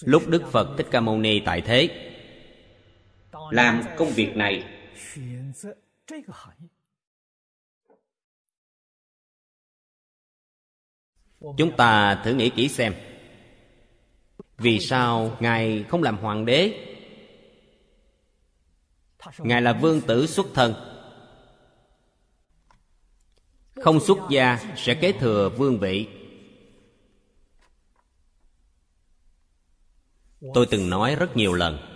Lúc 0.00 0.28
đức 0.28 0.42
phật 0.52 0.74
thích 0.78 0.86
ca 0.90 1.00
mâu 1.00 1.18
ni 1.18 1.40
tại 1.40 1.60
thế 1.60 2.07
làm 3.50 3.82
công 3.96 4.08
việc 4.08 4.36
này. 4.36 4.64
Chúng 11.40 11.76
ta 11.76 12.22
thử 12.24 12.34
nghĩ 12.34 12.50
kỹ 12.50 12.68
xem. 12.68 12.94
Vì 14.56 14.80
sao 14.80 15.36
ngài 15.40 15.84
không 15.88 16.02
làm 16.02 16.16
hoàng 16.16 16.44
đế? 16.44 16.84
Ngài 19.38 19.62
là 19.62 19.72
vương 19.72 20.00
tử 20.00 20.26
xuất 20.26 20.46
thân. 20.54 20.74
Không 23.74 24.00
xuất 24.00 24.18
gia 24.30 24.74
sẽ 24.76 24.94
kế 24.94 25.12
thừa 25.12 25.48
vương 25.48 25.78
vị. 25.78 26.08
Tôi 30.54 30.66
từng 30.70 30.90
nói 30.90 31.16
rất 31.16 31.36
nhiều 31.36 31.54
lần 31.54 31.87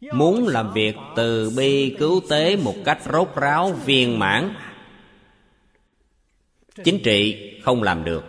muốn 0.00 0.48
làm 0.48 0.72
việc 0.72 0.96
từ 1.16 1.52
bi 1.56 1.96
cứu 1.98 2.20
tế 2.28 2.56
một 2.56 2.74
cách 2.84 2.98
rốt 3.12 3.28
ráo, 3.36 3.72
viên 3.72 4.18
mãn. 4.18 4.54
Chính 6.84 7.00
trị 7.04 7.50
không 7.64 7.82
làm 7.82 8.04
được. 8.04 8.24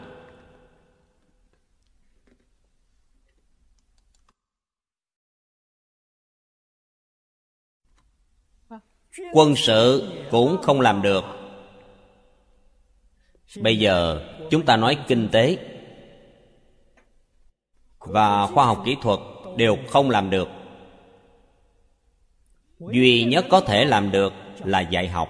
Quân 9.33 9.55
sự 9.55 10.11
cũng 10.31 10.61
không 10.61 10.81
làm 10.81 11.01
được. 11.01 11.23
Bây 13.61 13.79
giờ 13.79 14.27
chúng 14.51 14.65
ta 14.65 14.77
nói 14.77 14.97
kinh 15.07 15.29
tế. 15.31 15.57
Và 17.99 18.47
khoa 18.47 18.65
học 18.65 18.81
kỹ 18.85 18.95
thuật 19.01 19.19
đều 19.57 19.77
không 19.89 20.09
làm 20.09 20.29
được 20.29 20.47
duy 22.91 23.23
nhất 23.23 23.45
có 23.49 23.61
thể 23.61 23.85
làm 23.85 24.11
được 24.11 24.33
là 24.63 24.79
dạy 24.79 25.07
học. 25.07 25.29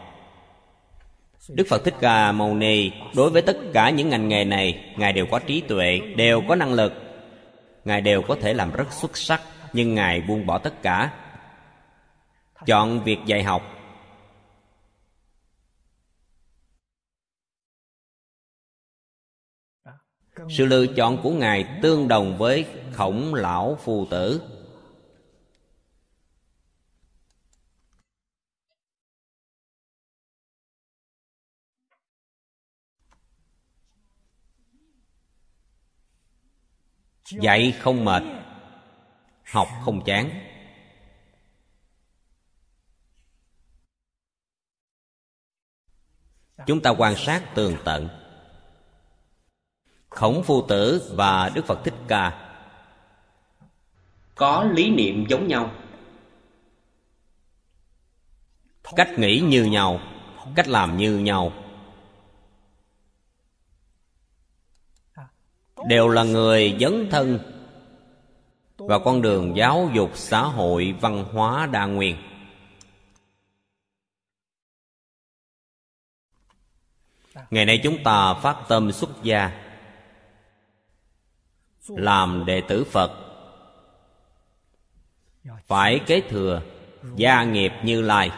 Đức 1.50 1.68
phật 1.70 1.84
thích 1.84 1.94
ca 2.00 2.32
mâu 2.32 2.56
ni, 2.56 2.92
đối 3.16 3.30
với 3.30 3.42
tất 3.42 3.58
cả 3.74 3.90
những 3.90 4.10
ngành 4.10 4.28
nghề 4.28 4.44
này, 4.44 4.94
ngài 4.98 5.14
đều 5.14 5.26
có 5.32 5.40
trí 5.40 5.62
tuệ, 5.62 6.00
đều 6.16 6.42
có 6.48 6.56
năng 6.56 6.74
lực. 6.74 6.94
Ngài 7.86 8.02
đều 8.02 8.22
có 8.22 8.36
thể 8.42 8.54
làm 8.54 8.72
rất 8.72 8.94
xuất 8.94 9.18
sắc, 9.18 9.42
nhưng 9.74 9.96
ngài 9.96 10.22
buông 10.22 10.46
bỏ 10.46 10.58
tất 10.58 10.82
cả. 10.82 11.14
Chọn 12.66 13.04
việc 13.04 13.18
dạy 13.26 13.44
học. 13.44 13.72
Sự 20.50 20.66
lựa 20.66 20.86
chọn 20.88 21.18
của 21.24 21.32
ngài 21.32 21.66
tương 21.82 22.08
đồng 22.08 22.38
với 22.38 22.66
khổng 22.94 23.34
lão 23.34 23.78
phù 23.84 24.06
tử. 24.06 24.42
Dạy 37.30 37.72
không 37.80 38.06
mệt, 38.06 38.24
học 39.46 39.68
không 39.86 40.04
chán. 40.06 40.30
Chúng 46.68 46.82
ta 46.82 46.90
quan 46.90 47.16
sát 47.16 47.44
tường 47.56 47.78
tận. 47.86 48.10
Khổng 50.10 50.44
phu 50.44 50.68
tử 50.68 51.12
và 51.16 51.50
đức 51.50 51.66
phật 51.66 51.80
thích 51.84 51.94
ca 52.08 52.46
có 54.36 54.64
lý 54.64 54.90
niệm 54.90 55.26
giống 55.30 55.48
nhau. 55.48 55.72
Cách 58.96 59.10
nghĩ 59.18 59.40
như 59.40 59.64
nhau, 59.64 60.00
cách 60.56 60.68
làm 60.68 60.98
như 60.98 61.18
nhau. 61.18 61.52
Đều 65.88 66.10
là 66.10 66.24
người 66.24 66.78
dấn 66.80 67.08
thân. 67.12 67.40
Vào 68.78 69.00
con 69.00 69.22
đường 69.22 69.58
giáo 69.58 69.90
dục 69.94 70.12
xã 70.14 70.42
hội 70.42 70.96
văn 71.02 71.26
hóa 71.34 71.66
đa 71.66 71.86
nguyên. 71.86 72.16
Ngày 77.50 77.66
nay 77.66 77.80
chúng 77.84 78.04
ta 78.04 78.34
phát 78.34 78.56
tâm 78.68 78.92
xuất 78.92 79.10
gia, 79.24 79.52
làm 81.88 82.44
đệ 82.46 82.62
tử 82.62 82.84
phật. 82.84 83.12
Phải 85.66 86.00
kế 86.06 86.22
thừa 86.22 86.62
gia 87.16 87.44
nghiệp 87.44 87.72
như 87.84 88.02
lai. 88.02 88.32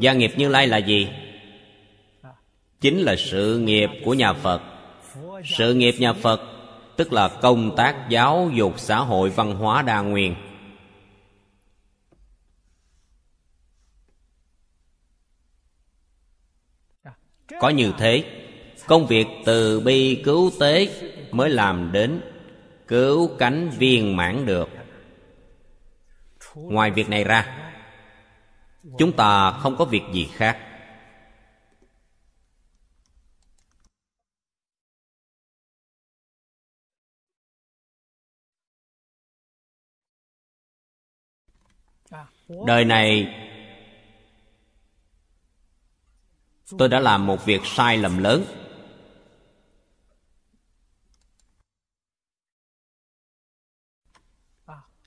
Gia 0.00 0.12
nghiệp 0.12 0.32
như 0.36 0.48
lai 0.48 0.66
là 0.66 0.76
gì? 0.76 1.08
Chính 2.80 2.98
là 2.98 3.16
sự 3.18 3.58
nghiệp 3.58 3.90
của 4.04 4.14
nhà 4.14 4.32
phật 4.32 4.75
sự 5.44 5.74
nghiệp 5.74 5.94
nhà 5.98 6.12
phật, 6.12 6.40
tức 6.96 7.12
là 7.12 7.28
công 7.28 7.76
tác 7.76 8.06
giáo 8.08 8.50
dục 8.54 8.74
xã 8.76 8.98
hội 8.98 9.30
văn 9.30 9.54
hóa 9.54 9.82
đa 9.82 10.00
nguyên. 10.00 10.34
Có 17.60 17.68
như 17.68 17.92
thế, 17.98 18.24
công 18.86 19.06
việc 19.06 19.26
từ 19.44 19.80
bi 19.80 20.22
cứu 20.24 20.50
tế 20.60 20.88
mới 21.30 21.50
làm 21.50 21.92
đến 21.92 22.20
cứu 22.88 23.30
cánh 23.38 23.70
viên 23.70 24.16
mãn 24.16 24.46
được. 24.46 24.68
Ngoài 26.54 26.90
việc 26.90 27.08
này 27.08 27.24
ra, 27.24 27.72
chúng 28.98 29.12
ta 29.12 29.50
không 29.50 29.76
có 29.76 29.84
việc 29.84 30.02
gì 30.12 30.28
khác. 30.32 30.65
Đời 42.48 42.84
này, 42.84 43.34
tôi 46.78 46.88
đã 46.88 47.00
làm 47.00 47.26
một 47.26 47.44
việc 47.44 47.60
sai 47.64 47.98
lầm 47.98 48.18
lớn. 48.18 48.44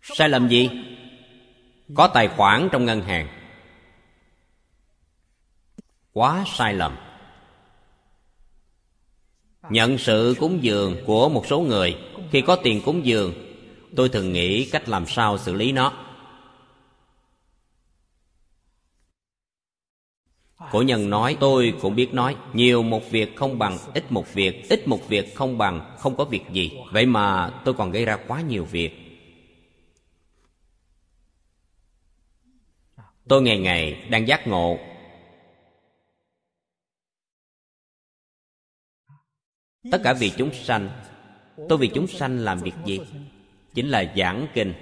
Sai 0.02 0.30
lầm 0.30 0.48
gì? 0.48 0.70
Có 1.96 2.08
tài 2.14 2.28
khoản 2.28 2.70
trong 2.72 2.86
ngân 2.86 3.02
hàng. 3.02 3.28
Quá 6.14 6.46
sai 6.48 6.74
lầm. 6.74 6.98
Nhận 9.70 9.98
sự 9.98 10.36
cúng 10.40 10.64
dường 10.64 11.06
của 11.06 11.30
một 11.30 11.46
số 11.48 11.60
người. 11.60 11.98
Khi 12.32 12.42
có 12.42 12.56
tiền 12.64 12.82
cúng 12.86 13.06
dường, 13.06 13.34
tôi 13.96 14.10
thường 14.10 14.34
nghĩ 14.34 14.70
cách 14.72 14.90
làm 14.90 15.06
sao 15.06 15.38
xử 15.38 15.54
lý 15.54 15.72
nó. 15.72 16.09
Cổ 20.72 20.82
nhân 20.82 21.10
nói, 21.10 21.38
tôi 21.40 21.74
cũng 21.82 21.96
biết 21.96 22.14
nói, 22.14 22.36
nhiều 22.54 22.84
một 22.84 23.10
việc 23.10 23.36
không 23.36 23.60
bằng, 23.60 23.78
ít 23.94 24.12
một 24.12 24.34
việc, 24.34 24.70
ít 24.70 24.88
một 24.88 25.08
việc 25.08 25.36
không 25.36 25.58
bằng, 25.58 25.96
không 26.00 26.16
có 26.16 26.26
việc 26.26 26.44
gì. 26.52 26.72
Vậy 26.92 27.06
mà 27.06 27.50
tôi 27.66 27.74
còn 27.74 27.92
gây 27.92 28.06
ra 28.06 28.18
quá 28.28 28.42
nhiều 28.42 28.66
việc. 28.66 28.92
Tôi 33.28 33.42
ngày 33.42 33.60
ngày 33.60 34.08
đang 34.10 34.28
giác 34.28 34.48
ngộ. 34.48 34.80
Tất 39.92 40.02
cả 40.04 40.14
vì 40.14 40.32
chúng 40.38 40.54
sanh. 40.54 40.90
Tôi 41.70 41.78
vì 41.78 41.92
chúng 41.94 42.08
sanh 42.08 42.38
làm 42.38 42.60
việc 42.60 42.74
gì? 42.86 43.00
Chính 43.74 43.90
là 43.90 44.14
giảng 44.18 44.48
kinh. 44.54 44.74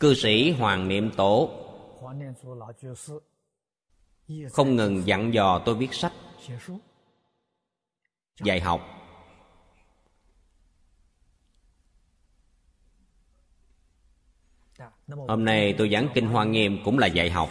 Cư 0.00 0.14
sĩ 0.14 0.50
hoàng 0.50 0.88
niệm 0.88 1.10
tổ 1.16 1.61
không 4.50 4.76
ngừng 4.76 5.06
dặn 5.06 5.34
dò 5.34 5.62
tôi 5.64 5.74
viết 5.74 5.94
sách 5.94 6.12
dạy 8.40 8.60
học. 8.60 8.80
Hôm 15.28 15.44
nay 15.44 15.74
tôi 15.78 15.90
giảng 15.92 16.08
kinh 16.14 16.26
hoa 16.26 16.44
nghiêm 16.44 16.78
cũng 16.84 16.98
là 16.98 17.06
dạy 17.06 17.30
học. 17.30 17.50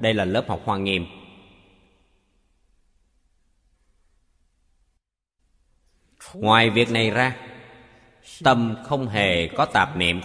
Đây 0.00 0.14
là 0.14 0.24
lớp 0.24 0.44
học 0.48 0.60
hoa 0.64 0.78
nghiêm. 0.78 1.06
Ngoài 6.34 6.70
việc 6.70 6.90
này 6.90 7.10
ra 7.10 7.36
tâm 8.44 8.76
không 8.84 9.06
hề 9.06 9.48
có 9.48 9.66
tạp 9.66 9.96
niệm 9.96 10.20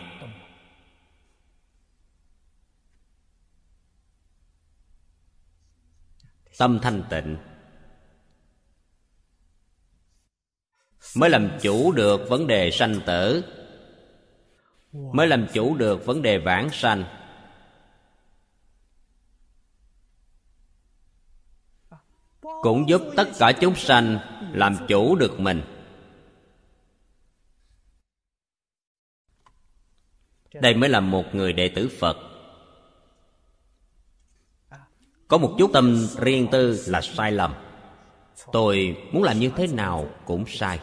tâm 6.57 6.79
thanh 6.81 7.03
tịnh. 7.09 7.37
Mới 11.15 11.29
làm 11.29 11.49
chủ 11.61 11.91
được 11.91 12.21
vấn 12.29 12.47
đề 12.47 12.71
sanh 12.71 12.99
tử. 13.05 13.43
Mới 14.91 15.27
làm 15.27 15.47
chủ 15.53 15.75
được 15.75 16.05
vấn 16.05 16.21
đề 16.21 16.37
vãng 16.37 16.69
sanh. 16.71 17.03
Cũng 22.41 22.89
giúp 22.89 23.01
tất 23.17 23.27
cả 23.39 23.51
chúng 23.61 23.75
sanh 23.75 24.19
làm 24.53 24.77
chủ 24.87 25.15
được 25.15 25.39
mình. 25.39 25.61
Đây 30.53 30.73
mới 30.73 30.89
là 30.89 30.99
một 30.99 31.35
người 31.35 31.53
đệ 31.53 31.71
tử 31.75 31.89
phật 31.99 32.34
có 35.27 35.37
một 35.37 35.55
chút 35.57 35.69
tâm 35.73 36.07
riêng 36.17 36.47
tư 36.51 36.83
là 36.87 37.01
sai 37.01 37.31
lầm. 37.31 37.53
Tôi 38.51 38.97
muốn 39.11 39.23
làm 39.23 39.39
như 39.39 39.51
thế 39.55 39.67
nào 39.67 40.07
cũng 40.25 40.45
sai. 40.47 40.79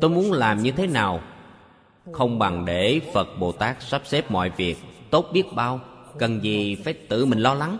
Tôi 0.00 0.10
muốn 0.10 0.32
làm 0.32 0.62
như 0.62 0.72
thế 0.72 0.86
nào 0.86 1.20
không 2.12 2.38
bằng 2.38 2.64
để 2.64 3.00
phật 3.14 3.28
bồ 3.38 3.52
tát 3.52 3.82
sắp 3.82 4.02
xếp 4.04 4.30
mọi 4.30 4.50
việc 4.50 4.76
tốt 5.10 5.26
biết 5.32 5.44
bao, 5.54 5.80
cần 6.18 6.42
gì 6.42 6.74
phải 6.84 6.94
tự 6.94 7.26
mình 7.26 7.38
lo 7.38 7.54
lắng. 7.54 7.78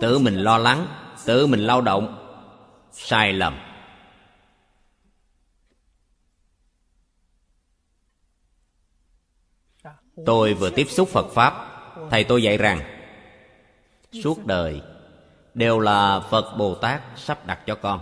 Tự 0.00 0.18
mình 0.18 0.36
lo 0.36 0.58
lắng, 0.58 0.86
tự 1.26 1.46
mình 1.46 1.60
lao 1.60 1.80
động, 1.80 2.18
sai 2.92 3.32
lầm. 3.32 3.58
Tôi 10.24 10.54
vừa 10.54 10.70
tiếp 10.70 10.86
xúc 10.90 11.08
phật 11.08 11.26
pháp. 11.34 11.66
Thầy 12.10 12.24
tôi 12.24 12.42
dạy 12.42 12.58
rằng, 12.58 12.80
suốt 14.22 14.46
đời 14.46 14.80
đều 15.54 15.80
là 15.80 16.20
phật 16.20 16.56
bồ 16.58 16.74
tát 16.74 17.02
sắp 17.16 17.46
đặt 17.46 17.66
cho 17.66 17.74
con. 17.74 18.00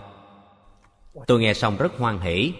Tôi 1.27 1.39
nghe 1.39 1.53
xong 1.53 1.77
rất 1.77 1.97
hoan 1.97 2.19
hỷ, 2.19 2.53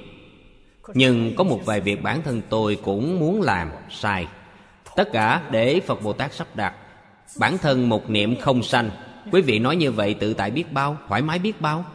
nhưng 0.94 1.36
có 1.36 1.44
một 1.44 1.60
vài 1.66 1.82
việc 1.82 2.04
bản 2.04 2.22
thân 2.22 2.42
tôi 2.50 2.80
cũng 2.84 3.20
muốn 3.20 3.42
làm 3.42 3.72
sai. 3.90 4.28
Tất 4.96 5.10
cả 5.14 5.42
để 5.52 5.80
phật 5.80 6.02
bồ 6.04 6.14
tát 6.14 6.34
sắp 6.34 6.48
đặt. 6.56 6.76
Bản 7.40 7.58
thân 7.58 7.90
một 7.90 8.10
niệm 8.10 8.42
không 8.42 8.64
sanh. 8.64 8.90
Quý 9.32 9.42
vị 9.42 9.60
nói 9.60 9.76
như 9.76 9.92
vậy 9.92 10.14
tự 10.14 10.34
tại 10.34 10.52
biết 10.52 10.74
bao, 10.74 10.98
thoải 11.08 11.22
mái 11.22 11.40
biết 11.40 11.62
bao. 11.62 11.86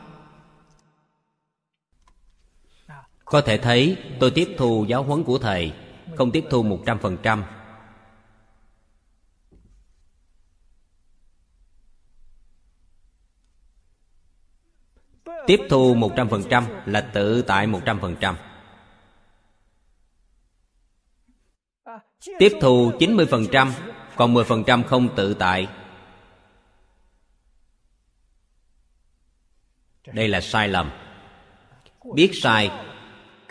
Có 3.25 3.41
thể 3.41 3.59
thấy, 3.59 3.97
tôi 4.21 4.31
tiếp 4.31 4.55
thu 4.59 4.85
giáo 4.89 5.03
huấn 5.03 5.25
của 5.25 5.39
thầy 5.39 5.73
không 6.17 6.31
tiếp 6.33 6.45
thu 6.51 6.63
một 6.63 6.83
trăm 6.87 6.99
phần 6.99 7.17
trăm 7.23 7.45
Tiếp 15.47 15.61
thu 15.71 15.95
100% 15.95 16.65
là 16.87 17.01
tự 17.01 17.43
tại 17.43 17.67
100%. 17.67 18.35
Tiếp 22.39 22.59
thu 22.61 22.93
90%, 22.99 23.71
còn 24.17 24.35
10% 24.35 24.83
không 24.85 25.17
tự 25.17 25.35
tại. 25.35 25.69
Đây 30.13 30.29
là 30.29 30.41
sai 30.41 30.69
lầm. 30.69 30.91
Biết 32.15 32.31
sai, 32.35 32.71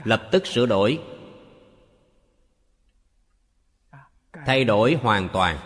lập 0.03 0.29
tức 0.31 0.47
sửa 0.47 0.65
đổi, 0.65 0.99
Thay 4.45 4.63
đổi 4.63 4.97
hoàn 5.01 5.29
toàn. 5.29 5.57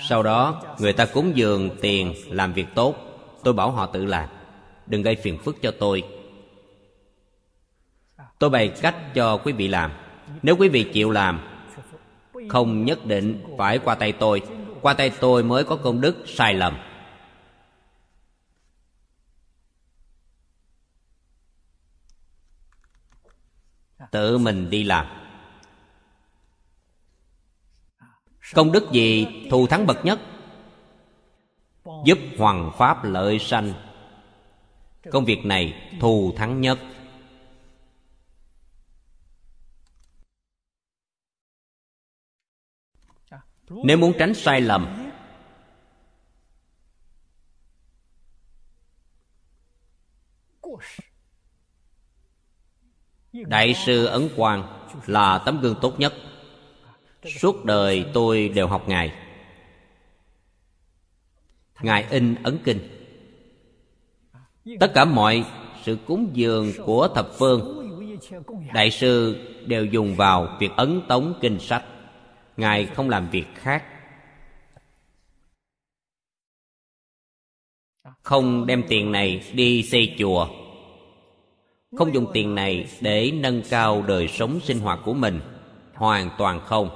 Sau 0.00 0.22
đó, 0.22 0.62
người 0.78 0.92
ta 0.92 1.06
cúng 1.06 1.32
dường 1.34 1.70
tiền 1.80 2.14
làm 2.28 2.52
việc 2.52 2.66
tốt. 2.74 2.94
Tôi 3.44 3.54
bảo 3.54 3.70
họ 3.70 3.86
tự 3.86 4.04
làm. 4.04 4.28
Đừng 4.86 5.02
gây 5.02 5.16
phiền 5.16 5.38
phức 5.38 5.62
cho 5.62 5.70
tôi. 5.78 6.02
Tôi 8.38 8.50
bày 8.50 8.68
cách 8.68 8.96
cho 9.14 9.36
quý 9.36 9.52
vị 9.52 9.68
làm. 9.68 9.92
Nếu 10.42 10.56
quý 10.56 10.68
vị 10.68 10.90
chịu 10.92 11.10
làm, 11.10 11.40
Không 12.48 12.84
nhất 12.84 13.06
định 13.06 13.44
phải 13.58 13.78
qua 13.78 13.94
tay 13.94 14.12
tôi. 14.12 14.42
Qua 14.80 14.94
tay 14.94 15.10
tôi 15.20 15.42
mới 15.42 15.64
có 15.64 15.76
công 15.76 16.00
đức 16.00 16.16
sai 16.26 16.54
lầm. 16.54 16.76
Tự 24.10 24.38
mình 24.38 24.70
đi 24.70 24.84
làm. 24.84 25.06
Công 28.54 28.72
đức 28.72 28.92
gì 28.92 29.26
thù 29.50 29.66
thắng 29.66 29.86
bậc 29.86 30.04
nhất? 30.04 30.20
Giúp 32.04 32.18
hoàng 32.38 32.72
pháp 32.78 33.04
lợi 33.04 33.38
sanh. 33.38 33.72
Công 35.12 35.24
việc 35.24 35.44
này 35.44 35.90
thù 36.00 36.32
thắng 36.36 36.60
nhất. 36.60 36.78
Nếu 43.68 43.98
muốn 43.98 44.12
tránh 44.18 44.34
sai 44.34 44.60
lầm 44.60 45.05
Đại 53.44 53.74
sư 53.74 54.06
Ấn 54.06 54.28
Quang 54.36 54.88
là 55.06 55.38
tấm 55.38 55.60
gương 55.60 55.74
tốt 55.80 56.00
nhất. 56.00 56.14
Suốt 57.40 57.64
đời 57.64 58.04
tôi 58.12 58.48
đều 58.48 58.66
học 58.66 58.88
Ngài. 58.88 59.12
Ngài 61.80 62.06
in 62.10 62.34
ấn 62.42 62.58
kinh. 62.64 62.78
Tất 64.80 64.92
cả 64.94 65.04
mọi 65.04 65.44
sự 65.84 65.98
cúng 66.06 66.30
dường 66.32 66.72
của 66.84 67.08
thập 67.14 67.28
phương, 67.38 67.82
Đại 68.74 68.90
sư 68.90 69.36
đều 69.66 69.84
dùng 69.84 70.14
vào 70.14 70.56
việc 70.60 70.70
ấn 70.76 71.02
tống 71.08 71.34
kinh 71.40 71.58
sách. 71.60 71.84
Ngài 72.56 72.86
không 72.86 73.10
làm 73.10 73.30
việc 73.30 73.46
khác. 73.54 73.84
Không 78.22 78.66
đem 78.66 78.84
tiền 78.88 79.12
này 79.12 79.42
đi 79.52 79.82
xây 79.82 80.14
chùa. 80.18 80.65
Không 81.92 82.14
dùng 82.14 82.26
tiền 82.32 82.54
này 82.54 82.88
để 83.00 83.32
nâng 83.34 83.62
cao 83.70 84.02
đời 84.02 84.28
sống 84.28 84.60
sinh 84.60 84.80
hoạt 84.80 84.98
của 85.04 85.14
mình. 85.14 85.40
Hoàn 85.94 86.30
toàn 86.38 86.60
không. 86.60 86.90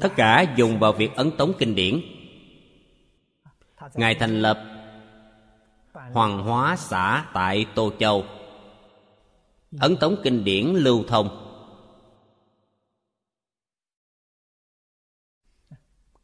Tất 0.00 0.12
cả 0.16 0.54
dùng 0.56 0.78
vào 0.78 0.92
việc 0.92 1.14
ấn 1.16 1.30
tống 1.36 1.52
kinh 1.58 1.74
điển. 1.74 2.00
Ngài 3.94 4.14
thành 4.14 4.42
lập 4.42 4.74
Hoàng 5.92 6.38
hóa 6.38 6.76
xã 6.76 7.30
tại 7.34 7.66
Tô 7.74 7.92
Châu. 7.98 8.24
Ấn 9.80 9.96
tống 9.96 10.16
kinh 10.22 10.44
điển 10.44 10.66
lưu 10.66 11.04
thông. 11.08 11.40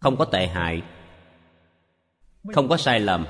Không 0.00 0.16
có 0.16 0.24
tệ 0.24 0.46
hại. 0.46 0.82
Không 2.54 2.68
có 2.68 2.76
sai 2.76 3.00
lầm. 3.00 3.26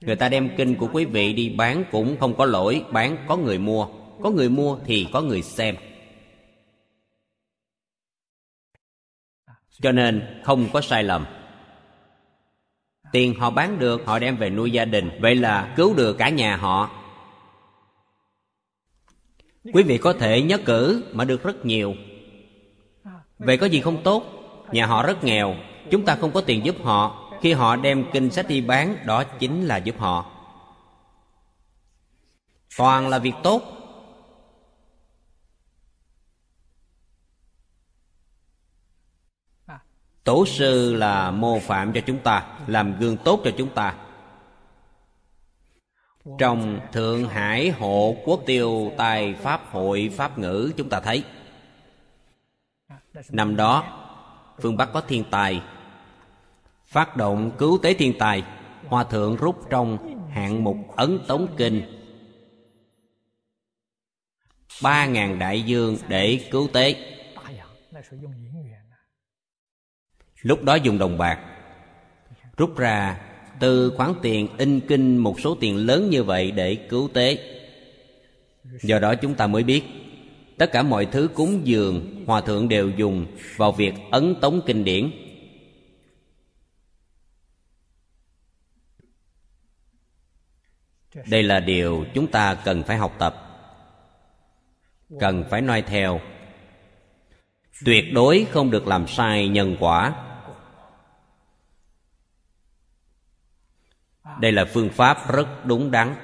Người 0.00 0.16
ta 0.16 0.28
đem 0.28 0.50
kinh 0.56 0.76
của 0.76 0.88
quý 0.92 1.04
vị 1.04 1.32
đi 1.32 1.48
bán 1.48 1.84
cũng 1.90 2.16
không 2.20 2.36
có 2.36 2.44
lỗi, 2.44 2.84
Bán 2.90 3.16
có 3.28 3.36
người 3.36 3.58
mua. 3.58 3.88
Có 4.22 4.30
người 4.30 4.48
mua 4.48 4.78
thì 4.84 5.06
có 5.12 5.20
người 5.20 5.42
xem. 5.42 5.76
Cho 9.80 9.92
nên 9.92 10.40
không 10.44 10.68
có 10.72 10.80
sai 10.80 11.04
lầm. 11.04 11.26
Tiền 13.12 13.34
họ 13.34 13.50
bán 13.50 13.78
được, 13.78 14.06
họ 14.06 14.18
đem 14.18 14.36
về 14.36 14.50
nuôi 14.50 14.70
gia 14.70 14.84
đình. 14.84 15.10
Vậy 15.20 15.34
là 15.34 15.74
cứu 15.76 15.94
được 15.94 16.18
cả 16.18 16.28
nhà 16.28 16.56
họ. 16.56 16.90
Quý 19.72 19.82
vị 19.82 19.98
có 19.98 20.12
thể 20.12 20.42
nhớ 20.42 20.58
cử 20.64 21.04
mà 21.12 21.24
được 21.24 21.42
rất 21.42 21.66
nhiều. 21.66 21.94
Vậy 23.38 23.56
có 23.56 23.66
gì 23.66 23.80
không 23.80 24.02
tốt? 24.02 24.24
Nhà 24.72 24.86
họ 24.86 25.06
rất 25.06 25.24
nghèo, 25.24 25.54
chúng 25.90 26.04
ta 26.04 26.16
không 26.16 26.32
có 26.32 26.40
tiền 26.40 26.64
giúp 26.64 26.76
họ 26.82 27.25
khi 27.40 27.52
họ 27.52 27.76
đem 27.76 28.04
kinh 28.12 28.30
sách 28.30 28.48
đi 28.48 28.60
bán, 28.60 28.96
đó 29.06 29.24
chính 29.24 29.66
là 29.66 29.76
giúp 29.76 29.98
họ 29.98 30.26
toàn 32.78 33.08
là 33.08 33.18
việc 33.18 33.34
tốt 33.42 33.62
tổ 40.24 40.46
sư 40.46 40.94
là 40.94 41.30
mô 41.30 41.58
phạm 41.58 41.92
cho 41.92 42.00
chúng 42.06 42.18
ta, 42.18 42.58
làm 42.66 42.98
gương 42.98 43.16
tốt 43.16 43.40
cho 43.44 43.50
chúng 43.58 43.74
ta 43.74 43.96
trong 46.38 46.80
thượng 46.92 47.28
hải 47.28 47.70
hộ 47.70 48.16
quốc 48.24 48.40
tiêu, 48.46 48.92
tài 48.96 49.34
pháp 49.34 49.60
hội 49.70 50.12
pháp 50.16 50.38
ngữ, 50.38 50.72
chúng 50.76 50.88
ta 50.88 51.00
thấy, 51.00 51.24
năm 53.28 53.56
đó, 53.56 53.84
phương 54.60 54.76
bắc 54.76 54.92
có 54.92 55.00
thiên 55.00 55.24
tài 55.30 55.62
phát 56.86 57.16
động 57.16 57.50
cứu 57.58 57.78
tế 57.82 57.94
thiên 57.94 58.18
tài, 58.18 58.42
hòa 58.86 59.04
thượng 59.04 59.36
rút 59.36 59.56
trong 59.70 59.98
hạng 60.30 60.64
mục 60.64 60.76
ấn 60.96 61.18
tống 61.28 61.46
kinh. 61.56 61.82
Ba 64.82 65.06
ngàn 65.06 65.38
đại 65.38 65.62
dương 65.62 65.96
để 66.08 66.40
cứu 66.50 66.68
tế. 66.72 66.96
Lúc 70.42 70.62
đó 70.62 70.74
dùng 70.74 70.98
đồng 70.98 71.18
bạc, 71.18 71.38
rút 72.56 72.76
ra 72.76 73.20
từ 73.60 73.92
khoản 73.96 74.12
tiền 74.22 74.48
in 74.58 74.80
kinh 74.80 75.16
một 75.16 75.40
số 75.40 75.56
tiền 75.60 75.76
lớn 75.76 76.10
như 76.10 76.22
vậy 76.22 76.50
để 76.50 76.74
cứu 76.74 77.08
tế. 77.12 77.38
Do 78.82 78.98
đó 78.98 79.14
chúng 79.14 79.34
ta 79.34 79.46
mới 79.46 79.62
biết, 79.62 79.82
tất 80.58 80.72
cả 80.72 80.82
mọi 80.82 81.06
thứ 81.06 81.28
cúng 81.34 81.60
dường 81.64 82.24
hòa 82.26 82.40
thượng 82.40 82.68
đều 82.68 82.90
dùng 82.90 83.26
vào 83.56 83.72
việc 83.72 83.94
ấn 84.10 84.34
tống 84.40 84.60
kinh 84.66 84.84
điển. 84.84 85.10
Đây 91.24 91.42
là 91.42 91.60
điều 91.60 92.04
chúng 92.14 92.30
ta 92.30 92.54
cần 92.64 92.82
phải 92.82 92.96
học 92.96 93.14
tập, 93.18 93.42
cần 95.20 95.44
phải 95.50 95.62
noi 95.62 95.82
theo. 95.82 96.20
Tuyệt 97.84 98.04
đối 98.14 98.46
không 98.50 98.70
được 98.70 98.86
làm 98.86 99.06
sai 99.06 99.48
nhân 99.48 99.76
quả. 99.80 100.14
Đây 104.40 104.52
là 104.52 104.64
phương 104.64 104.90
pháp 104.90 105.32
rất 105.32 105.48
đúng 105.64 105.90
đắn. 105.90 106.16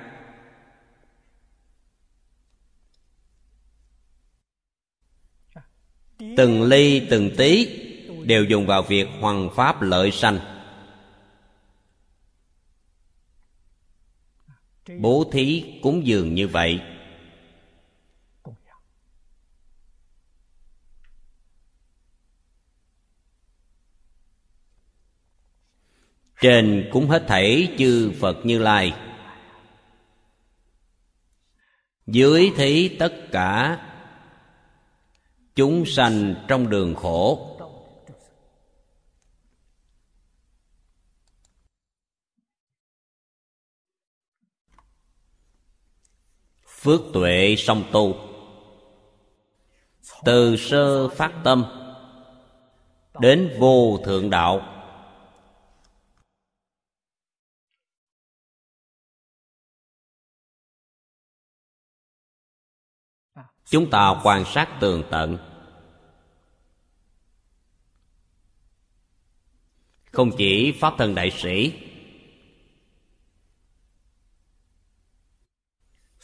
Từng 6.36 6.62
ly, 6.62 7.06
từng 7.10 7.30
tí 7.38 7.78
đều 8.24 8.44
dùng 8.44 8.66
vào 8.66 8.82
việc 8.82 9.08
hoằng 9.20 9.48
pháp 9.56 9.82
lợi 9.82 10.10
sanh. 10.10 10.51
Bố 15.00 15.24
thí 15.32 15.64
cúng 15.82 16.06
dường 16.06 16.34
như 16.34 16.48
vậy. 16.48 16.80
Trên 26.40 26.88
cúng 26.92 27.08
hết 27.08 27.24
thảy 27.28 27.74
chư 27.78 28.12
phật 28.20 28.46
như 28.46 28.58
lai. 28.58 28.92
Dưới 32.06 32.52
thí 32.56 32.88
tất 32.88 33.14
cả, 33.32 33.80
chúng 35.54 35.86
sanh 35.86 36.34
trong 36.48 36.70
đường 36.70 36.94
khổ. 36.94 37.51
phước 46.82 47.00
tuệ 47.12 47.54
song 47.58 47.84
tu. 47.92 48.16
Từ 50.24 50.56
sơ 50.56 51.08
phát 51.08 51.40
tâm 51.44 51.64
đến 53.20 53.56
vô 53.58 53.98
thượng 54.04 54.30
đạo. 54.30 54.68
Chúng 63.64 63.90
ta 63.90 64.20
quan 64.24 64.44
sát 64.46 64.78
tường 64.80 65.02
tận. 65.10 65.38
Không 70.04 70.30
chỉ 70.38 70.72
pháp 70.80 70.94
thân 70.98 71.14
đại 71.14 71.30
sĩ 71.30 71.72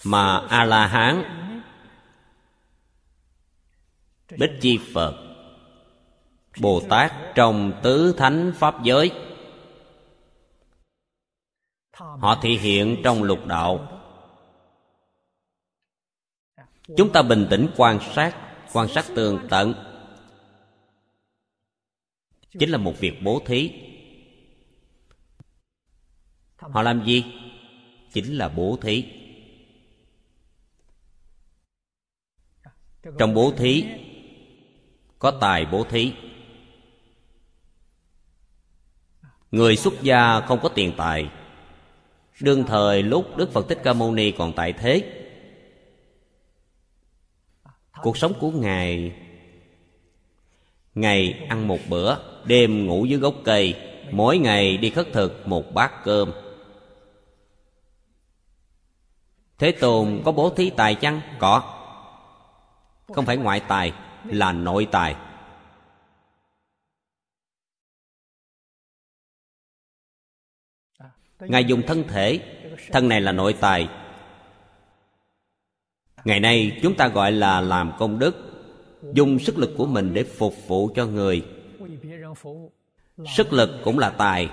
mà 0.05 0.37
a 0.37 0.65
la 0.65 0.87
hán 0.87 1.25
bích 4.39 4.51
chi 4.61 4.79
phật 4.95 5.29
bồ 6.61 6.83
tát 6.89 7.13
trong 7.35 7.81
tứ 7.83 8.15
thánh 8.19 8.53
pháp 8.57 8.83
giới, 8.85 9.11
họ 11.93 12.39
thể 12.43 12.51
hiện 12.51 12.97
trong 13.05 13.23
lục 13.23 13.47
đạo. 13.47 14.03
Chúng 16.97 17.13
ta 17.13 17.23
bình 17.23 17.47
tĩnh 17.51 17.69
quan 17.77 17.99
sát 18.15 18.37
quan 18.73 18.89
sát 18.89 19.05
tường 19.15 19.47
tận. 19.51 19.75
Chính 22.59 22.71
là 22.71 22.79
một 22.79 22.95
việc 22.99 23.23
bố 23.23 23.43
thí. 23.47 23.73
Họ 26.57 26.83
làm 26.83 27.05
gì? 27.05 27.25
Chính 28.13 28.39
là 28.39 28.49
bố 28.49 28.79
thí. 28.83 29.05
Trong 33.19 33.35
bố 33.35 33.53
thí, 33.57 33.85
có 35.19 35.31
tài 35.31 35.67
bố 35.67 35.85
thí. 35.85 36.13
Người 39.51 39.77
xuất 39.77 40.03
gia 40.03 40.41
không 40.41 40.59
có 40.63 40.69
tiền 40.69 40.93
tài. 40.97 41.31
Đương 42.41 42.65
thời 42.65 43.03
lúc 43.03 43.37
đức 43.37 43.53
phật 43.53 43.69
thích 43.69 43.79
ca 43.85 43.93
mâu 43.93 44.13
ni 44.13 44.31
còn 44.31 44.53
tại 44.53 44.73
thế, 44.73 45.03
cuộc 48.03 48.17
sống 48.17 48.33
của 48.41 48.51
ngài 48.51 49.13
ngày 50.95 51.47
ăn 51.49 51.69
một 51.69 51.79
bữa, 51.89 52.17
đêm 52.45 52.87
ngủ 52.87 53.05
dưới 53.05 53.19
gốc 53.19 53.35
cây, 53.45 53.75
mỗi 54.11 54.39
ngày 54.39 54.77
đi 54.77 54.91
khất 54.91 55.09
thực 55.13 55.49
một 55.49 55.75
bát 55.75 55.93
cơm. 56.05 56.33
Thế 59.59 59.73
tôn 59.73 60.23
có 60.25 60.33
bố 60.33 60.51
thí 60.51 60.71
tài 60.71 60.95
chăng? 60.95 61.21
Có 61.39 61.78
không 63.15 63.27
phải 63.27 63.37
ngoại 63.37 63.61
tài, 63.61 63.93
là 64.25 64.53
nội 64.53 64.89
tài. 64.91 65.17
Ngài 71.41 71.65
dùng 71.65 71.83
thân 71.87 72.05
thể. 72.09 72.41
Thân 72.93 73.09
này 73.09 73.21
là 73.21 73.33
nội 73.33 73.57
tài. 73.61 73.89
Ngày 76.25 76.41
nay, 76.41 76.79
chúng 76.83 76.95
ta 76.95 77.09
gọi 77.09 77.33
là 77.33 77.61
làm 77.61 77.93
công 77.99 78.19
đức. 78.19 78.45
Dùng 79.13 79.39
sức 79.39 79.59
lực 79.59 79.75
của 79.77 79.87
mình 79.87 80.15
để 80.15 80.25
phục 80.25 80.55
vụ 80.67 80.91
cho 80.95 81.07
người. 81.07 81.47
Sức 83.37 83.53
lực 83.53 83.71
cũng 83.85 83.99
là 83.99 84.11
tài. 84.11 84.51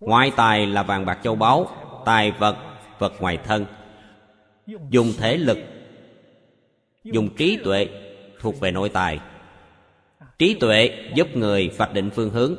Ngoại 0.00 0.32
tài 0.36 0.66
là 0.66 0.82
vàng 0.82 1.06
bạc 1.06 1.18
châu 1.22 1.34
báu, 1.34 1.66
tài 2.04 2.30
vật 2.30 2.56
vật 2.98 3.12
ngoài 3.20 3.38
thân. 3.44 3.66
Dùng 4.90 5.12
thể 5.18 5.36
lực 5.36 5.58
dùng 7.12 7.36
trí 7.36 7.58
tuệ 7.64 7.88
thuộc 8.40 8.60
về 8.60 8.70
nội 8.70 8.88
tài. 8.88 9.20
Trí 10.38 10.54
tuệ 10.54 11.10
giúp 11.14 11.28
người 11.34 11.68
vạch 11.68 11.92
định 11.92 12.10
phương 12.10 12.30
hướng. 12.30 12.54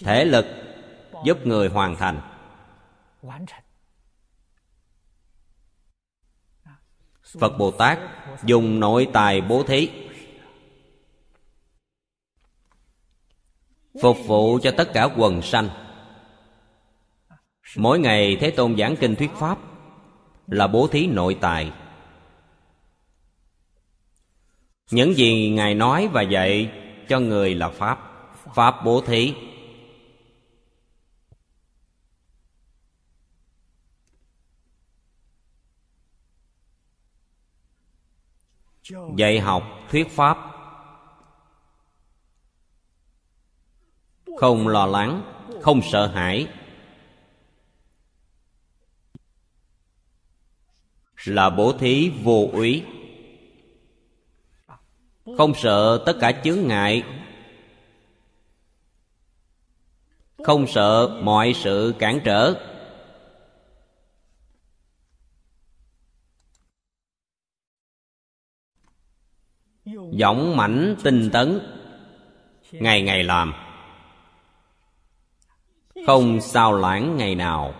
Thể 0.00 0.24
lực 0.24 0.46
giúp 1.24 1.46
người 1.46 1.68
hoàn 1.68 1.96
thành. 1.96 2.20
Phật 7.38 7.58
bồ 7.58 7.70
tát 7.70 7.98
dùng 8.44 8.80
nội 8.80 9.08
tài 9.12 9.40
bố 9.40 9.62
thí. 9.62 9.90
Phục 14.02 14.16
vụ 14.26 14.58
cho 14.62 14.70
tất 14.76 14.90
cả 14.94 15.08
quần 15.16 15.42
sanh. 15.42 15.68
Mỗi 17.76 17.98
ngày 17.98 18.36
thế 18.40 18.50
tôn 18.50 18.76
giảng 18.76 18.96
kinh 18.96 19.16
thuyết 19.16 19.30
pháp 19.34 19.58
là 20.46 20.66
bố 20.66 20.86
thí 20.86 21.06
nội 21.06 21.36
tài 21.40 21.72
những 24.90 25.14
gì 25.14 25.50
ngài 25.50 25.74
nói 25.74 26.08
và 26.12 26.22
dạy 26.22 26.72
cho 27.08 27.20
người 27.20 27.54
là 27.54 27.68
pháp. 27.68 27.98
Pháp 28.54 28.84
bố 28.84 29.00
thí. 29.06 29.34
Dạy 39.16 39.40
học 39.40 39.62
thuyết 39.90 40.10
pháp. 40.10 40.38
Không 44.38 44.68
lo 44.68 44.86
lắng, 44.86 45.22
không 45.62 45.80
sợ 45.92 46.06
hãi. 46.06 46.46
Là 51.24 51.50
bố 51.50 51.72
thí 51.78 52.12
vô 52.22 52.48
úy 52.52 52.84
không 55.36 55.54
sợ 55.54 56.02
tất 56.06 56.16
cả 56.20 56.32
chướng 56.44 56.66
ngại. 56.66 57.02
Không 60.44 60.66
sợ 60.66 61.20
mọi 61.22 61.52
sự 61.54 61.94
cản 61.98 62.20
trở. 62.24 62.54
Dõng 70.20 70.56
mãnh 70.56 70.96
tinh 71.02 71.30
tấn. 71.32 71.60
Ngày 72.72 73.02
ngày 73.02 73.24
làm. 73.24 73.54
Không 76.06 76.40
sao 76.40 76.72
lãng 76.72 77.16
ngày 77.16 77.34
nào. 77.34 77.74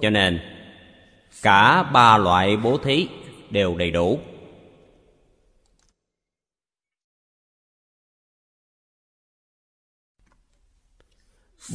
Cho 0.00 0.10
nên 0.10 0.59
cả 1.42 1.82
ba 1.82 2.18
loại 2.18 2.56
bố 2.56 2.78
thí 2.78 3.08
đều 3.50 3.76
đầy 3.76 3.90
đủ. 3.90 4.18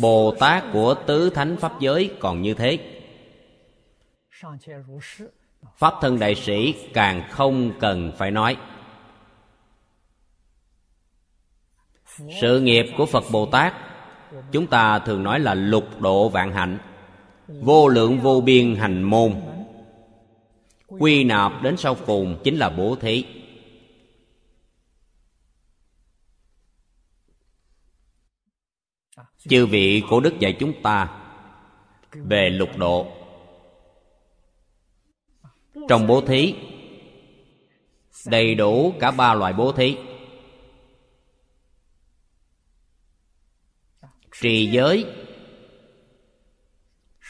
Bồ 0.01 0.35
tát 0.39 0.63
của 0.73 0.95
tứ 1.07 1.29
thánh 1.29 1.57
pháp 1.57 1.79
giới 1.79 2.15
còn 2.19 2.41
như 2.41 2.53
thế. 2.53 3.01
Pháp 5.77 5.93
thân 6.01 6.19
đại 6.19 6.35
sĩ 6.35 6.75
càng 6.93 7.27
không 7.31 7.79
cần 7.79 8.11
phải 8.17 8.31
nói. 8.31 8.57
Sự 12.41 12.59
nghiệp 12.59 12.85
của 12.97 13.05
phật 13.05 13.23
bồ 13.31 13.45
tát, 13.45 13.73
chúng 14.51 14.67
ta 14.67 14.99
thường 14.99 15.23
nói 15.23 15.39
là 15.39 15.53
lục 15.53 16.01
độ 16.01 16.29
vạn 16.29 16.51
hạnh 16.51 16.77
vô 17.47 17.87
lượng 17.87 18.19
vô 18.19 18.41
biên 18.41 18.75
hành 18.75 19.03
môn. 19.03 19.41
Quy 20.87 21.23
nạp 21.23 21.63
đến 21.63 21.77
sau 21.77 21.95
cùng 22.05 22.41
chính 22.43 22.57
là 22.57 22.69
bố 22.69 22.95
thí. 22.95 23.25
Chư 29.37 29.65
vị 29.65 30.03
cổ 30.09 30.19
đức 30.19 30.39
dạy 30.39 30.57
chúng 30.59 30.81
ta, 30.83 31.21
về 32.11 32.49
lục 32.49 32.77
độ. 32.77 33.07
Trong 35.89 36.07
bố 36.07 36.21
thí, 36.21 36.55
đầy 38.25 38.55
đủ 38.55 38.93
cả 38.99 39.11
ba 39.11 39.33
loại 39.33 39.53
bố 39.53 39.71
thí. 39.71 39.97
Trì 44.41 44.71
giới 44.71 45.05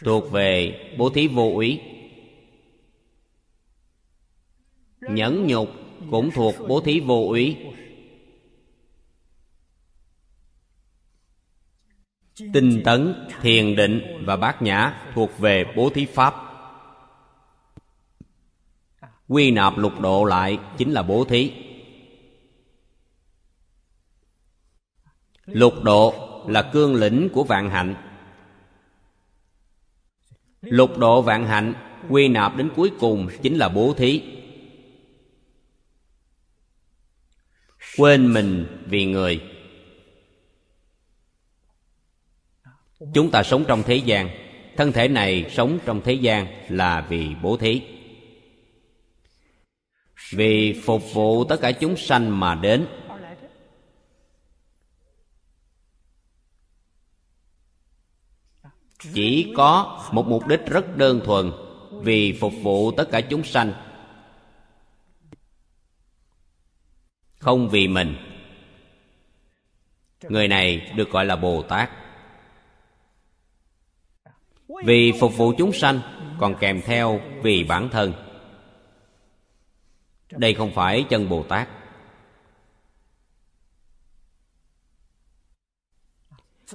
thuộc 0.04 0.32
về 0.32 0.80
bố 0.98 1.10
thí 1.10 1.28
vô 1.28 1.52
úy. 1.54 1.82
Nhẫn 5.02 5.48
nhục 5.48 5.70
cũng 6.12 6.32
thuộc 6.32 6.56
bố 6.68 6.82
thí 6.82 7.00
vô 7.00 7.28
úy. 7.28 7.58
Tinh 12.54 12.82
tấn, 12.86 13.28
thiền 13.42 13.76
định 13.76 14.24
và 14.26 14.36
bát 14.36 14.62
nhã 14.62 15.12
thuộc 15.14 15.40
về 15.40 15.66
bố 15.76 15.90
thí 15.90 16.06
pháp. 16.06 16.36
Quy 19.28 19.52
nạp 19.52 19.78
lục 19.78 20.00
độ 20.00 20.24
lại 20.24 20.60
chính 20.78 20.92
là 20.92 21.04
bố 21.04 21.26
thí. 21.26 21.52
Lục 25.46 25.74
độ 25.84 26.14
là 26.48 26.70
cương 26.74 26.96
lĩnh 26.96 27.30
của 27.34 27.44
vạn 27.44 27.70
hạnh 27.70 28.05
lục 30.66 30.98
độ 30.98 31.22
vạn 31.22 31.46
hạnh, 31.46 31.74
quy 32.10 32.28
nạp 32.28 32.58
đến 32.58 32.70
cuối 32.76 32.92
cùng 33.00 33.28
chính 33.42 33.58
là 33.58 33.70
bố 33.70 33.94
thí. 33.98 34.22
Quên 37.98 38.34
mình 38.34 38.66
vì 38.86 39.06
người. 39.06 39.42
Chúng 43.14 43.32
ta 43.32 43.44
sống 43.44 43.64
trong 43.68 43.84
thế 43.84 43.96
gian, 43.96 44.30
thân 44.78 44.92
thể 44.92 45.08
này 45.08 45.52
sống 45.52 45.80
trong 45.86 46.02
thế 46.02 46.14
gian 46.14 46.48
là 46.70 47.06
vì 47.10 47.28
bố 47.42 47.58
thí. 47.58 47.82
Vì 50.32 50.82
phục 50.86 51.14
vụ 51.14 51.44
tất 51.44 51.62
cả 51.62 51.72
chúng 51.72 51.98
sanh 51.98 52.40
mà 52.40 52.56
đến 52.56 52.88
chỉ 59.14 59.54
có 59.58 60.02
một 60.12 60.28
mục 60.28 60.48
đích 60.48 60.60
rất 60.66 60.98
đơn 60.98 61.22
thuần, 61.26 61.52
vì 61.92 62.38
phục 62.42 62.54
vụ 62.64 62.92
tất 62.92 63.08
cả 63.12 63.22
chúng 63.22 63.44
sanh. 63.44 63.74
Không 67.40 67.70
vì 67.70 67.88
mình. 67.88 68.18
Người 70.30 70.48
này 70.48 70.92
được 70.96 71.12
gọi 71.12 71.26
là 71.26 71.36
bồ 71.36 71.62
tát 71.62 71.90
vì 74.86 75.14
phục 75.20 75.38
vụ 75.38 75.54
chúng 75.58 75.74
sanh, 75.74 76.00
còn 76.40 76.56
kèm 76.60 76.82
theo 76.82 77.22
vì 77.44 77.64
bản 77.64 77.90
thân. 77.90 78.14
Đây 80.32 80.54
không 80.54 80.72
phải 80.74 81.06
chân 81.10 81.30
bồ 81.30 81.44
tát 81.44 81.70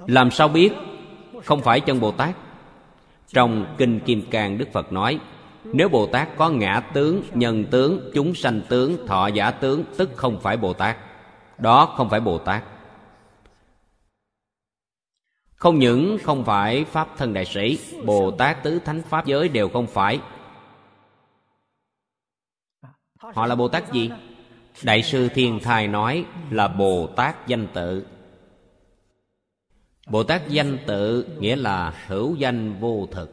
làm 0.07 0.31
sao 0.31 0.49
biết 0.49 0.73
không 1.45 1.61
phải 1.63 1.81
chân 1.81 2.01
bồ 2.01 2.13
tát 2.13 2.35
trong 3.29 3.75
kinh 3.79 4.01
kim 4.01 4.23
cang, 4.31 4.59
đức 4.59 4.69
phật 4.73 4.93
nói, 4.93 5.21
nếu 5.65 5.89
bồ 5.89 6.07
tát 6.07 6.29
có 6.37 6.51
ngã 6.51 6.81
tướng, 6.81 7.23
nhân 7.35 7.65
tướng, 7.71 8.11
chúng 8.15 8.35
sanh 8.35 8.61
tướng, 8.69 9.07
thọ 9.07 9.27
giả 9.27 9.51
tướng, 9.51 9.85
tức 9.97 10.11
không 10.17 10.41
phải 10.41 10.57
bồ 10.57 10.73
tát 10.73 10.97
đó 11.59 11.95
không 11.97 12.11
phải 12.11 12.21
bồ 12.21 12.39
tát 12.39 12.65
không 15.61 15.79
những 15.79 16.19
không 16.23 16.45
phải 16.45 16.85
pháp 16.85 17.09
thân 17.17 17.35
đại 17.35 17.45
sĩ 17.45 17.79
bồ 18.05 18.31
tát 18.31 18.63
tứ 18.63 18.79
thánh 18.79 19.03
pháp 19.03 19.27
giới 19.27 19.49
đều 19.49 19.69
không 19.69 19.87
phải. 19.87 20.21
Họ 23.19 23.47
là 23.47 23.55
bồ 23.55 23.69
tát 23.69 23.93
gì? 23.93 24.11
Đại 24.83 25.03
sư 25.03 25.29
thiên 25.35 25.61
thai 25.63 25.89
nói 25.89 26.25
là 26.51 26.69
bồ 26.69 27.07
tát 27.07 27.47
danh 27.47 27.67
tự 27.75 28.07
bồ 30.07 30.25
tát 30.25 30.43
danh 30.49 30.79
tự 30.87 31.29
nghĩa 31.41 31.57
là 31.57 32.05
hữu 32.07 32.37
danh 32.37 32.81
vô 32.81 33.09
thực. 33.13 33.31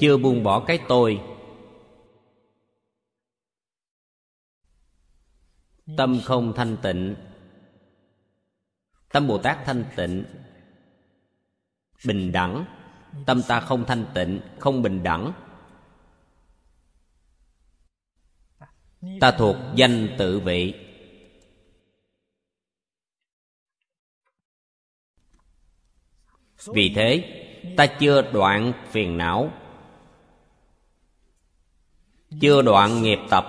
Chưa 0.00 0.16
buông 0.16 0.42
bỏ 0.42 0.64
cái 0.66 0.78
tôi. 0.88 1.20
Tâm 5.96 6.20
không 6.24 6.52
thanh 6.56 6.76
tịnh. 6.82 7.16
Tâm 9.12 9.26
bồ 9.28 9.38
tát 9.38 9.58
thanh 9.64 9.84
tịnh. 9.96 10.24
Bình 12.06 12.32
đẳng. 12.32 12.64
Tâm 13.26 13.42
ta 13.48 13.60
không 13.60 13.84
thanh 13.86 14.06
tịnh, 14.14 14.40
không 14.58 14.82
bình 14.82 15.02
đẳng. 15.02 15.32
Ta 19.20 19.30
thuộc 19.30 19.56
danh 19.74 20.14
tự 20.18 20.40
vị. 20.40 20.74
Vì 26.66 26.92
thế, 26.94 27.24
ta 27.76 27.86
chưa 27.86 28.22
đoạn 28.32 28.72
phiền 28.90 29.18
não. 29.18 29.52
Chưa 32.40 32.62
đoạn 32.62 33.02
nghiệp 33.02 33.18
tập. 33.30 33.46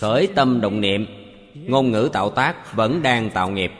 Khởi 0.00 0.28
tâm 0.34 0.60
động 0.60 0.80
niệm, 0.80 1.06
ngôn 1.54 1.90
ngữ 1.90 2.10
tạo 2.12 2.30
tác 2.30 2.72
vẫn 2.74 3.02
đang 3.02 3.30
tạo 3.30 3.50
nghiệp. 3.50 3.72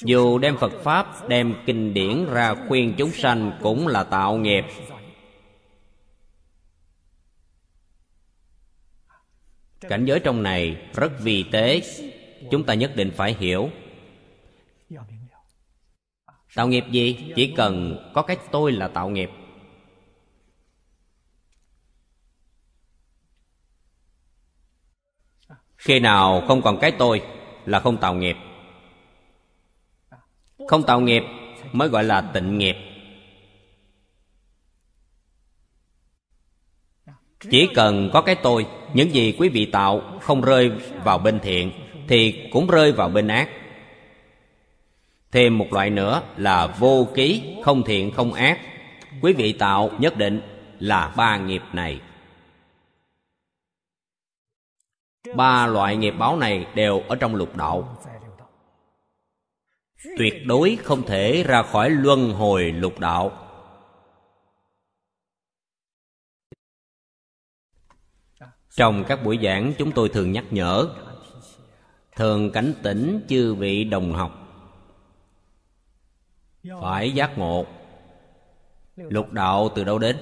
Dù 0.00 0.38
đem 0.38 0.56
phật 0.56 0.72
pháp, 0.82 1.28
đem 1.28 1.54
kinh 1.66 1.94
điển 1.94 2.26
ra 2.26 2.54
khuyên 2.68 2.94
chúng 2.98 3.12
sanh 3.12 3.58
cũng 3.62 3.86
là 3.86 4.04
tạo 4.04 4.36
nghiệp. 4.36 4.64
Cảnh 9.80 10.04
giới 10.04 10.20
trong 10.20 10.42
này 10.42 10.90
rất 10.94 11.12
vi 11.20 11.44
tế, 11.52 11.82
chúng 12.50 12.64
ta 12.64 12.74
nhất 12.74 12.92
định 12.96 13.10
phải 13.16 13.36
hiểu. 13.38 13.70
Tạo 16.54 16.68
nghiệp 16.68 16.84
gì? 16.90 17.32
Chỉ 17.36 17.52
cần 17.56 17.96
có 18.14 18.22
cái 18.22 18.36
tôi 18.50 18.72
là 18.72 18.88
tạo 18.88 19.08
nghiệp. 19.08 19.30
Khi 25.76 26.00
nào 26.00 26.44
không 26.48 26.62
còn 26.62 26.78
cái 26.80 26.92
tôi 26.98 27.22
là 27.64 27.80
không 27.80 27.96
tạo 27.96 28.14
nghiệp 28.14 28.36
không 30.68 30.82
tạo 30.82 31.00
nghiệp, 31.00 31.22
mới 31.72 31.88
gọi 31.88 32.04
là 32.04 32.20
tịnh 32.20 32.58
nghiệp. 32.58 32.76
Chỉ 37.50 37.68
cần 37.74 38.10
có 38.12 38.22
cái 38.22 38.34
tôi, 38.34 38.66
những 38.94 39.14
gì 39.14 39.36
quý 39.38 39.48
vị 39.48 39.66
tạo 39.66 40.18
không 40.20 40.40
rơi 40.40 40.70
vào 41.04 41.18
bên 41.18 41.40
thiện, 41.40 41.72
thì 42.08 42.48
cũng 42.52 42.66
rơi 42.66 42.92
vào 42.92 43.08
bên 43.08 43.28
ác. 43.28 43.48
Thêm 45.32 45.58
một 45.58 45.72
loại 45.72 45.90
nữa 45.90 46.22
là 46.36 46.66
vô 46.66 47.08
ký, 47.14 47.42
không 47.64 47.82
thiện, 47.84 48.10
không 48.10 48.32
ác. 48.32 48.60
Quý 49.20 49.32
vị 49.32 49.52
tạo 49.52 49.90
nhất 49.98 50.16
định 50.16 50.40
là 50.78 51.14
ba 51.16 51.36
nghiệp 51.38 51.62
này. 51.72 52.00
Ba 55.34 55.66
loại 55.66 55.96
nghiệp 55.96 56.14
báo 56.18 56.36
này 56.36 56.66
đều 56.74 57.02
ở 57.08 57.16
trong 57.16 57.34
lục 57.34 57.56
đạo 57.56 57.98
tuyệt 60.18 60.34
đối 60.46 60.76
không 60.76 61.02
thể 61.02 61.42
ra 61.42 61.62
khỏi 61.62 61.90
luân 61.90 62.32
hồi 62.32 62.72
lục 62.72 62.98
đạo. 62.98 63.46
Trong 68.70 69.04
các 69.08 69.24
buổi 69.24 69.38
giảng, 69.42 69.72
chúng 69.78 69.92
tôi 69.92 70.08
thường 70.08 70.32
nhắc 70.32 70.44
nhở, 70.50 70.88
thường 72.16 72.52
cảnh 72.52 72.74
tỉnh 72.82 73.26
chư 73.28 73.54
vị 73.54 73.84
đồng 73.84 74.12
học. 74.12 74.42
Phải 76.80 77.12
giác 77.12 77.38
ngộ. 77.38 77.66
Lục 78.96 79.32
đạo 79.32 79.68
từ 79.74 79.84
đâu 79.84 79.98
đến? 79.98 80.16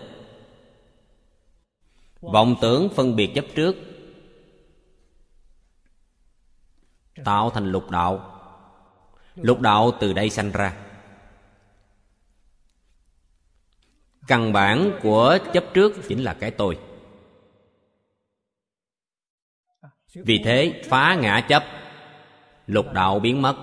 Vọng 2.20 2.56
tưởng 2.60 2.88
phân 2.94 3.16
biệt 3.16 3.30
chấp 3.34 3.44
trước. 3.54 3.76
Tạo 7.24 7.50
thành 7.50 7.72
lục 7.72 7.90
đạo 7.90 8.33
lục 9.34 9.60
đạo 9.60 9.90
từ 10.00 10.12
đây 10.12 10.30
sanh 10.30 10.50
ra. 10.52 10.76
Căn 14.26 14.52
bản 14.52 14.98
của 15.02 15.38
chấp 15.52 15.64
trước 15.74 15.92
chính 16.08 16.24
là 16.24 16.34
cái 16.34 16.50
tôi. 16.50 16.78
Vì 20.14 20.42
thế, 20.44 20.82
phá 20.88 21.14
ngã 21.14 21.46
chấp, 21.48 21.64
lục 22.66 22.86
đạo 22.92 23.20
biến 23.20 23.42
mất. 23.42 23.56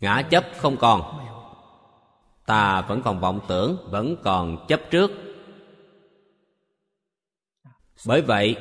Ngã 0.00 0.22
chấp 0.30 0.44
không 0.56 0.76
còn. 0.76 1.24
Ta 2.46 2.80
vẫn 2.80 3.02
còn 3.04 3.20
vọng 3.20 3.40
tưởng, 3.48 3.88
vẫn 3.90 4.16
còn 4.24 4.66
chấp 4.68 4.80
trước. 4.90 5.10
Bởi 8.06 8.22
vậy 8.22 8.56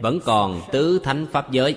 vẫn 0.00 0.20
còn 0.24 0.62
tứ 0.72 1.00
thánh 1.04 1.26
pháp 1.32 1.50
giới. 1.50 1.76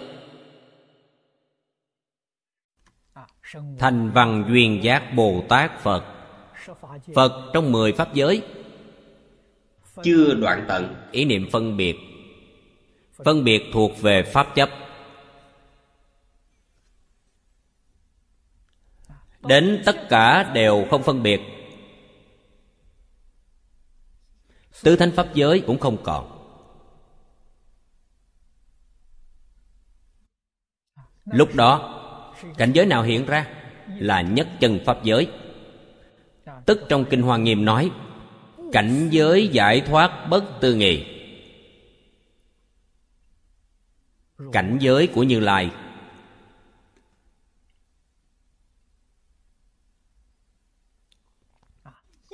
Thành 3.79 4.11
văn 4.11 4.45
duyên 4.49 4.83
giác 4.83 5.13
bồ 5.15 5.43
tát 5.49 5.79
phật. 5.79 6.03
Phật 7.15 7.51
trong 7.53 7.71
mười 7.71 7.91
pháp 7.91 8.13
giới. 8.13 8.41
Chưa 10.03 10.33
đoạn 10.33 10.65
tận, 10.67 10.95
ý 11.11 11.25
niệm 11.25 11.49
phân 11.51 11.77
biệt. 11.77 11.95
Phân 13.25 13.43
biệt 13.43 13.63
thuộc 13.73 14.01
về 14.01 14.23
pháp 14.23 14.55
chấp. 14.55 14.69
Đến 19.39 19.83
tất 19.85 19.95
cả 20.09 20.51
đều 20.53 20.87
không 20.89 21.03
phân 21.03 21.23
biệt. 21.23 21.41
Tứ 24.83 24.95
thánh 24.95 25.11
pháp 25.11 25.33
giới 25.33 25.63
cũng 25.67 25.79
không 25.79 25.97
còn. 26.03 26.42
Lúc 31.25 31.55
đó, 31.55 31.99
cảnh 32.57 32.71
giới 32.73 32.85
nào 32.85 33.03
hiện 33.03 33.25
ra 33.25 33.47
là 33.87 34.21
nhất 34.21 34.47
chân 34.59 34.79
pháp 34.85 35.03
giới. 35.03 35.27
Tức 36.65 36.79
trong 36.89 37.05
kinh 37.05 37.21
hoa 37.21 37.37
nghiêm 37.37 37.65
nói, 37.65 37.91
cảnh 38.71 39.09
giới 39.11 39.47
giải 39.47 39.81
thoát 39.81 40.27
bất 40.29 40.43
tư 40.61 40.75
nghị. 40.75 41.05
Cảnh 44.51 44.77
giới 44.81 45.07
của 45.07 45.23
như 45.23 45.39
lai. 45.39 45.69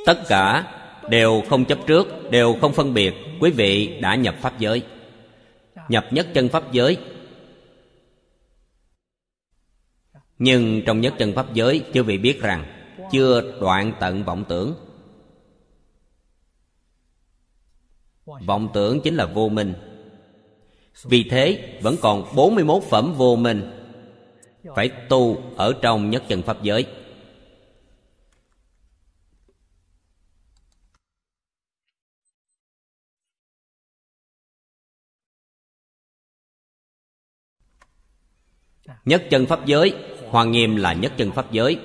Tất 0.06 0.24
cả 0.28 0.74
đều 1.10 1.44
không 1.50 1.66
chấp 1.66 1.80
trước, 1.88 2.32
đều 2.32 2.58
không 2.62 2.74
phân 2.74 2.94
biệt, 2.94 3.14
quý 3.40 3.52
vị 3.52 4.00
đã 4.02 4.16
nhập 4.16 4.36
pháp 4.42 4.60
giới. 4.60 4.84
Nhập 5.90 6.06
nhất 6.12 6.28
chân 6.34 6.50
pháp 6.50 6.72
giới 6.72 6.98
nhưng 10.40 10.82
trong 10.86 11.02
nhất 11.02 11.14
chân 11.18 11.34
pháp 11.34 11.54
giới 11.54 11.86
chưa 11.94 12.04
vị 12.04 12.18
biết 12.18 12.42
rằng, 12.42 12.66
chưa 13.12 13.60
đoạn 13.62 13.94
tận 14.00 14.24
vọng 14.24 14.46
tưởng. 14.50 14.76
Vọng 18.26 18.70
tưởng 18.74 19.02
chính 19.02 19.16
là 19.16 19.26
vô 19.26 19.50
minh. 19.50 19.74
Vì 21.04 21.24
thế, 21.24 21.80
vẫn 21.82 21.96
còn 22.02 22.36
41 22.36 22.84
phẩm 22.84 23.14
vô 23.18 23.36
minh 23.36 23.72
Phải 24.76 24.90
tu 25.10 25.42
ở 25.56 25.74
trong 25.82 26.10
nhất 26.10 26.24
chân 26.28 26.42
pháp 26.42 26.64
giới. 26.64 26.86
Nhất 39.06 39.24
chân 39.30 39.46
pháp 39.46 39.66
giới 39.66 39.94
Hoàng 40.30 40.52
nghiêm 40.52 40.76
là 40.76 40.94
nhất 40.94 41.14
chân 41.18 41.32
pháp 41.32 41.52
giới. 41.52 41.80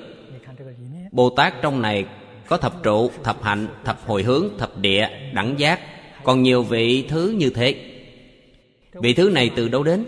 Bồ 1.11 1.29
Tát 1.29 1.53
trong 1.61 1.81
này 1.81 2.05
có 2.47 2.57
thập 2.57 2.83
trụ, 2.83 3.11
thập 3.23 3.43
hạnh, 3.43 3.67
thập 3.83 4.07
hồi 4.07 4.23
hướng, 4.23 4.57
thập 4.57 4.77
địa, 4.77 5.09
đẳng 5.33 5.59
giác. 5.59 5.79
Còn 6.23 6.43
nhiều 6.43 6.63
vị 6.63 7.05
thứ 7.09 7.35
như 7.37 7.49
thế. 7.49 7.91
Vị 8.93 9.13
thứ 9.13 9.29
này 9.29 9.51
từ 9.55 9.67
đâu 9.67 9.83
đến? 9.83 10.05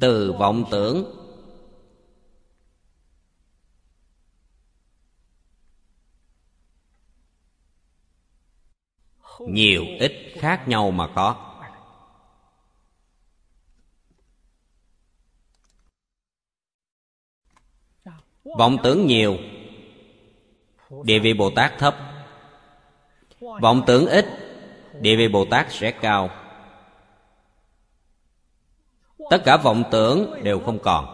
Từ 0.00 0.32
vọng 0.32 0.64
tưởng. 0.70 1.20
Nhiều 9.40 9.84
ít 9.98 10.12
khác 10.36 10.68
nhau 10.68 10.90
mà 10.90 11.06
có. 11.14 11.53
Vọng 18.58 18.76
tưởng 18.82 19.06
nhiều. 19.06 19.36
Địa 21.04 21.18
vị 21.18 21.34
Bồ 21.34 21.50
Tát 21.50 21.78
thấp. 21.78 21.96
Vọng 23.40 23.82
tưởng 23.86 24.06
ít, 24.06 24.26
Địa 25.00 25.16
vị 25.16 25.28
Bồ 25.28 25.44
Tát 25.44 25.72
sẽ 25.72 25.90
cao. 25.90 26.30
Tất 29.30 29.42
cả 29.44 29.56
vọng 29.56 29.84
tưởng 29.90 30.42
đều 30.42 30.60
không 30.60 30.78
còn. 30.78 31.06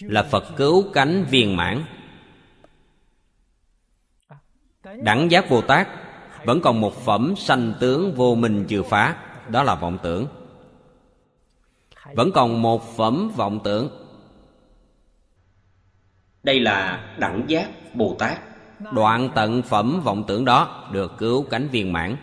Là 0.00 0.22
Phật 0.22 0.44
cứu 0.56 0.84
cánh 0.92 1.24
viên 1.30 1.56
mãn. 1.56 1.84
Đẳng 4.82 5.30
giác 5.30 5.50
Bồ 5.50 5.60
Tát 5.60 5.88
Vẫn 6.44 6.60
còn 6.60 6.80
một 6.80 6.94
phẩm 6.94 7.34
sanh 7.36 7.74
tướng 7.80 8.14
vô 8.14 8.34
minh 8.34 8.64
chưa 8.68 8.82
phá, 8.82 9.16
Đó 9.48 9.62
là 9.62 9.74
vọng 9.74 9.98
tưởng. 10.02 10.26
Vẫn 12.14 12.32
còn 12.32 12.62
một 12.62 12.96
phẩm 12.96 13.30
vọng 13.36 13.60
tưởng 13.64 14.01
đây 16.42 16.60
là 16.60 17.08
đẳng 17.18 17.44
giác 17.46 17.68
Bồ 17.94 18.16
Tát 18.18 18.38
Đoạn 18.92 19.30
tận 19.34 19.62
phẩm 19.62 20.00
vọng 20.04 20.24
tưởng 20.28 20.44
đó 20.44 20.88
Được 20.92 21.12
cứu 21.18 21.46
cánh 21.50 21.68
viên 21.68 21.92
mãn. 21.92 22.16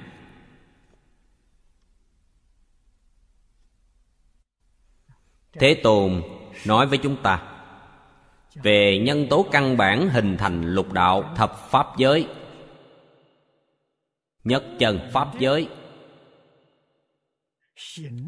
Thế 5.53 5.79
Tôn 5.83 6.21
nói 6.65 6.85
với 6.87 6.97
chúng 6.97 7.15
ta, 7.23 7.43
Về 8.55 8.99
nhân 9.05 9.27
tố 9.29 9.45
căn 9.51 9.77
bản 9.77 10.09
hình 10.09 10.37
thành 10.37 10.73
lục 10.73 10.93
đạo 10.93 11.33
thập 11.35 11.69
pháp 11.69 11.97
giới, 11.97 12.27
Nhất 14.43 14.63
chân 14.79 14.99
pháp 15.13 15.39
giới. 15.39 15.67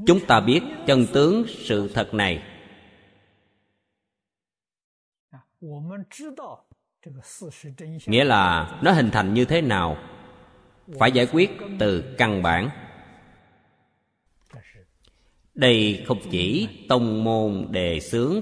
Chúng 0.07 0.25
ta 0.27 0.39
biết 0.39 0.61
chân 0.87 1.05
tướng 1.13 1.43
sự 1.47 1.91
thật 1.93 2.13
này. 2.13 2.50
Nghĩa 8.05 8.23
là 8.23 8.79
nó 8.83 8.91
hình 8.91 9.09
thành 9.11 9.33
như 9.33 9.45
thế 9.45 9.61
nào 9.61 9.97
phải 10.99 11.11
giải 11.11 11.27
quyết 11.31 11.51
từ 11.79 12.15
căn 12.17 12.43
bản. 12.43 12.69
Đây 15.53 16.03
không 16.07 16.19
chỉ 16.31 16.67
tông 16.89 17.23
môn 17.23 17.67
đề 17.71 17.99
xướng 17.99 18.41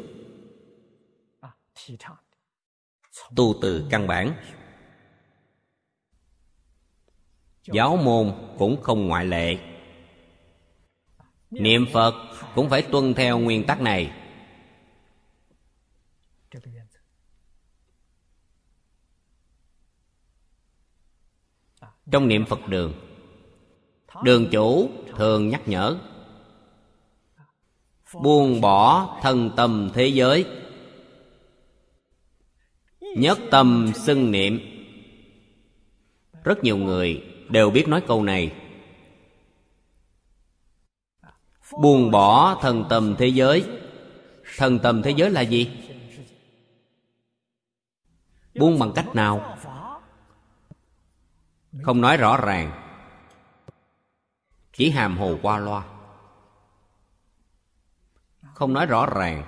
tu 3.35 3.55
từ 3.61 3.87
căn 3.89 4.07
bản. 4.07 4.33
Giáo 7.63 7.97
môn 7.97 8.31
cũng 8.57 8.81
không 8.81 9.07
ngoại 9.07 9.25
lệ. 9.25 9.57
Niệm 11.51 11.85
phật 11.93 12.13
cũng 12.55 12.69
phải 12.69 12.81
tuân 12.81 13.13
theo 13.13 13.39
nguyên 13.39 13.65
tắc 13.65 13.81
này 13.81 14.11
trong 22.11 22.27
niệm 22.27 22.45
phật 22.45 22.67
đường. 22.67 22.93
Đường 24.23 24.47
chủ 24.51 24.89
thường 25.17 25.49
nhắc 25.49 25.67
nhở, 25.67 25.97
buông 28.23 28.61
bỏ 28.61 29.17
thân 29.21 29.51
tâm 29.55 29.91
thế 29.93 30.07
giới 30.07 30.45
nhất 33.15 33.39
tâm 33.51 33.91
xưng 33.95 34.31
niệm. 34.31 34.59
Rất 36.43 36.63
nhiều 36.63 36.77
người 36.77 37.23
đều 37.49 37.69
biết 37.69 37.87
nói 37.87 38.01
câu 38.07 38.23
này. 38.23 38.53
Buông 41.81 42.11
bỏ 42.11 42.59
thân 42.61 42.85
tâm 42.89 43.15
thế 43.17 43.27
giới. 43.27 43.63
Thân 44.57 44.79
tâm 44.79 45.01
thế 45.01 45.11
giới 45.11 45.29
là 45.29 45.41
gì? 45.41 45.69
Buông 48.55 48.79
bằng 48.79 48.91
cách 48.95 49.15
nào? 49.15 49.57
Không 51.83 52.01
nói 52.01 52.17
rõ 52.17 52.37
ràng. 52.37 52.71
Chỉ 54.73 54.89
hàm 54.89 55.17
hồ 55.17 55.37
qua 55.41 55.59
loa. 55.59 55.83
Không 58.53 58.73
nói 58.73 58.85
rõ 58.85 59.05
ràng. 59.05 59.43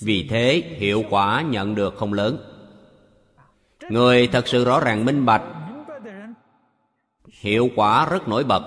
Vì 0.00 0.28
thế, 0.30 0.76
hiệu 0.78 1.04
quả 1.10 1.42
nhận 1.42 1.74
được 1.74 1.94
không 1.96 2.12
lớn. 2.12 2.52
Người 3.90 4.28
thật 4.28 4.48
sự 4.48 4.64
rõ 4.64 4.80
ràng 4.80 5.04
minh 5.04 5.26
bạch. 5.26 5.42
Hiệu 7.28 7.68
quả 7.76 8.08
rất 8.10 8.28
nổi 8.28 8.44
bật. 8.44 8.62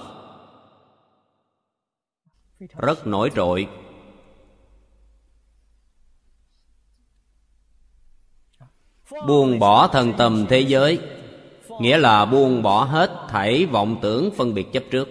Rất 2.60 3.08
nổi 3.08 3.32
trội. 3.36 3.68
Buông 9.28 9.60
bỏ 9.60 9.88
thần 9.88 10.14
tầm 10.18 10.46
thế 10.50 10.60
giới 10.60 11.19
nghĩa 11.80 11.98
là 11.98 12.26
buông 12.26 12.64
bỏ 12.64 12.84
hết 12.84 13.12
thảy 13.30 13.66
vọng 13.66 14.00
tưởng 14.02 14.30
phân 14.38 14.54
biệt 14.54 14.74
chấp 14.74 14.84
trước. 14.92 15.10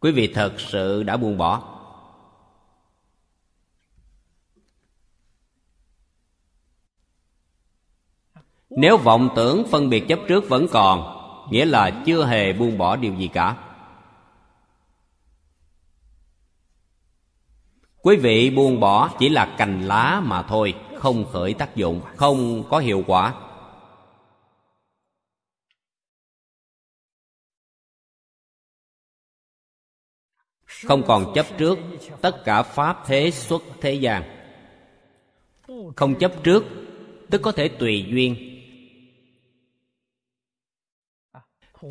Quý 0.00 0.12
vị 0.12 0.32
thật 0.34 0.54
sự 0.58 1.02
đã 1.02 1.16
buông 1.16 1.38
bỏ. 1.38 1.62
Nếu 8.70 8.96
vọng 8.96 9.28
tưởng 9.36 9.64
phân 9.70 9.90
biệt 9.90 10.04
chấp 10.08 10.18
trước 10.28 10.48
vẫn 10.48 10.66
còn, 10.72 11.20
nghĩa 11.50 11.64
là 11.64 12.02
chưa 12.06 12.26
hề 12.26 12.52
buông 12.52 12.78
bỏ 12.78 12.96
điều 12.96 13.14
gì 13.14 13.28
cả. 13.28 13.56
Quý 18.02 18.16
vị 18.16 18.50
buông 18.50 18.80
bỏ 18.80 19.10
chỉ 19.18 19.28
là 19.28 19.54
cành 19.58 19.82
lá 19.86 20.22
mà 20.24 20.42
thôi 20.42 20.74
không 21.04 21.24
khởi 21.32 21.54
tác 21.54 21.76
dụng, 21.76 22.00
không 22.16 22.64
có 22.70 22.78
hiệu 22.78 23.04
quả. 23.06 23.34
Không 30.64 31.02
còn 31.06 31.32
chấp 31.34 31.46
trước, 31.58 31.78
tất 32.20 32.42
cả 32.44 32.62
pháp 32.62 33.02
thế 33.06 33.30
xuất 33.30 33.62
thế 33.80 33.94
gian. 33.94 34.22
Không 35.96 36.18
chấp 36.18 36.32
trước, 36.44 36.64
tức 37.30 37.40
có 37.42 37.52
thể 37.52 37.68
tùy 37.68 38.06
duyên. 38.08 38.36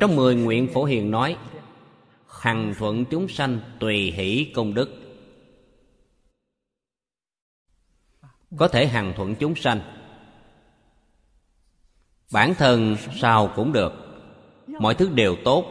Trong 0.00 0.16
mười 0.16 0.34
nguyện 0.34 0.68
phổ 0.74 0.84
hiền 0.84 1.10
nói, 1.10 1.36
hằng 2.28 2.74
thuận 2.78 3.04
chúng 3.10 3.28
sanh 3.28 3.60
tùy 3.80 4.10
hỷ 4.10 4.52
công 4.54 4.74
đức. 4.74 5.03
Có 8.56 8.68
thể 8.68 8.86
hằng 8.86 9.12
thuận 9.16 9.34
chúng 9.34 9.54
sanh. 9.54 9.80
Bản 12.32 12.54
thân 12.54 12.96
sao 13.20 13.52
cũng 13.56 13.72
được, 13.72 13.92
mọi 14.66 14.94
thứ 14.94 15.08
đều 15.14 15.36
tốt. 15.44 15.64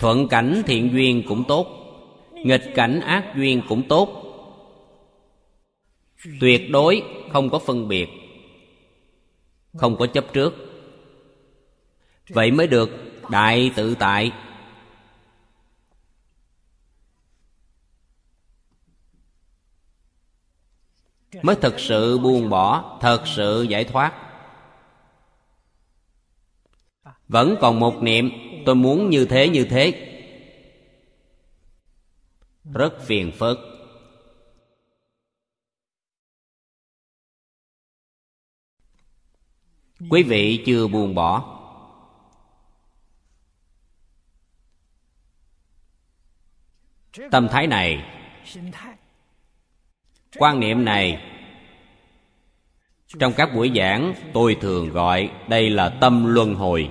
Thuận 0.00 0.28
cảnh 0.28 0.62
thiện 0.66 0.90
duyên 0.92 1.22
cũng 1.28 1.44
tốt, 1.48 1.66
nghịch 2.32 2.64
cảnh 2.74 3.00
ác 3.00 3.32
duyên 3.36 3.62
cũng 3.68 3.88
tốt. 3.88 4.24
Tuyệt 6.40 6.70
đối 6.70 7.02
không 7.32 7.50
có 7.50 7.58
phân 7.58 7.88
biệt, 7.88 8.08
không 9.74 9.96
có 9.96 10.06
chấp 10.06 10.24
trước. 10.32 10.54
Vậy 12.28 12.50
mới 12.50 12.66
được 12.66 12.90
đại 13.30 13.70
tự 13.76 13.94
tại. 13.94 14.32
Mới 21.42 21.56
thực 21.56 21.80
sự 21.80 22.18
buông 22.18 22.50
bỏ, 22.50 22.98
thật 23.00 23.22
sự 23.26 23.62
giải 23.62 23.84
thoát. 23.84 24.12
Vẫn 27.28 27.56
còn 27.60 27.80
một 27.80 28.02
niệm, 28.02 28.30
tôi 28.66 28.74
muốn 28.74 29.10
như 29.10 29.24
thế 29.24 29.48
như 29.48 29.64
thế. 29.70 30.04
Rất 32.64 33.00
phiền 33.00 33.32
phức. 33.38 33.58
Quý 40.10 40.22
vị 40.22 40.62
chưa 40.66 40.88
buông 40.88 41.14
bỏ. 41.14 41.54
Tâm 47.30 47.48
thái 47.50 47.66
này 47.66 48.04
quan 50.36 50.60
niệm 50.60 50.84
này. 50.84 51.22
Trong 53.18 53.32
các 53.32 53.54
buổi 53.54 53.72
giảng, 53.76 54.14
tôi 54.32 54.56
thường 54.60 54.88
gọi 54.88 55.30
đây 55.48 55.70
là 55.70 55.88
tâm 55.88 56.34
luân 56.34 56.54
hồi. 56.54 56.90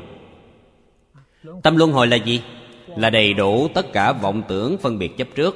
Tâm 1.64 1.78
luân 1.78 1.92
hồi 1.92 2.08
là 2.08 2.16
gì? 2.16 2.44
Là 2.88 3.10
đầy 3.10 3.34
đủ 3.34 3.68
tất 3.74 3.94
cả 3.94 4.12
vọng 4.14 4.44
tưởng 4.48 4.78
phân 4.78 5.00
biệt 5.00 5.18
chấp 5.18 5.28
trước. 5.36 5.56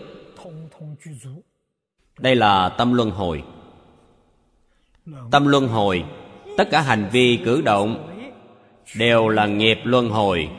Đây 2.19 2.35
là 2.35 2.69
tâm 2.69 2.93
luân 2.93 3.11
hồi. 3.11 3.43
Tâm 5.31 5.47
luân 5.47 5.67
hồi, 5.67 6.03
tất 6.57 6.67
cả 6.71 6.81
hành 6.81 7.09
vi 7.11 7.39
cử 7.45 7.61
động 7.61 8.07
đều 8.95 9.27
là 9.27 9.45
nghiệp 9.45 9.77
luân 9.83 10.09
hồi. 10.09 10.49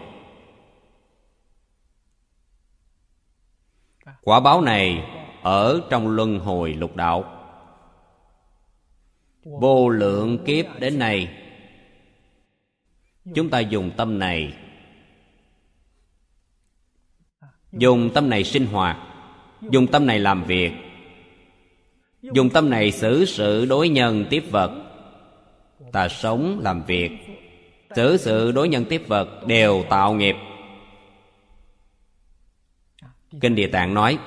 Quả 4.23 4.41
báo 4.41 4.61
này 4.61 5.05
ở 5.43 5.81
trong 5.91 6.09
luân 6.09 6.39
hồi 6.39 6.75
lục 6.75 6.97
đạo. 6.97 7.25
Vô 9.45 9.89
lượng 9.89 10.45
kiếp 10.45 10.67
đến 10.81 10.99
nay, 10.99 11.29
chúng 13.35 13.51
ta 13.51 13.61
dùng 13.61 13.91
tâm 13.97 14.19
này. 14.19 14.55
Dùng 17.73 18.11
tâm 18.15 18.31
này 18.31 18.45
sinh 18.45 18.67
hoạt, 18.67 18.99
dùng 19.71 19.87
tâm 19.87 20.07
này 20.07 20.19
làm 20.19 20.45
việc, 20.45 20.73
dùng 22.23 22.51
tâm 22.51 22.71
này 22.71 22.93
xử 22.93 23.25
sự 23.25 23.67
đối 23.67 23.89
nhân 23.89 24.25
tiếp 24.31 24.45
vật. 24.51 24.83
Ta 25.93 26.09
sống 26.09 26.61
làm 26.63 26.83
việc, 26.85 27.11
xử 27.97 28.17
sự 28.17 28.53
đối 28.53 28.69
nhân 28.69 28.85
tiếp 28.85 29.03
vật 29.09 29.47
đều 29.47 29.85
tạo 29.91 30.15
nghiệp. 30.15 30.37
Kinh 33.41 33.55
địa 33.55 33.67
tạng 33.67 33.95
nói 33.95 34.19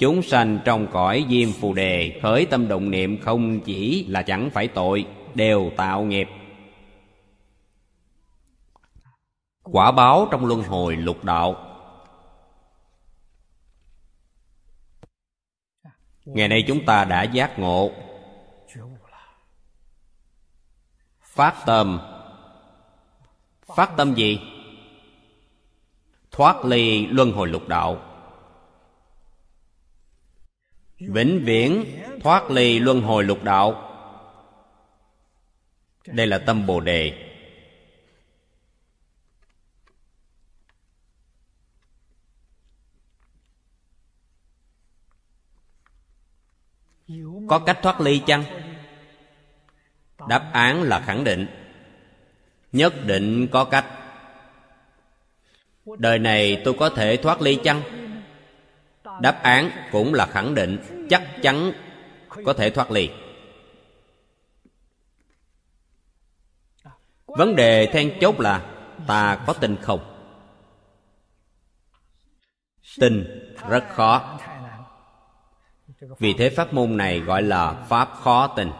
chúng 0.00 0.22
sanh 0.22 0.58
trong 0.64 0.86
cõi 0.92 1.26
diêm 1.30 1.52
phù 1.52 1.72
đề, 1.72 2.20
khởi 2.22 2.46
tâm 2.46 2.68
động 2.68 2.90
niệm 2.90 3.20
không 3.20 3.60
chỉ 3.60 4.06
là 4.08 4.22
chẳng 4.22 4.50
phải 4.50 4.68
tội, 4.68 5.06
đều 5.34 5.70
tạo 5.76 6.02
nghiệp. 6.02 6.28
Quả 9.62 9.92
báo 9.92 10.28
trong 10.30 10.46
luân 10.46 10.62
hồi 10.62 10.96
lục 10.96 11.24
đạo. 11.24 11.56
Ngày 16.24 16.48
nay 16.48 16.64
chúng 16.66 16.84
ta 16.84 17.04
đã 17.04 17.22
giác 17.22 17.58
ngộ. 17.58 17.90
Phát 21.22 21.54
tâm. 21.66 22.00
Phát 23.76 23.90
tâm 23.96 24.14
gì? 24.14 24.40
Thoát 26.30 26.64
ly 26.64 27.06
luân 27.06 27.32
hồi 27.32 27.48
lục 27.48 27.68
đạo 27.68 28.09
vĩnh 31.00 31.44
viễn 31.44 31.84
thoát 32.22 32.50
ly 32.50 32.78
luân 32.78 33.02
hồi 33.02 33.24
lục 33.24 33.44
đạo. 33.44 33.86
Đây 36.06 36.26
là 36.26 36.38
tâm 36.38 36.66
bồ 36.66 36.80
đề. 36.80 37.26
Có 47.48 47.58
cách 47.58 47.78
thoát 47.82 48.00
ly 48.00 48.22
chăng? 48.26 48.44
Đáp 50.28 50.50
án 50.52 50.82
là 50.82 51.00
khẳng 51.00 51.24
định. 51.24 51.46
Nhất 52.72 52.94
định 53.06 53.48
có 53.52 53.64
cách. 53.64 53.86
Đời 55.98 56.18
này 56.18 56.62
tôi 56.64 56.74
có 56.78 56.90
thể 56.90 57.16
thoát 57.16 57.40
ly 57.40 57.58
chăng? 57.64 57.82
Đáp 59.20 59.42
án 59.42 59.70
cũng 59.92 60.14
là 60.14 60.26
khẳng 60.26 60.54
định 60.54 61.06
chắc 61.10 61.22
chắn 61.42 61.72
có 62.44 62.52
thể 62.52 62.70
thoát 62.70 62.90
ly. 62.90 63.10
Vấn 67.26 67.56
đề 67.56 67.86
then 67.86 68.18
chốt 68.20 68.40
là 68.40 68.66
ta 69.06 69.44
có 69.46 69.52
tin 69.52 69.76
không? 69.82 70.00
Tin 73.00 73.40
rất 73.68 73.84
khó. 73.88 74.38
Vì 76.18 76.34
thế 76.38 76.50
pháp 76.50 76.72
môn 76.72 76.96
này 76.96 77.20
gọi 77.20 77.42
là 77.42 77.72
pháp 77.72 78.08
khó 78.14 78.46
tin. 78.46 78.70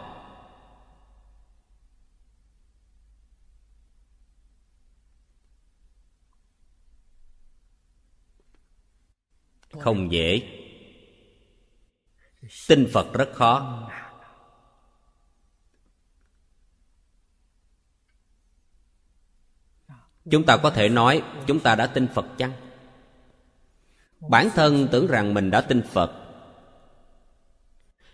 Không 9.81 10.11
dễ. 10.11 10.41
Tin 12.67 12.87
phật 12.93 13.13
rất 13.13 13.29
khó. 13.33 13.87
Chúng 20.31 20.45
ta 20.45 20.57
có 20.57 20.69
thể 20.69 20.89
nói 20.89 21.23
chúng 21.47 21.59
ta 21.59 21.75
đã 21.75 21.87
tin 21.87 22.07
phật 22.07 22.25
chăng? 22.37 22.51
Bản 24.29 24.49
thân 24.55 24.87
tưởng 24.91 25.07
rằng 25.07 25.33
mình 25.33 25.51
đã 25.51 25.61
tin 25.61 25.81
phật. 25.81 26.11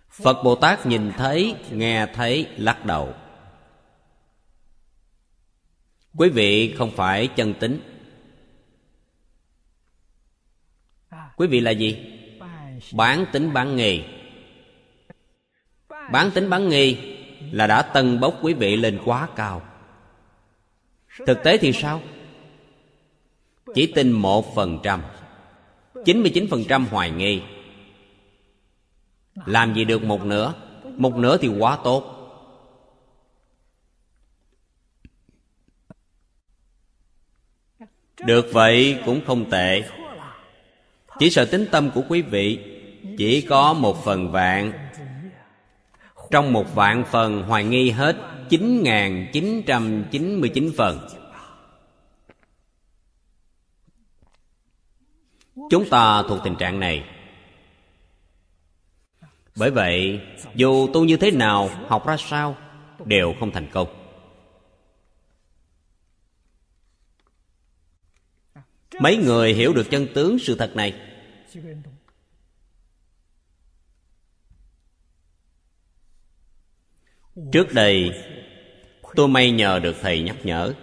Phật 0.09 0.43
bồ 0.43 0.55
tát 0.55 0.85
nhìn 0.85 1.11
thấy, 1.17 1.55
nghe 1.71 2.07
thấy, 2.13 2.47
lắc 2.57 2.85
đầu. 2.85 3.13
Quý 6.17 6.29
vị 6.29 6.75
không 6.77 6.91
phải 6.91 7.27
chân 7.27 7.53
tính. 7.53 7.96
Quý 11.37 11.47
vị 11.47 11.59
là 11.59 11.71
gì? 11.71 11.97
Bán 12.93 13.25
tính 13.31 13.53
bán 13.53 13.75
nghi 13.75 14.03
bán 16.11 16.31
tính 16.31 16.49
bán 16.49 16.69
nghi 16.69 16.97
là 17.51 17.67
đã 17.67 17.81
tân 17.81 18.19
bốc 18.19 18.39
quý 18.41 18.53
vị 18.53 18.75
lên 18.75 18.99
quá 19.05 19.27
cao. 19.35 19.61
Thực 21.27 21.43
tế 21.43 21.57
thì 21.57 21.73
sao? 21.73 22.01
Chỉ 23.75 23.91
tin 23.95 24.11
một 24.11 24.55
phần 24.55 24.79
trăm. 24.83 25.01
Chín 26.05 26.21
mươi 26.21 26.31
chín 26.33 26.47
phần 26.49 26.63
trăm 26.69 26.85
hoài 26.85 27.11
nghi. 27.11 27.41
Làm 29.45 29.75
gì 29.75 29.85
được 29.85 30.03
một 30.03 30.25
nửa? 30.25 30.53
Một 30.97 31.15
nửa 31.15 31.37
thì 31.37 31.47
quá 31.47 31.77
tốt. 31.83 32.13
Được 38.25 38.49
vậy 38.53 38.99
cũng 39.05 39.21
không 39.25 39.49
tệ 39.49 39.89
chỉ 41.19 41.29
sợ 41.29 41.45
tính 41.45 41.65
tâm 41.71 41.91
của 41.91 42.03
quý 42.09 42.21
vị 42.21 42.59
chỉ 43.17 43.41
có 43.41 43.73
một 43.73 44.03
phần 44.03 44.31
vạn. 44.31 44.73
Trong 46.31 46.53
một 46.53 46.75
vạn 46.75 47.03
phần, 47.11 47.43
hoài 47.43 47.63
nghi 47.63 47.89
hết 47.89 48.17
chín 48.49 48.83
chín 49.33 49.63
trăm 49.67 50.05
chín 50.11 50.41
mươi 50.41 50.49
chín 50.53 50.71
phần. 50.77 51.07
Chúng 55.69 55.89
ta 55.89 56.23
thuộc 56.23 56.39
tình 56.43 56.55
trạng 56.55 56.79
này. 56.79 57.03
Bởi 59.55 59.71
vậy, 59.71 60.19
dù 60.55 60.87
tu 60.93 61.05
như 61.05 61.17
thế 61.17 61.31
nào, 61.31 61.69
học 61.87 62.07
ra 62.07 62.17
sao, 62.17 62.57
đều 63.05 63.33
không 63.39 63.51
thành 63.51 63.67
công. 63.71 63.87
Mấy 68.99 69.17
người 69.17 69.53
hiểu 69.53 69.73
được 69.73 69.89
chân 69.89 70.07
tướng 70.13 70.39
sự 70.39 70.55
thật 70.55 70.75
này 70.75 71.06
trước 77.51 77.73
đây, 77.73 78.11
tôi 79.15 79.27
may 79.27 79.51
nhờ 79.51 79.79
được 79.79 79.95
thầy 80.01 80.21
nhắc 80.21 80.35
nhở. 80.43 80.73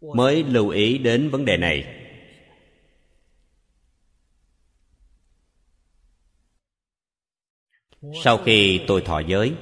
Mới 0.00 0.44
lưu 0.44 0.68
ý 0.68 0.98
đến 0.98 1.30
vấn 1.30 1.44
đề 1.44 1.56
này. 1.56 1.96
Sau 8.24 8.38
khi 8.38 8.80
tôi 8.86 9.02
thọ 9.02 9.20
giới, 9.20 9.54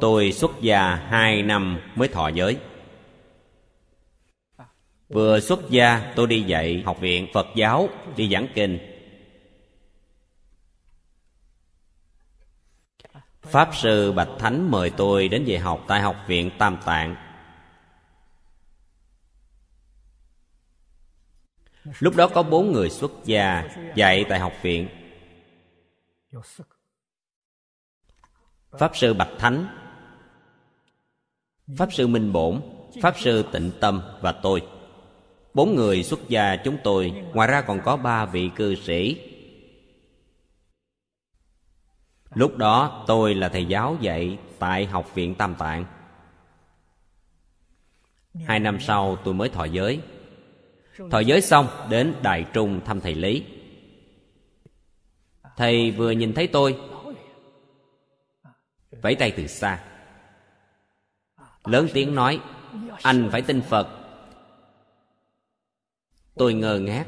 tôi 0.00 0.32
xuất 0.32 0.50
gia 0.62 0.94
hai 0.94 1.42
năm 1.42 1.80
mới 1.94 2.08
thọ 2.08 2.28
giới 2.28 2.56
vừa 5.08 5.40
xuất 5.40 5.60
gia, 5.70 6.12
tôi 6.16 6.26
đi 6.26 6.42
dạy 6.42 6.82
học 6.86 7.00
viện 7.00 7.28
phật 7.34 7.46
giáo, 7.56 7.88
đi 8.16 8.28
giảng 8.32 8.48
kinh. 8.54 8.78
Pháp 13.42 13.70
sư 13.74 14.12
bạch 14.12 14.28
thánh 14.38 14.70
mời 14.70 14.90
tôi 14.90 15.28
đến 15.28 15.44
dạy 15.44 15.58
học 15.58 15.84
tại 15.88 16.00
học 16.00 16.16
viện 16.26 16.50
tam 16.58 16.78
tạng. 16.86 17.16
Lúc 21.98 22.16
đó 22.16 22.28
có 22.34 22.42
bốn 22.42 22.72
người 22.72 22.90
xuất 22.90 23.10
gia 23.24 23.68
dạy 23.94 24.24
tại 24.28 24.38
học 24.38 24.52
viện. 24.62 24.88
Pháp 28.78 28.96
sư 28.96 29.14
bạch 29.14 29.30
thánh, 29.38 29.66
pháp 31.76 31.92
sư 31.92 32.06
minh 32.06 32.32
bổn, 32.32 32.60
pháp 33.02 33.14
sư 33.18 33.44
tịnh 33.52 33.72
tâm 33.80 34.02
và 34.20 34.32
tôi 34.32 34.77
bốn 35.58 35.74
người 35.74 36.02
xuất 36.02 36.28
gia 36.28 36.56
chúng 36.56 36.78
tôi, 36.84 37.24
ngoài 37.32 37.48
ra 37.48 37.60
còn 37.60 37.80
có 37.84 37.96
ba 37.96 38.26
vị 38.26 38.50
cư 38.56 38.74
sĩ. 38.74 39.20
Lúc 42.34 42.56
đó, 42.56 43.04
tôi 43.06 43.34
là 43.34 43.48
thầy 43.48 43.64
giáo 43.64 43.96
dạy 44.00 44.38
tại 44.58 44.86
học 44.86 45.14
viện 45.14 45.34
tam 45.34 45.54
tạng. 45.54 45.84
Hai 48.46 48.60
năm 48.60 48.80
sau, 48.80 49.16
tôi 49.24 49.34
mới 49.34 49.48
thọ 49.48 49.64
giới. 49.64 50.00
Thọ 51.10 51.18
giới 51.18 51.40
xong, 51.40 51.66
đến 51.90 52.14
đài 52.22 52.44
trung 52.52 52.80
thăm 52.84 53.00
thầy 53.00 53.14
lý. 53.14 53.44
Thầy 55.56 55.90
vừa 55.90 56.10
nhìn 56.10 56.34
thấy 56.34 56.46
tôi, 56.46 56.78
vẫy 58.90 59.14
tay 59.14 59.30
từ 59.36 59.46
xa. 59.46 59.84
Lớn 61.64 61.88
tiếng 61.94 62.14
nói, 62.14 62.40
anh 63.02 63.28
phải 63.32 63.42
tin 63.42 63.60
phật 63.60 63.97
tôi 66.38 66.54
ngơ 66.54 66.78
ngác. 66.78 67.06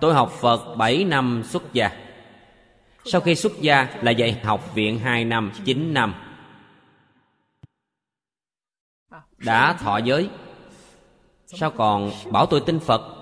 Tôi 0.00 0.14
học 0.14 0.30
phật 0.30 0.74
bảy 0.76 1.04
năm 1.04 1.42
xuất 1.44 1.72
gia. 1.72 1.90
Sau 3.04 3.20
khi 3.20 3.34
xuất 3.34 3.52
gia 3.60 3.98
là 4.02 4.10
dạy 4.10 4.32
học 4.32 4.74
viện 4.74 4.98
hai 4.98 5.24
năm, 5.24 5.52
chín 5.64 5.94
năm. 5.94 6.14
Đã 9.38 9.72
thọ 9.72 9.98
giới. 9.98 10.30
Sao 11.46 11.70
còn 11.70 12.10
bảo 12.32 12.46
tôi 12.46 12.62
tin 12.66 12.80
phật? 12.80 13.14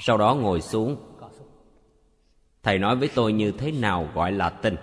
Sau 0.00 0.18
đó 0.18 0.34
ngồi 0.34 0.60
xuống. 0.60 0.96
Thầy 2.62 2.78
nói 2.78 2.96
với 2.96 3.08
tôi 3.14 3.32
như 3.32 3.52
thế 3.52 3.72
nào 3.72 4.08
gọi 4.14 4.32
là 4.32 4.50
tin? 4.50 4.76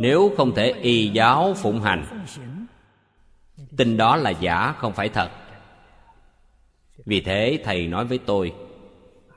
Nếu 0.00 0.32
không 0.36 0.54
thể 0.54 0.72
y 0.82 1.08
giáo 1.08 1.54
phụng 1.54 1.80
hành, 1.80 2.04
tin 3.76 3.96
đó 3.96 4.16
là 4.16 4.30
giả, 4.30 4.74
không 4.78 4.92
phải 4.92 5.08
thật. 5.08 5.30
Vì 7.04 7.20
thế 7.20 7.58
thầy 7.64 7.86
nói 7.86 8.04
với 8.04 8.18
tôi, 8.18 8.52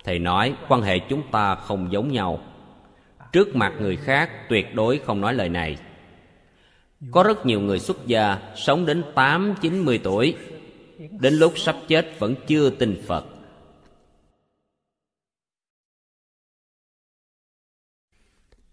thầy 0.03 0.19
nói, 0.19 0.53
quan 0.67 0.81
hệ 0.81 0.99
chúng 0.99 1.21
ta 1.31 1.55
không 1.55 1.91
giống 1.91 2.11
nhau. 2.11 2.39
Trước 3.31 3.55
mặt 3.55 3.73
người 3.79 3.95
khác, 3.95 4.49
tuyệt 4.49 4.75
đối 4.75 4.97
không 4.97 5.21
nói 5.21 5.33
lời 5.33 5.49
này. 5.49 5.77
Có 7.11 7.23
rất 7.23 7.45
nhiều 7.45 7.59
người 7.59 7.79
xuất 7.79 8.07
gia, 8.07 8.37
sống 8.55 8.85
đến 8.85 9.03
tám, 9.15 9.55
chín 9.61 9.85
mươi 9.85 9.99
tuổi, 10.03 10.35
đến 11.19 11.33
lúc 11.33 11.53
sắp 11.55 11.75
chết 11.87 12.19
vẫn 12.19 12.35
chưa 12.47 12.69
tin 12.69 13.01
phật. 13.07 13.25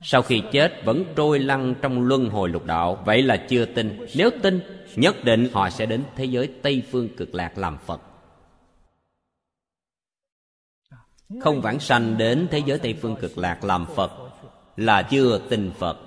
Sau 0.09 0.23
khi 0.23 0.43
chết, 0.53 0.85
vẫn 0.85 1.05
trôi 1.17 1.39
lăn 1.39 1.75
trong 1.83 2.03
luân 2.03 2.31
hồi 2.31 2.49
lục 2.49 2.65
đạo. 2.65 3.03
Vậy 3.05 3.23
là 3.23 3.37
chưa 3.37 3.65
tin. 3.65 4.07
Nếu 4.15 4.31
tin, 4.43 4.61
nhất 4.97 5.25
định 5.25 5.49
họ 5.53 5.71
sẽ 5.71 5.87
đến 5.87 6.05
thế 6.17 6.25
giới 6.25 6.53
tây 6.63 6.83
phương 6.91 7.09
cực 7.17 7.35
lạc 7.35 7.59
làm 7.59 7.79
phật. 7.79 8.01
Không 11.41 11.61
vãng 11.61 11.81
sanh 11.81 12.19
đến 12.19 12.49
thế 12.51 12.63
giới 12.67 12.79
tây 12.79 12.95
phương 13.03 13.17
cực 13.17 13.39
lạc 13.39 13.65
làm 13.65 13.87
phật 13.87 14.13
là 14.77 15.03
chưa 15.03 15.41
tin 15.49 15.73
phật. 15.79 15.99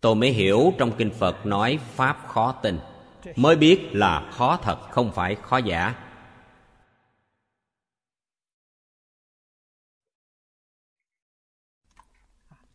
Tôi 0.00 0.14
mới 0.14 0.30
hiểu 0.30 0.72
trong 0.78 0.92
kinh 0.98 1.10
phật 1.10 1.46
nói, 1.46 1.78
pháp 1.94 2.26
khó 2.26 2.52
tin. 2.52 2.78
Mới 3.36 3.56
biết 3.56 3.88
là 3.92 4.30
khó 4.30 4.58
thật, 4.62 4.78
không 4.90 5.12
phải 5.12 5.34
khó 5.34 5.58
giả. 5.58 5.94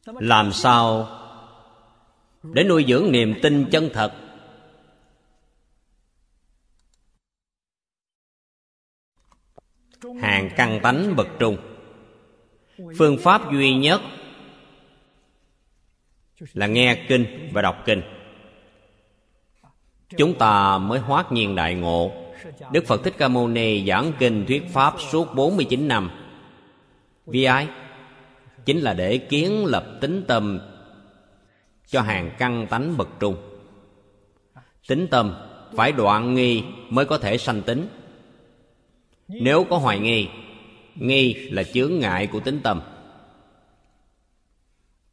Làm 0.06 0.52
sao 0.52 1.08
để 2.44 2.64
nuôi 2.64 2.86
dưỡng 2.88 3.12
niềm 3.12 3.36
tin 3.42 3.70
chân 3.72 3.90
thật? 3.94 4.14
Hàng 10.22 10.50
căn 10.56 10.80
tánh 10.84 11.16
bậc 11.16 11.28
trung. 11.40 11.58
Phương 12.98 13.18
pháp 13.18 13.52
duy 13.52 13.76
nhất 13.76 14.02
là 16.54 16.68
nghe 16.68 17.06
kinh 17.08 17.50
và 17.54 17.62
đọc 17.62 17.78
kinh. 17.86 18.02
Chúng 20.18 20.38
ta 20.38 20.78
mới 20.78 21.00
hoát 21.00 21.32
nhiên 21.32 21.56
đại 21.56 21.76
ngộ. 21.76 22.12
Đức 22.72 22.86
phật 22.88 23.04
thích 23.04 23.14
ca 23.18 23.28
mâu 23.28 23.48
ni 23.48 23.86
giảng 23.88 24.12
kinh 24.20 24.46
thuyết 24.48 24.64
pháp 24.70 24.94
suốt 25.12 25.36
49 25.36 25.88
năm. 25.88 26.12
Vì 27.26 27.44
ai? 27.44 27.68
Chính 28.66 28.80
là 28.80 28.94
để 28.94 29.18
kiến 29.18 29.66
lập 29.66 29.98
tính 30.02 30.24
tâm 30.28 30.60
cho 31.88 32.02
hàng 32.02 32.32
căn 32.38 32.68
tánh 32.70 32.98
bậc 32.98 33.10
trung. 33.20 33.36
Tính 34.88 35.08
tâm 35.12 35.36
phải 35.76 35.92
đoạn 35.92 36.34
nghi 36.34 36.64
mới 36.90 37.06
có 37.06 37.18
thể 37.18 37.38
sanh 37.38 37.62
tính. 37.62 37.88
Nếu 39.28 39.64
có 39.70 39.78
hoài 39.78 40.00
nghi 40.00 40.28
nghi 40.96 41.34
là 41.34 41.64
chướng 41.64 42.00
ngại 42.00 42.28
của 42.28 42.40
tính 42.40 42.60
tâm. 42.64 42.82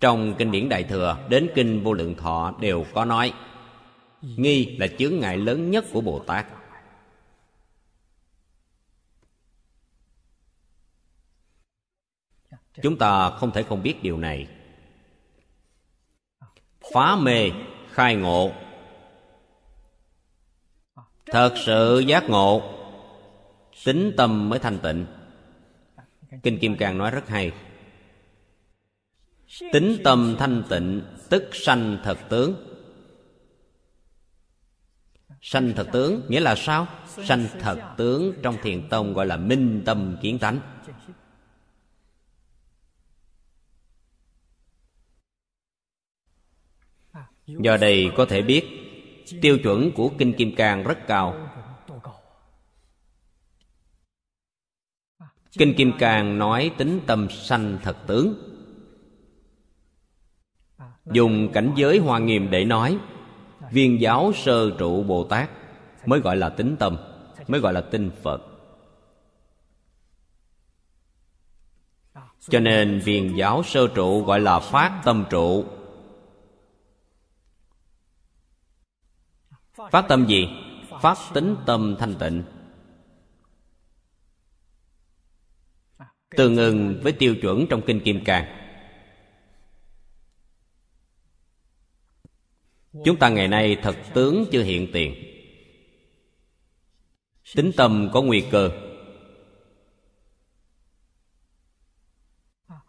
Trong 0.01 0.35
kinh 0.39 0.51
điển 0.51 0.69
đại 0.69 0.83
thừa, 0.83 1.17
đến 1.29 1.49
kinh 1.55 1.83
vô 1.83 1.93
lượng 1.93 2.15
thọ 2.15 2.55
đều 2.61 2.85
có 2.95 3.05
nói, 3.05 3.33
nghi 4.23 4.77
là 4.77 4.87
chướng 4.87 5.19
ngại 5.19 5.37
lớn 5.37 5.71
nhất 5.71 5.85
của 5.93 6.01
bồ 6.01 6.19
tát. 6.19 6.47
Chúng 12.83 12.99
ta 12.99 13.31
không 13.31 13.51
thể 13.51 13.63
không 13.63 13.83
biết 13.83 14.03
điều 14.03 14.19
này. 14.19 14.47
Phá 16.95 17.17
mê, 17.17 17.51
khai 17.91 18.17
ngộ. 18.17 18.53
Thật 21.27 21.55
sự 21.57 22.05
giác 22.07 22.31
ngộ. 22.31 22.63
Tính 23.85 24.13
tâm 24.17 24.49
mới 24.49 24.59
thanh 24.59 24.79
tịnh. 24.79 25.07
Kinh 26.43 26.59
kim 26.59 26.77
cang 26.77 26.99
nói 26.99 27.11
rất 27.11 27.29
hay. 27.29 27.53
Tính 29.73 29.97
tâm 30.05 30.37
thanh 30.39 30.63
tịnh, 30.69 31.03
tức 31.31 31.49
sanh 31.53 31.99
thật 32.05 32.19
tướng. 32.29 32.55
Sanh 35.41 35.73
thật 35.77 35.89
tướng 35.93 36.23
nghĩa 36.29 36.41
là 36.41 36.55
sao? 36.57 36.87
Sanh 37.07 37.47
thật 37.61 37.95
tướng 37.97 38.33
trong 38.43 38.57
thiền 38.63 38.89
tông 38.89 39.15
gọi 39.15 39.27
là 39.27 39.37
minh 39.37 39.83
tâm 39.85 40.17
kiến 40.23 40.39
tánh 40.39 40.61
do 47.59 47.77
đây 47.77 48.11
có 48.17 48.25
thể 48.25 48.43
biết, 48.43 48.65
tiêu 49.43 49.59
chuẩn 49.63 49.93
của 49.93 50.11
kinh 50.19 50.33
kim 50.33 50.55
cang 50.55 50.83
rất 50.83 50.99
cao. 51.07 51.49
Kinh 55.53 55.75
kim 55.75 55.93
cang 55.99 56.39
nói 56.39 56.71
tính 56.79 57.01
tâm 57.07 57.31
sanh 57.31 57.79
thật 57.83 57.97
tướng. 58.07 58.35
Dùng 61.13 61.53
cảnh 61.53 61.73
giới 61.77 61.99
hoa 61.99 62.19
nghiêm 62.19 62.51
để 62.51 62.65
nói, 62.65 62.99
viên 63.71 64.01
giáo 64.01 64.33
sơ 64.35 64.71
trụ 64.79 65.03
bồ 65.03 65.25
tát 65.25 65.51
mới 66.07 66.21
gọi 66.21 66.37
là 66.37 66.49
tính 66.49 66.77
tâm, 66.79 66.97
mới 67.49 67.61
gọi 67.61 67.73
là 67.73 67.81
tinh 67.81 68.11
phật. 68.23 68.43
Cho 72.49 72.61
nên 72.61 73.01
viên 73.01 73.37
giáo 73.37 73.63
sơ 73.63 73.89
trụ 73.95 74.25
gọi 74.25 74.41
là 74.41 74.59
phát 74.59 75.03
tâm 75.05 75.25
trụ. 75.31 75.65
Phát 79.91 80.05
tâm 80.09 80.27
gì? 80.27 80.49
Phát 81.03 81.19
tính 81.35 81.57
tâm 81.67 81.97
thanh 81.99 82.15
tịnh. 82.15 82.43
Tương 86.37 86.57
ứng 86.57 87.01
với 87.03 87.13
tiêu 87.13 87.37
chuẩn 87.43 87.67
trong 87.71 87.83
kinh 87.87 88.01
kim 88.01 88.25
cang. 88.25 88.45
Chúng 93.05 93.19
ta 93.19 93.29
ngày 93.29 93.49
nay 93.49 93.77
thật 93.83 93.97
tướng 94.15 94.45
chưa 94.53 94.63
hiện 94.63 94.91
tiền. 94.93 95.15
Tính 97.57 97.71
tâm 97.77 98.11
có 98.13 98.23
nguy 98.23 98.45
cơ. 98.51 98.71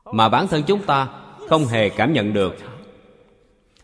Mà 0.05 0.29
bản 0.29 0.47
thân 0.47 0.63
chúng 0.67 0.83
ta 0.85 1.27
không 1.49 1.65
hề 1.65 1.89
cảm 1.89 2.13
nhận 2.13 2.33
được 2.33 2.55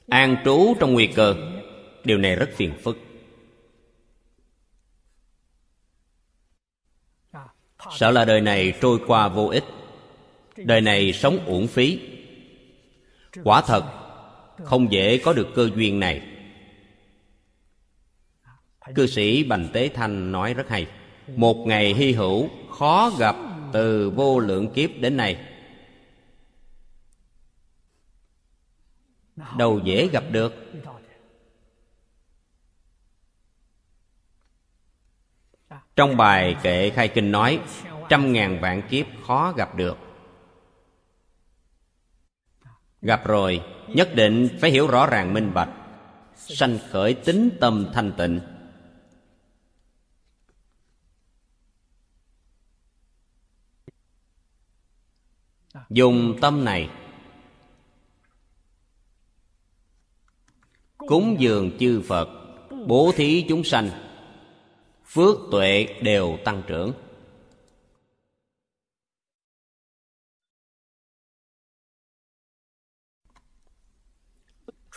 an 0.07 0.37
trú 0.45 0.73
trong 0.79 0.93
nguy 0.93 1.07
cơ. 1.07 1.35
Điều 2.03 2.17
này 2.17 2.35
rất 2.35 2.49
phiền 2.55 2.73
phức. 2.83 3.06
Sợ 7.91 8.11
là 8.11 8.25
đời 8.25 8.41
này 8.41 8.73
trôi 8.81 8.99
qua 9.07 9.27
vô 9.27 9.47
ích. 9.47 9.63
Đời 10.57 10.81
này 10.81 11.13
sống 11.13 11.39
uổng 11.45 11.67
phí. 11.67 11.99
Quả 13.43 13.61
thật, 13.61 13.83
không 14.63 14.91
dễ 14.91 15.17
có 15.17 15.33
được 15.33 15.47
cơ 15.55 15.69
duyên 15.75 15.99
này. 15.99 16.21
Cư 18.95 19.07
sĩ 19.07 19.43
bành 19.43 19.67
tế 19.73 19.89
thanh 19.89 20.31
nói 20.31 20.53
rất 20.53 20.69
hay, 20.69 20.87
một 21.35 21.67
ngày 21.67 21.93
hy 21.93 22.11
hữu, 22.11 22.49
khó 22.69 23.11
gặp 23.19 23.35
từ 23.73 24.09
vô 24.09 24.39
lượng 24.39 24.73
kiếp 24.73 24.89
đến 24.99 25.17
nay. 25.17 25.37
Đâu 29.57 29.79
dễ 29.83 30.07
gặp 30.07 30.23
được. 30.31 30.55
Trong 35.97 36.17
bài 36.17 36.55
kệ 36.63 36.89
khai 36.89 37.07
kinh 37.07 37.31
nói, 37.31 37.59
trăm 38.09 38.33
ngàn 38.33 38.61
vạn 38.61 38.81
kiếp 38.89 39.05
khó 39.27 39.51
gặp 39.51 39.75
được. 39.75 39.97
Gặp 43.01 43.27
rồi, 43.27 43.61
nhất 43.87 44.09
định 44.15 44.57
phải 44.61 44.71
hiểu 44.71 44.87
rõ 44.87 45.07
ràng 45.07 45.33
minh 45.33 45.53
bạch, 45.53 45.69
sanh 46.35 46.79
khởi 46.89 47.13
tính 47.13 47.49
tâm 47.61 47.87
thanh 47.93 48.11
tịnh. 48.17 48.39
Dùng 55.89 56.37
tâm 56.41 56.65
này, 56.65 56.89
cúng 60.97 61.35
dường 61.39 61.77
chư 61.79 62.01
phật, 62.07 62.29
bố 62.87 63.11
thí 63.15 63.45
chúng 63.49 63.63
sanh 63.63 64.06
phước 65.07 65.37
tuệ 65.51 65.99
đều 66.01 66.39
tăng 66.45 66.63
trưởng. 66.67 66.93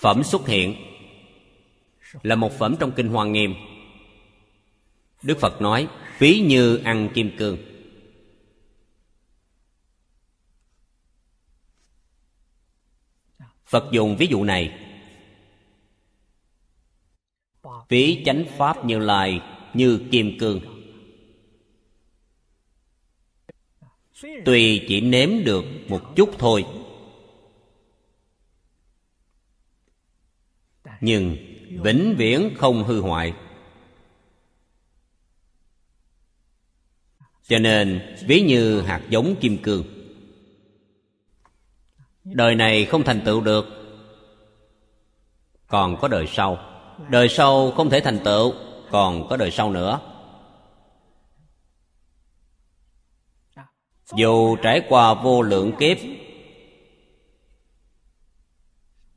Phẩm 0.01 0.23
xuất 0.25 0.47
hiện 0.47 0.75
là 2.23 2.35
một 2.35 2.53
phẩm 2.59 2.77
trong 2.81 2.93
kinh 2.97 3.09
hoa 3.09 3.25
nghiêm. 3.25 3.55
Đức 5.23 5.39
phật 5.41 5.61
nói, 5.61 5.89
ví 6.19 6.41
như 6.41 6.77
ăn 6.77 7.09
kim 7.15 7.37
cương. 7.39 7.59
Phật 13.65 13.89
dùng 13.93 14.17
ví 14.17 14.27
dụ 14.27 14.45
này. 14.45 14.87
Ví 17.89 18.23
chánh 18.27 18.45
pháp 18.59 18.85
như 18.85 18.99
lai 18.99 19.41
như 19.75 20.01
kim 20.11 20.39
cương. 20.39 20.61
Tuy 24.45 24.85
chỉ 24.89 25.01
nếm 25.01 25.45
được 25.45 25.65
một 25.89 26.17
chút 26.17 26.31
thôi, 26.39 26.65
nhưng 31.01 31.37
vĩnh 31.83 32.15
viễn 32.19 32.55
không 32.57 32.85
hư 32.85 33.01
hoại. 33.01 33.35
Cho 37.43 37.59
nên, 37.59 38.17
ví 38.27 38.41
như 38.41 38.81
hạt 38.81 39.03
giống 39.09 39.37
kim 39.41 39.59
cương. 39.59 39.85
Đời 42.25 42.55
này 42.55 42.85
không 42.85 43.05
thành 43.05 43.21
tựu 43.25 43.41
được, 43.41 43.67
còn 45.67 45.97
có 46.01 46.09
đời 46.09 46.27
sau. 46.27 46.59
Đời 47.11 47.29
sau 47.29 47.71
không 47.71 47.91
thể 47.91 48.01
thành 48.01 48.19
tựu 48.25 48.55
còn 48.91 49.29
có 49.29 49.37
đời 49.37 49.51
sau 49.51 49.71
nữa. 49.71 50.01
Dù 54.15 54.57
trải 54.57 54.83
qua 54.89 55.15
vô 55.15 55.43
lượng 55.43 55.73
kiếp, 55.79 55.99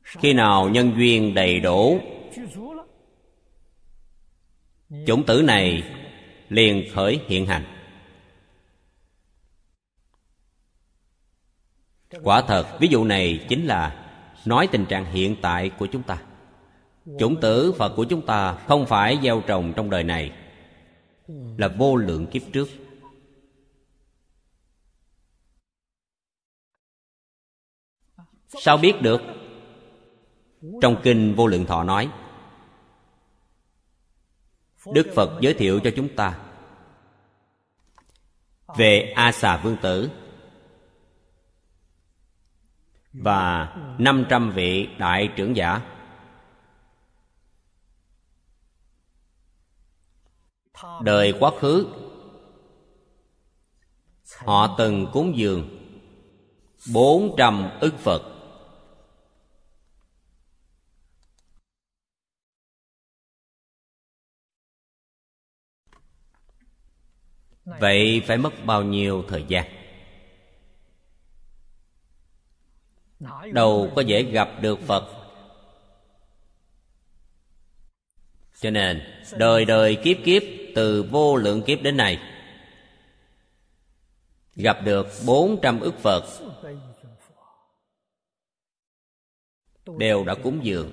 khi 0.02 0.32
nào 0.32 0.68
nhân 0.68 0.92
duyên 0.96 1.34
đầy 1.34 1.60
đủ, 1.60 2.00
chủng 5.06 5.26
tử 5.26 5.42
này 5.42 5.82
liền 6.48 6.84
khởi 6.94 7.20
hiện 7.26 7.46
hành. 7.46 7.64
Quả 12.22 12.42
thật, 12.42 12.76
ví 12.80 12.88
dụ 12.88 13.04
này 13.04 13.46
chính 13.48 13.66
là 13.66 14.10
nói 14.44 14.68
tình 14.72 14.86
trạng 14.86 15.04
hiện 15.04 15.36
tại 15.42 15.70
của 15.78 15.86
chúng 15.92 16.02
ta 16.02 16.18
chủng 17.18 17.40
tử 17.40 17.72
phật 17.72 17.92
của 17.96 18.04
chúng 18.04 18.26
ta 18.26 18.54
không 18.68 18.86
phải 18.86 19.18
gieo 19.22 19.42
trồng 19.46 19.72
trong 19.76 19.90
đời 19.90 20.04
này, 20.04 20.32
là 21.58 21.68
vô 21.68 21.96
lượng 21.96 22.26
kiếp 22.26 22.42
trước. 22.52 22.68
Sao 28.46 28.76
biết 28.76 29.02
được? 29.02 29.22
Trong 30.82 31.00
kinh 31.02 31.34
vô 31.34 31.46
lượng 31.46 31.66
thọ 31.66 31.84
nói, 31.84 32.10
đức 34.92 35.06
phật 35.14 35.38
giới 35.40 35.54
thiệu 35.54 35.80
cho 35.84 35.90
chúng 35.96 36.16
ta 36.16 36.38
về 38.76 39.12
a 39.16 39.32
xà 39.32 39.56
vương 39.56 39.76
tử 39.82 40.10
và 43.12 43.74
500 43.98 44.50
vị 44.50 44.88
đại 44.98 45.28
trưởng 45.36 45.56
giả. 45.56 45.93
Đời 51.02 51.34
quá 51.40 51.50
khứ. 51.60 51.86
Họ 54.36 54.74
từng 54.78 55.06
cúng 55.12 55.32
dường. 55.36 55.80
Bốn 56.92 57.34
trăm 57.38 57.70
ức 57.80 57.94
phật. 57.98 58.22
Vậy 67.64 68.22
phải 68.26 68.36
mất 68.36 68.52
bao 68.64 68.82
nhiêu 68.82 69.24
thời 69.28 69.44
gian? 69.48 69.66
Đâu 73.52 73.92
có 73.96 74.02
dễ 74.02 74.22
gặp 74.22 74.48
được 74.60 74.78
phật. 74.86 75.04
Cho 78.60 78.70
nên, 78.70 79.02
đời 79.38 79.64
đời 79.64 79.96
kiếp 80.04 80.16
kiếp 80.24 80.42
từ 80.74 81.02
vô 81.02 81.36
lượng 81.36 81.62
kiếp 81.62 81.82
đến 81.82 81.96
nay. 81.96 82.18
Gặp 84.56 84.78
được 84.84 85.06
bốn 85.26 85.58
trăm 85.62 85.80
ức 85.80 85.94
phật, 85.98 86.24
đều 89.98 90.24
đã 90.24 90.34
cúng 90.34 90.60
dường. 90.62 90.90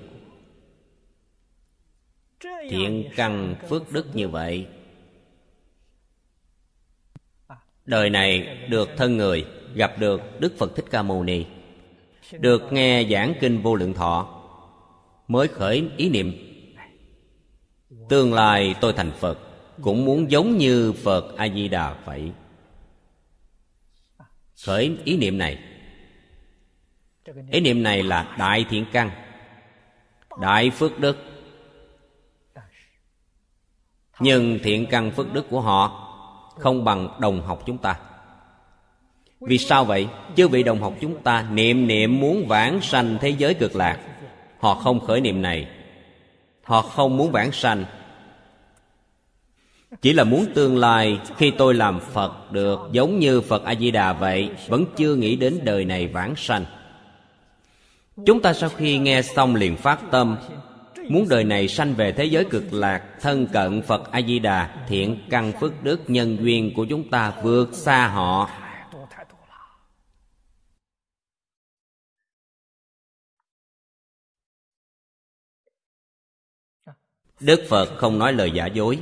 Thiện 2.70 3.10
căn 3.16 3.54
phước 3.68 3.92
đức 3.92 4.16
như 4.16 4.28
vậy, 4.28 4.66
đời 7.84 8.10
này 8.10 8.58
được 8.68 8.88
thân 8.96 9.16
người, 9.16 9.46
gặp 9.74 9.98
được 9.98 10.40
đức 10.40 10.54
phật 10.58 10.76
thích 10.76 10.84
ca 10.90 11.02
mâu 11.02 11.22
ni, 11.22 11.44
được 12.32 12.62
nghe 12.72 13.04
giảng 13.10 13.34
kinh 13.40 13.62
vô 13.62 13.74
lượng 13.74 13.94
thọ, 13.94 14.42
mới 15.28 15.48
khởi 15.48 15.90
ý 15.96 16.10
niệm, 16.10 16.32
tương 18.08 18.34
lai 18.34 18.74
tôi 18.80 18.92
thành 18.92 19.12
phật 19.20 19.38
cũng 19.80 20.04
muốn 20.04 20.30
giống 20.30 20.58
như 20.58 20.92
phật 20.92 21.36
a 21.36 21.48
di 21.48 21.68
đà 21.68 21.94
vậy. 22.04 22.32
Khởi 24.64 24.96
ý 25.04 25.16
niệm 25.16 25.38
này. 25.38 25.58
Ý 27.50 27.60
niệm 27.60 27.82
này 27.82 28.02
là 28.02 28.36
đại 28.38 28.64
thiện 28.70 28.84
căn, 28.92 29.10
đại 30.40 30.70
phước 30.70 30.98
đức. 30.98 31.16
Nhưng 34.20 34.58
thiện 34.62 34.86
căn 34.86 35.10
phước 35.10 35.32
đức 35.32 35.46
của 35.50 35.60
họ 35.60 36.08
không 36.58 36.84
bằng 36.84 37.20
đồng 37.20 37.42
học 37.42 37.62
chúng 37.66 37.78
ta. 37.78 37.96
Vì 39.40 39.58
sao 39.58 39.84
vậy? 39.84 40.08
Chứ 40.36 40.48
vị 40.48 40.62
đồng 40.62 40.80
học 40.80 40.94
chúng 41.00 41.22
ta 41.22 41.48
niệm 41.52 41.86
niệm 41.86 42.20
muốn 42.20 42.46
vãng 42.48 42.80
sanh 42.80 43.18
thế 43.20 43.28
giới 43.28 43.54
cực 43.54 43.76
lạc, 43.76 43.98
họ 44.60 44.74
không 44.74 45.00
khởi 45.00 45.20
niệm 45.20 45.42
này. 45.42 45.68
Họ 46.62 46.82
không 46.82 47.16
muốn 47.16 47.32
vãng 47.32 47.52
sanh 47.52 47.84
chỉ 50.00 50.12
là 50.12 50.24
muốn 50.24 50.46
tương 50.54 50.76
lai, 50.76 51.20
khi 51.36 51.52
tôi 51.58 51.74
làm 51.74 52.00
phật 52.00 52.52
được 52.52 52.80
giống 52.92 53.18
như 53.18 53.40
phật 53.40 53.64
a 53.64 53.74
di 53.74 53.90
đà 53.90 54.12
vậy, 54.12 54.50
vẫn 54.68 54.84
chưa 54.96 55.14
nghĩ 55.14 55.36
đến 55.36 55.60
đời 55.64 55.84
này 55.84 56.06
vãng 56.06 56.36
sanh. 56.36 56.64
Chúng 58.26 58.42
ta 58.42 58.52
sau 58.52 58.68
khi 58.68 58.98
nghe 58.98 59.22
xong 59.22 59.54
liền 59.54 59.76
phát 59.76 60.00
tâm, 60.10 60.36
muốn 61.08 61.26
đời 61.28 61.44
này 61.44 61.68
sanh 61.68 61.94
về 61.94 62.12
thế 62.12 62.24
giới 62.24 62.44
cực 62.44 62.72
lạc, 62.72 63.02
thân 63.20 63.46
cận 63.46 63.82
phật 63.82 64.10
a 64.10 64.22
di 64.22 64.38
đà 64.38 64.86
thiện 64.88 65.18
căn 65.30 65.52
phước 65.60 65.82
đức 65.82 66.00
nhân 66.10 66.36
duyên 66.40 66.72
của 66.76 66.86
chúng 66.88 67.10
ta 67.10 67.32
vượt 67.42 67.68
xa 67.72 68.08
họ. 68.08 68.50
Đức 77.40 77.66
phật 77.68 77.98
không 77.98 78.18
nói 78.18 78.32
lời 78.32 78.50
giả 78.50 78.66
dối. 78.66 78.98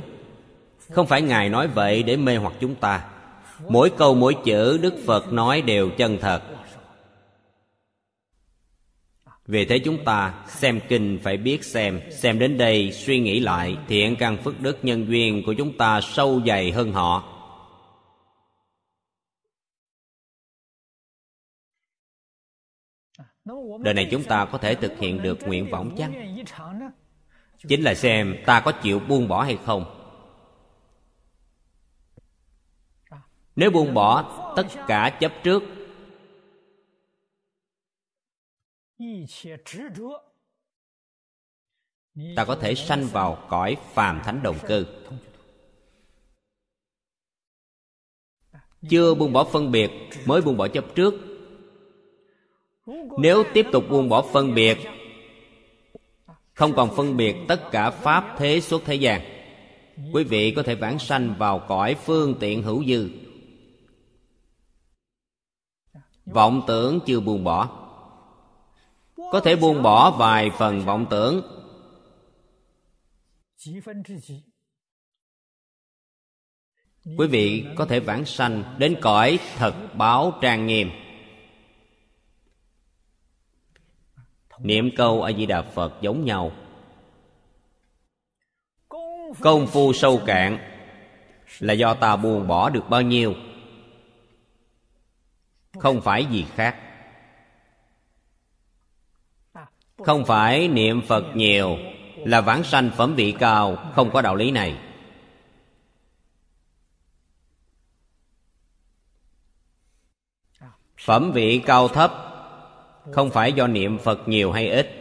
Không 0.91 1.07
phải 1.07 1.21
Ngài 1.21 1.49
nói 1.49 1.67
vậy 1.67 2.03
để 2.03 2.17
mê 2.17 2.37
hoặc 2.37 2.53
chúng 2.59 2.75
ta 2.75 3.09
Mỗi 3.69 3.89
câu, 3.97 4.15
mỗi 4.15 4.35
chữ 4.45 4.77
Đức 4.77 4.93
Phật 5.05 5.33
nói 5.33 5.61
đều 5.61 5.89
chân 5.97 6.17
thật 6.21 6.41
Vì 9.45 9.65
thế 9.65 9.79
chúng 9.79 10.05
ta, 10.05 10.45
xem 10.47 10.79
kinh 10.87 11.19
phải 11.23 11.37
biết 11.37 11.63
xem 11.63 12.01
Xem 12.11 12.39
đến 12.39 12.57
đây, 12.57 12.91
suy 12.91 13.19
nghĩ 13.19 13.39
lại, 13.39 13.77
Thiện 13.87 14.15
căn 14.15 14.37
phước 14.37 14.61
đức 14.61 14.77
nhân 14.83 15.07
duyên 15.07 15.43
của 15.45 15.53
chúng 15.53 15.77
ta 15.77 16.01
sâu 16.01 16.41
dày 16.45 16.71
hơn 16.71 16.91
họ 16.91 17.27
Đời 23.83 23.93
này 23.93 24.07
chúng 24.11 24.23
ta 24.23 24.45
có 24.45 24.57
thể 24.57 24.75
thực 24.75 24.99
hiện 24.99 25.21
được 25.21 25.47
nguyện 25.47 25.69
vọng 25.69 25.95
chăng? 25.97 26.13
chăng? 26.45 26.91
Chính 27.67 27.81
là 27.81 27.93
xem 27.93 28.35
ta 28.45 28.59
có 28.59 28.71
chịu 28.71 28.99
buông 28.99 29.27
bỏ 29.27 29.43
hay 29.43 29.57
không 29.65 30.00
Nếu 33.55 33.71
buông 33.71 33.93
bỏ 33.93 34.53
tất 34.55 34.67
cả 34.87 35.17
chấp 35.19 35.31
trước, 35.43 35.63
Ta 42.35 42.45
có 42.45 42.55
thể 42.55 42.75
sanh 42.75 43.05
vào 43.05 43.45
cõi 43.49 43.77
phàm 43.93 44.21
thánh 44.23 44.43
đồng 44.43 44.55
cư 44.67 44.85
Chưa 48.89 49.13
buông 49.13 49.33
bỏ 49.33 49.43
phân 49.43 49.71
biệt, 49.71 49.91
Mới 50.25 50.41
buông 50.41 50.57
bỏ 50.57 50.67
chấp 50.67 50.85
trước. 50.95 51.13
Nếu 53.17 53.43
tiếp 53.53 53.65
tục 53.71 53.83
buông 53.89 54.09
bỏ 54.09 54.21
phân 54.21 54.53
biệt, 54.53 54.77
Không 56.53 56.73
còn 56.75 56.95
phân 56.95 57.17
biệt 57.17 57.35
tất 57.47 57.71
cả 57.71 57.89
Pháp 57.89 58.35
thế 58.37 58.61
xuất 58.61 58.81
thế 58.85 58.95
gian, 58.95 59.21
Quý 60.13 60.23
vị 60.23 60.51
có 60.51 60.63
thể 60.63 60.75
vãng 60.75 60.99
sanh 60.99 61.35
vào 61.37 61.65
cõi 61.67 61.95
phương 61.95 62.35
tiện 62.39 62.63
hữu 62.63 62.85
dư. 62.85 63.09
Vọng 66.25 66.63
tưởng 66.67 66.99
chưa 67.05 67.19
buông 67.19 67.43
bỏ. 67.43 67.69
Có 69.15 69.39
thể 69.43 69.55
buông 69.55 69.83
bỏ 69.83 70.11
vài 70.11 70.49
phần 70.57 70.85
vọng 70.85 71.05
tưởng. 71.09 71.41
Quý 77.17 77.27
vị 77.27 77.65
có 77.75 77.85
thể 77.85 77.99
vãng 77.99 78.25
sanh 78.25 78.75
đến 78.77 78.95
cõi 79.01 79.39
thật 79.57 79.73
báo 79.93 80.33
trang 80.41 80.67
nghiêm. 80.67 80.91
Niệm 84.59 84.89
câu 84.95 85.21
A-di-đà 85.21 85.61
Phật 85.61 85.93
giống 86.01 86.25
nhau. 86.25 86.51
Công 89.39 89.67
phu 89.67 89.93
sâu 89.93 90.21
cạn 90.25 90.71
Là 91.59 91.73
do 91.73 91.93
ta 91.93 92.15
buông 92.15 92.47
bỏ 92.47 92.69
được 92.69 92.89
bao 92.89 93.01
nhiêu? 93.01 93.35
Không 95.79 96.01
phải 96.01 96.25
gì 96.25 96.45
khác. 96.55 96.75
Không 99.97 100.25
phải 100.25 100.67
niệm 100.67 101.01
Phật 101.07 101.35
nhiều 101.35 101.77
Là 102.15 102.41
vãng 102.41 102.63
sanh 102.63 102.91
phẩm 102.97 103.15
vị 103.15 103.33
cao, 103.39 103.91
Không 103.93 104.11
có 104.11 104.21
đạo 104.21 104.35
lý 104.35 104.51
này. 104.51 104.77
Phẩm 110.99 111.31
vị 111.31 111.61
cao 111.65 111.87
thấp 111.87 112.11
Không 113.11 113.29
phải 113.29 113.53
do 113.53 113.67
niệm 113.67 113.97
Phật 113.97 114.27
nhiều 114.27 114.51
hay 114.51 114.69
ít. 114.69 114.97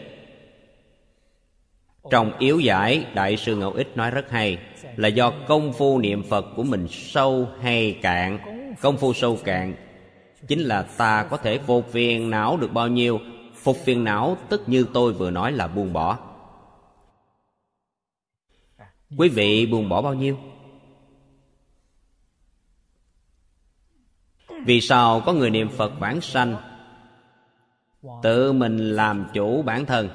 Trong 2.10 2.38
yếu 2.38 2.58
giải, 2.58 3.06
Đại 3.14 3.36
sư 3.36 3.56
Ngẫu 3.56 3.72
Ích 3.72 3.96
nói 3.96 4.10
rất 4.10 4.30
hay, 4.30 4.58
Là 4.96 5.08
do 5.08 5.32
công 5.48 5.72
phu 5.72 5.98
niệm 5.98 6.22
Phật 6.22 6.46
của 6.56 6.62
mình 6.62 6.86
sâu 6.90 7.48
hay 7.60 7.98
cạn, 8.02 8.38
Công 8.80 8.96
phu 8.96 9.12
sâu 9.12 9.38
cạn 9.44 9.89
Chính 10.48 10.60
là 10.60 10.82
ta 10.82 11.26
có 11.30 11.36
thể 11.36 11.58
phục 11.58 11.86
phiền 11.92 12.30
não 12.30 12.56
được 12.56 12.72
bao 12.72 12.88
nhiêu? 12.88 13.20
Phục 13.54 13.76
phiền 13.84 14.04
não 14.04 14.36
tức 14.48 14.62
như 14.66 14.86
tôi 14.94 15.12
vừa 15.12 15.30
nói 15.30 15.52
là 15.52 15.68
buông 15.68 15.92
bỏ. 15.92 16.18
Quý 19.16 19.28
vị 19.28 19.66
buông 19.66 19.88
bỏ 19.88 20.02
bao 20.02 20.14
nhiêu? 20.14 20.38
Vì 24.66 24.80
sao 24.80 25.22
có 25.26 25.32
người 25.32 25.50
niệm 25.50 25.68
Phật 25.68 25.88
bản 26.00 26.20
sanh? 26.20 26.56
Tự 28.22 28.52
mình 28.52 28.78
làm 28.78 29.26
chủ 29.34 29.62
bản 29.62 29.86
thân. 29.86 30.08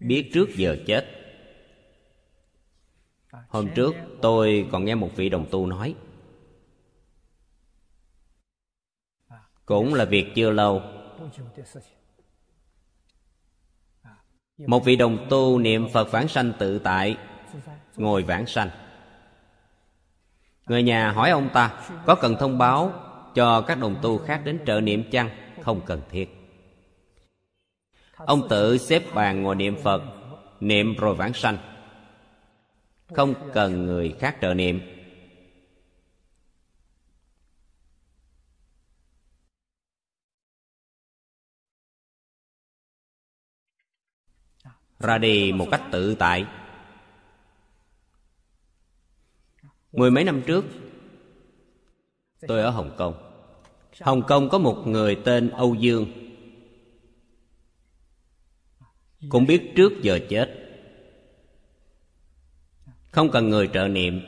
Biết 0.00 0.30
trước 0.34 0.48
giờ 0.56 0.76
chết. 0.86 1.17
Hôm 3.48 3.68
trước 3.74 3.94
tôi 4.22 4.68
còn 4.72 4.84
nghe 4.84 4.94
một 4.94 5.10
vị 5.16 5.28
đồng 5.28 5.46
tu 5.50 5.66
nói, 5.66 5.94
Cũng 9.66 9.94
là 9.94 10.04
việc 10.04 10.26
chưa 10.34 10.50
lâu. 10.50 10.82
Một 14.58 14.84
vị 14.84 14.96
đồng 14.96 15.26
tu 15.30 15.58
niệm 15.58 15.88
Phật 15.92 16.10
vãng 16.10 16.28
sanh 16.28 16.52
tự 16.58 16.78
tại, 16.78 17.16
Ngồi 17.96 18.22
vãng 18.22 18.46
sanh. 18.46 18.70
Người 20.66 20.82
nhà 20.82 21.10
hỏi 21.10 21.30
ông 21.30 21.48
ta, 21.54 21.80
Có 22.06 22.14
cần 22.14 22.36
thông 22.40 22.58
báo 22.58 22.92
cho 23.34 23.60
các 23.60 23.78
đồng 23.78 23.96
tu 24.02 24.18
khác 24.18 24.40
đến 24.44 24.60
trợ 24.66 24.80
niệm 24.80 25.10
chăng? 25.10 25.30
Không 25.62 25.80
cần 25.86 26.02
thiết. 26.10 26.34
Ông 28.16 28.48
tự 28.48 28.78
xếp 28.78 29.02
bàn 29.14 29.42
ngồi 29.42 29.54
niệm 29.54 29.76
Phật, 29.82 30.02
Niệm 30.60 30.94
rồi 30.94 31.14
vãng 31.14 31.32
sanh. 31.32 31.58
Không 33.14 33.50
cần 33.54 33.86
người 33.86 34.16
khác 34.18 34.38
trợ 34.40 34.54
niệm. 34.54 34.80
Ra 44.98 45.18
đi 45.18 45.52
một 45.52 45.68
cách 45.70 45.82
tự 45.92 46.14
tại. 46.14 46.46
Mười 49.92 50.10
mấy 50.10 50.24
năm 50.24 50.42
trước, 50.46 50.64
Tôi 52.46 52.62
ở 52.62 52.70
Hồng 52.70 52.94
Kông. 52.96 53.14
Hồng 54.00 54.22
Kông 54.28 54.48
có 54.48 54.58
một 54.58 54.82
người 54.86 55.16
tên 55.24 55.50
Âu 55.50 55.74
Dương. 55.74 56.06
Cũng 59.28 59.46
biết 59.46 59.72
trước 59.76 59.92
giờ 60.02 60.18
chết 60.28 60.67
không 63.10 63.30
cần 63.30 63.48
người 63.48 63.70
trợ 63.72 63.88
niệm. 63.88 64.20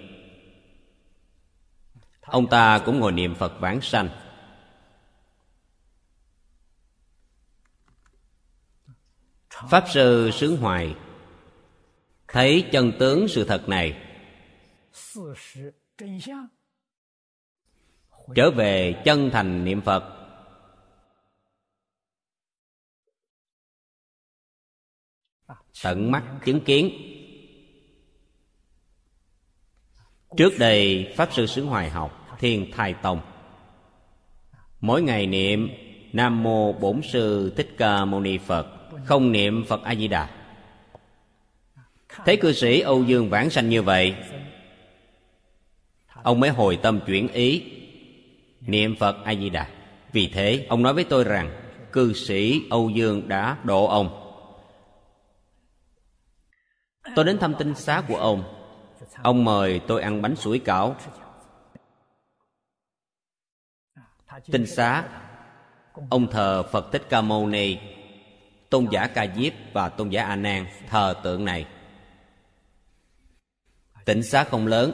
Ông 2.21 2.47
ta 2.51 2.83
cũng 2.87 3.01
ngồi 3.01 3.13
niệm 3.13 3.35
Phật 3.35 3.61
vãng 3.61 3.81
sanh. 3.81 4.09
Pháp 9.71 9.85
Sư 9.89 10.31
Sướng 10.33 10.57
Hoài 10.57 10.97
Thấy 12.33 12.69
chân 12.73 12.93
tướng 12.99 13.29
sự 13.29 13.45
thật 13.45 13.69
này. 13.69 14.07
Trở 18.35 18.51
về 18.51 19.03
chân 19.05 19.31
thành 19.33 19.65
niệm 19.65 19.81
Phật. 19.81 20.17
Tận 25.83 26.11
mắt 26.11 26.39
chứng 26.45 26.61
kiến. 26.65 27.10
Trước 30.37 30.59
đây, 30.59 31.13
Pháp 31.17 31.33
Sư 31.33 31.47
Sướng 31.47 31.67
Hoài 31.67 31.91
học, 31.91 32.37
Thiên 32.39 32.71
Thai 32.73 32.95
Tông. 32.95 33.21
Mỗi 34.81 35.03
ngày 35.03 35.27
niệm, 35.27 35.69
Nam 36.13 36.43
Mô 36.43 36.73
Bổn 36.73 37.01
Sư 37.03 37.53
Thích 37.57 37.75
Ca 37.79 38.05
Mâu 38.05 38.21
Ni 38.21 38.39
Phật, 38.39 38.67
Không 39.05 39.33
niệm 39.33 39.65
Phật 39.69 39.83
A-di-đà 39.83 40.29
Thấy 42.25 42.37
cư 42.37 42.53
sĩ 42.53 42.81
Âu 42.81 43.05
Dương 43.05 43.31
vãng 43.31 43.51
sanh 43.51 43.69
như 43.69 43.83
vậy. 43.83 44.15
Ông 46.23 46.41
mới 46.41 46.51
hồi 46.51 46.79
tâm 46.83 47.01
chuyển 47.07 47.29
ý, 47.29 47.63
Niệm 48.61 48.97
Phật 48.97 49.17
A-di-đà 49.25 49.69
Vì 50.13 50.31
thế, 50.35 50.67
ông 50.69 50.83
nói 50.83 50.95
với 50.95 51.05
tôi 51.05 51.25
rằng, 51.25 51.51
Cư 51.93 52.13
sĩ 52.13 52.61
Âu 52.71 52.91
Dương 52.91 53.29
đã 53.29 53.57
độ 53.65 53.87
ông. 53.87 54.17
Tôi 57.17 57.25
đến 57.25 57.39
thăm 57.39 57.55
tinh 57.59 57.75
xá 57.75 58.03
của 58.09 58.17
ông. 58.17 58.60
Ông 59.23 59.45
mời 59.45 59.81
tôi 59.89 60.03
ăn 60.03 60.23
bánh 60.23 60.37
sủi 60.37 60.59
cảo. 60.59 60.97
Tinh 64.53 64.67
xá. 64.67 65.05
Ông 66.11 66.31
thờ 66.31 66.63
phật 66.63 66.93
thích 66.93 67.03
ca 67.09 67.21
mâu 67.21 67.47
ni. 67.47 67.79
Tôn 68.71 68.87
giả 68.91 69.07
ca 69.07 69.27
diếp 69.37 69.53
và 69.73 69.89
tôn 69.89 70.09
giả 70.09 70.25
a 70.25 70.37
nan 70.37 70.67
thờ 70.89 71.15
tượng 71.23 71.45
này. 71.45 71.67
Tỉnh 74.05 74.23
xá 74.23 74.45
không 74.45 74.67
lớn. 74.67 74.93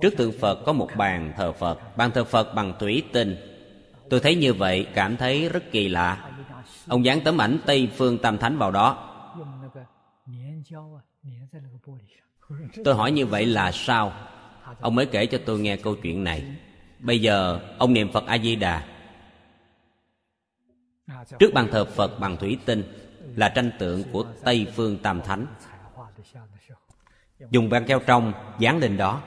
Trước 0.00 0.14
tượng 0.16 0.32
phật 0.40 0.62
có 0.66 0.72
một 0.72 0.88
bàn 0.96 1.32
thờ 1.36 1.52
phật. 1.52 1.96
Bàn 1.96 2.10
thờ 2.10 2.24
phật 2.24 2.54
bằng 2.54 2.74
thủy 2.78 3.02
tinh. 3.12 3.36
Tôi 4.10 4.20
thấy 4.20 4.34
như 4.34 4.54
vậy, 4.54 4.86
cảm 4.94 5.16
thấy 5.16 5.48
rất 5.48 5.64
kỳ 5.72 5.88
lạ. 5.88 6.30
Ông 6.88 7.04
dán 7.04 7.20
tấm 7.24 7.40
ảnh 7.40 7.58
tây 7.66 7.90
phương 7.96 8.18
tam 8.18 8.38
thánh 8.38 8.58
vào 8.58 8.70
đó 8.70 9.10
tôi 12.84 12.94
hỏi 12.94 13.12
như 13.12 13.26
vậy 13.26 13.46
là 13.46 13.72
sao? 13.72 14.12
Ông 14.80 14.94
mới 14.94 15.06
kể 15.06 15.26
cho 15.26 15.38
tôi 15.46 15.60
nghe 15.60 15.76
câu 15.76 15.96
chuyện 16.02 16.24
này. 16.24 16.44
Bây 16.98 17.20
giờ, 17.20 17.60
ông 17.78 17.92
niệm 17.92 18.12
phật 18.12 18.26
a 18.26 18.38
di 18.38 18.56
đà 18.56 18.88
trước 21.38 21.54
bàn 21.54 21.68
thờ 21.72 21.84
phật 21.84 22.18
bằng 22.20 22.36
thủy 22.36 22.58
tinh 22.64 22.82
là 23.36 23.48
tranh 23.48 23.70
tượng 23.78 24.02
của 24.12 24.24
tây 24.44 24.66
phương 24.74 24.98
tam 24.98 25.22
thánh. 25.22 25.46
Dùng 27.50 27.68
băng 27.68 27.84
keo 27.84 28.00
trong, 28.00 28.32
dán 28.58 28.78
lên 28.78 28.96
đó. 28.96 29.22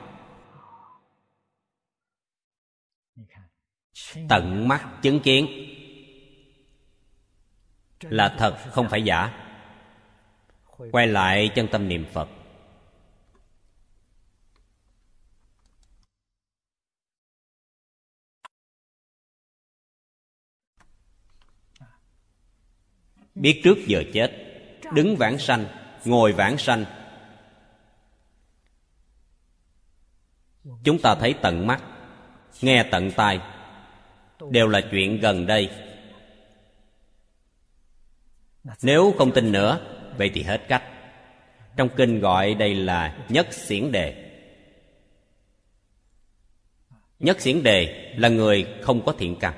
Tận 4.28 4.68
mắt 4.68 4.88
chứng 5.02 5.20
kiến. 5.20 5.46
Là 8.00 8.34
thật, 8.38 8.56
không 8.70 8.88
phải 8.88 9.02
giả. 9.02 9.44
Quay 10.92 11.06
lại 11.06 11.50
chân 11.54 11.68
tâm 11.68 11.88
niệm 11.88 12.04
phật. 12.12 12.28
Biết 23.40 23.60
trước 23.64 23.78
giờ 23.86 24.02
chết, 24.12 24.32
đứng 24.92 25.16
vãng 25.16 25.38
sanh, 25.38 25.66
ngồi 26.04 26.32
vãng 26.32 26.58
sanh. 26.58 26.84
Chúng 30.84 30.98
ta 30.98 31.14
thấy 31.14 31.34
tận 31.42 31.66
mắt, 31.66 31.82
nghe 32.60 32.84
tận 32.90 33.10
tai, 33.10 33.40
đều 34.50 34.68
là 34.68 34.80
chuyện 34.90 35.20
gần 35.20 35.46
đây. 35.46 35.70
Nếu 38.82 39.14
không 39.18 39.32
tin 39.32 39.52
nữa, 39.52 39.80
vậy 40.16 40.30
thì 40.34 40.42
hết 40.42 40.68
cách. 40.68 40.82
Trong 41.76 41.88
kinh 41.96 42.20
gọi 42.20 42.54
đây 42.54 42.74
là 42.74 43.18
nhất 43.28 43.52
xiển 43.52 43.92
đề. 43.92 44.24
Nhất 47.18 47.40
xiển 47.40 47.62
đề 47.62 48.12
là 48.16 48.28
người 48.28 48.66
không 48.82 49.04
có 49.04 49.12
thiện 49.12 49.36
căn. 49.40 49.54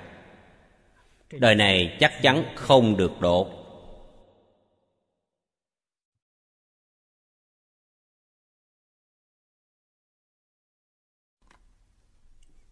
Đời 1.31 1.55
này 1.55 1.97
chắc 2.01 2.23
chắn 2.23 2.45
không 2.55 2.97
được 2.97 3.21
độ. 3.21 3.60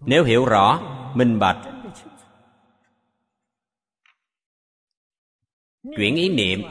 Nếu 0.00 0.24
hiểu 0.24 0.44
rõ, 0.44 0.80
minh 1.14 1.38
bạch. 1.38 1.58
Chuyển 5.96 6.14
ý 6.14 6.28
niệm. 6.28 6.62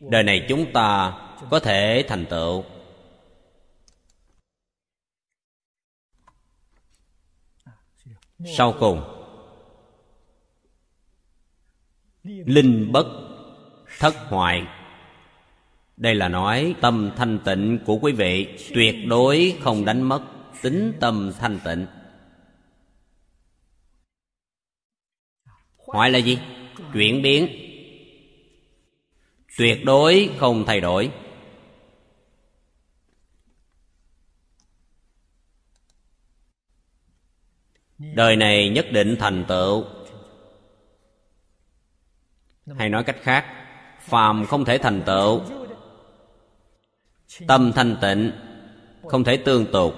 Đời 0.00 0.22
này 0.22 0.46
chúng 0.48 0.72
ta 0.72 1.18
có 1.50 1.60
thể 1.60 2.04
thành 2.08 2.26
tựu. 2.26 2.64
Sau 8.56 8.74
cùng, 8.80 9.02
linh 12.24 12.92
bất 12.92 13.06
thất 13.98 14.14
hoại. 14.28 14.66
Đây 15.96 16.14
là 16.14 16.28
nói 16.28 16.74
tâm 16.80 17.10
thanh 17.16 17.38
tịnh 17.44 17.78
của 17.86 17.98
quý 18.02 18.12
vị 18.12 18.58
tuyệt 18.74 18.94
đối 19.08 19.56
không 19.62 19.84
đánh 19.84 20.02
mất 20.02 20.22
tính 20.62 20.92
tâm 21.00 21.32
thanh 21.38 21.58
tịnh. 21.64 21.86
Hoại 25.86 26.10
là 26.10 26.18
gì? 26.18 26.38
Chuyển 26.92 27.22
biến. 27.22 27.48
Tuyệt 29.58 29.84
đối 29.84 30.30
không 30.38 30.64
thay 30.66 30.80
đổi. 30.80 31.10
Đời 37.98 38.36
này 38.36 38.68
nhất 38.68 38.86
định 38.92 39.16
thành 39.18 39.44
tựu. 39.48 39.84
Hay 42.78 42.88
nói 42.88 43.04
cách 43.04 43.16
khác, 43.22 43.46
phàm 44.00 44.46
không 44.46 44.64
thể 44.64 44.78
thành 44.78 45.02
tựu. 45.06 45.40
Tâm 47.48 47.72
thanh 47.72 47.96
tịnh, 48.00 48.32
không 49.08 49.24
thể 49.24 49.36
tương 49.36 49.72
tục. 49.72 49.94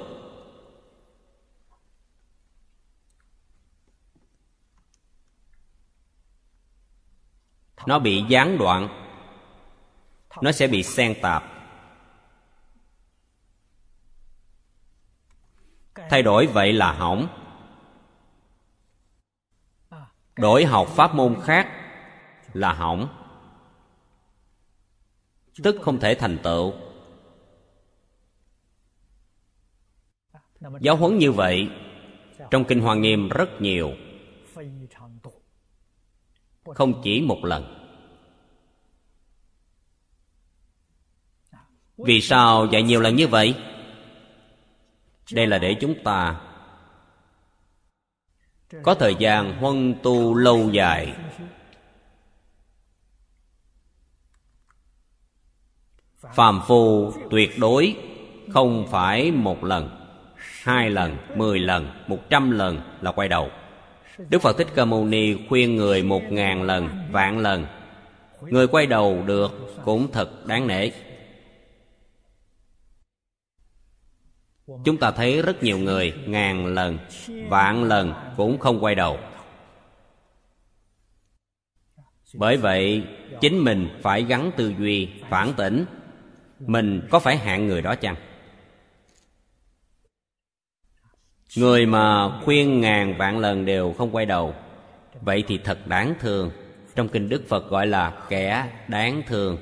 Nó 7.87 7.99
bị 7.99 8.25
gián 8.29 8.59
đoạn. 8.59 8.89
Nó 10.43 10.53
sẽ 10.53 10.67
bị 10.67 10.83
xen 10.83 11.15
tạp. 11.23 11.45
Thay 15.95 16.23
đổi 16.23 16.47
vậy 16.47 16.73
là 16.73 16.93
hỏng. 16.93 17.29
Đổi 20.37 20.65
học 20.65 20.89
pháp 20.89 21.15
môn 21.15 21.41
khác 21.43 21.69
là 22.53 22.73
hỏng. 22.73 23.09
Tức 25.63 25.77
không 25.83 26.01
thể 26.01 26.15
thành 26.15 26.39
tựu. 26.43 26.75
Giáo 30.81 30.97
huấn 30.97 31.19
như 31.19 31.33
vậy, 31.33 31.69
trong 32.51 32.65
kinh 32.65 32.81
hoa 32.81 32.95
nghiêm 32.95 33.29
rất 33.29 33.61
nhiều. 33.61 33.93
Không 36.75 37.01
chỉ 37.05 37.21
một 37.21 37.45
lần. 37.45 37.74
Vì 41.99 42.21
sao 42.21 42.67
dạy 42.67 42.83
nhiều 42.83 43.01
lần 43.01 43.17
như 43.17 43.29
vậy? 43.29 43.55
Đây 45.33 45.47
là 45.47 45.59
để 45.59 45.77
chúng 45.81 45.95
ta 46.05 46.41
có 48.83 48.95
thời 48.95 49.15
gian 49.15 49.57
huân 49.57 49.95
tu 50.03 50.35
lâu 50.35 50.71
dài. 50.71 51.13
Phàm 56.35 56.61
phu 56.67 57.13
tuyệt 57.31 57.59
đối 57.59 57.97
không 58.53 58.87
phải 58.91 59.31
một 59.31 59.65
lần, 59.65 59.91
hai 60.37 60.91
lần, 60.91 61.17
mười 61.37 61.59
lần, 61.59 61.91
một 62.07 62.31
trăm 62.31 62.51
lần 62.51 62.81
là 63.01 63.13
quay 63.13 63.29
đầu. 63.29 63.51
Đức 64.29 64.43
phật 64.43 64.59
thích 64.59 64.69
ca 64.75 64.85
mâu 64.85 65.05
ni 65.05 65.37
khuyên 65.49 65.77
người 65.77 66.03
một 66.03 66.23
ngàn 66.31 66.63
lần, 66.63 66.89
vạn 67.11 67.39
lần. 67.39 67.67
Người 68.41 68.67
quay 68.67 68.87
đầu 68.87 69.23
được 69.27 69.53
cũng 69.85 70.13
thật 70.13 70.47
đáng 70.47 70.67
nể. 70.67 70.91
Chúng 74.85 74.97
ta 74.97 75.11
thấy 75.11 75.43
rất 75.43 75.63
nhiều 75.63 75.79
người 75.79 76.13
ngàn 76.27 76.67
lần, 76.67 76.99
vạn 77.49 77.85
lần 77.85 78.15
cũng 78.37 78.59
không 78.59 78.85
quay 78.85 78.95
đầu. 78.95 79.19
Bởi 82.35 82.57
vậy, 82.57 83.03
chính 83.41 83.59
mình 83.59 83.89
phải 84.03 84.23
gắn 84.23 84.51
tư 84.57 84.75
duy, 84.79 85.09
phản 85.31 85.53
tỉnh. 85.57 85.85
Mình 86.61 87.09
có 87.11 87.19
phải 87.19 87.37
hạng 87.37 87.67
người 87.67 87.83
đó 87.83 87.95
chăng? 87.95 88.17
Người 91.57 91.87
mà 91.87 92.41
khuyên 92.45 92.81
ngàn 92.81 93.15
vạn 93.19 93.39
lần 93.39 93.65
đều 93.65 93.93
không 93.93 94.15
quay 94.15 94.27
đầu, 94.27 94.55
vậy 95.21 95.45
thì 95.49 95.59
thật 95.59 95.87
đáng 95.87 96.15
thương. 96.21 96.51
Trong 96.95 97.09
kinh 97.09 97.29
đức 97.29 97.43
phật 97.49 97.71
gọi 97.71 97.87
là 97.87 98.27
kẻ 98.29 98.71
đáng 98.89 99.23
thương, 99.27 99.59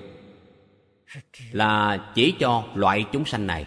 là 1.53 1.99
chỉ 2.15 2.35
cho 2.39 2.65
loại 2.75 3.05
chúng 3.13 3.25
sanh 3.25 3.47
này 3.47 3.67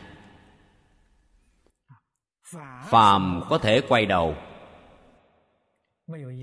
phàm 2.85 3.41
có 3.49 3.57
thể 3.57 3.81
quay 3.89 4.05
đầu. 4.05 4.35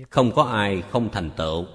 Không 0.09 0.31
có 0.35 0.43
ai 0.43 0.81
không 0.81 1.09
thành 1.11 1.31
tựu. 1.37 1.65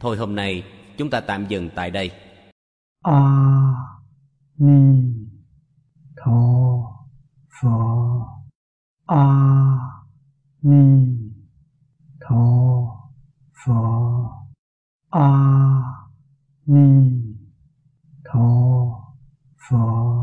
Thôi 0.00 0.16
hôm 0.16 0.34
nay 0.34 0.64
chúng 0.98 1.10
ta 1.10 1.20
tạm 1.20 1.46
dừng 1.46 1.70
tại 1.74 1.90
đây. 1.90 2.10
A 3.02 3.20
ni 4.56 5.02
tho 6.16 6.32
pho. 7.60 7.78
A 9.06 9.24
ni 10.62 11.06
tho 12.20 12.44
pho. 13.64 13.82
A 15.10 15.30
ni 16.66 17.10
tho 18.24 18.48
pho. 19.70 20.18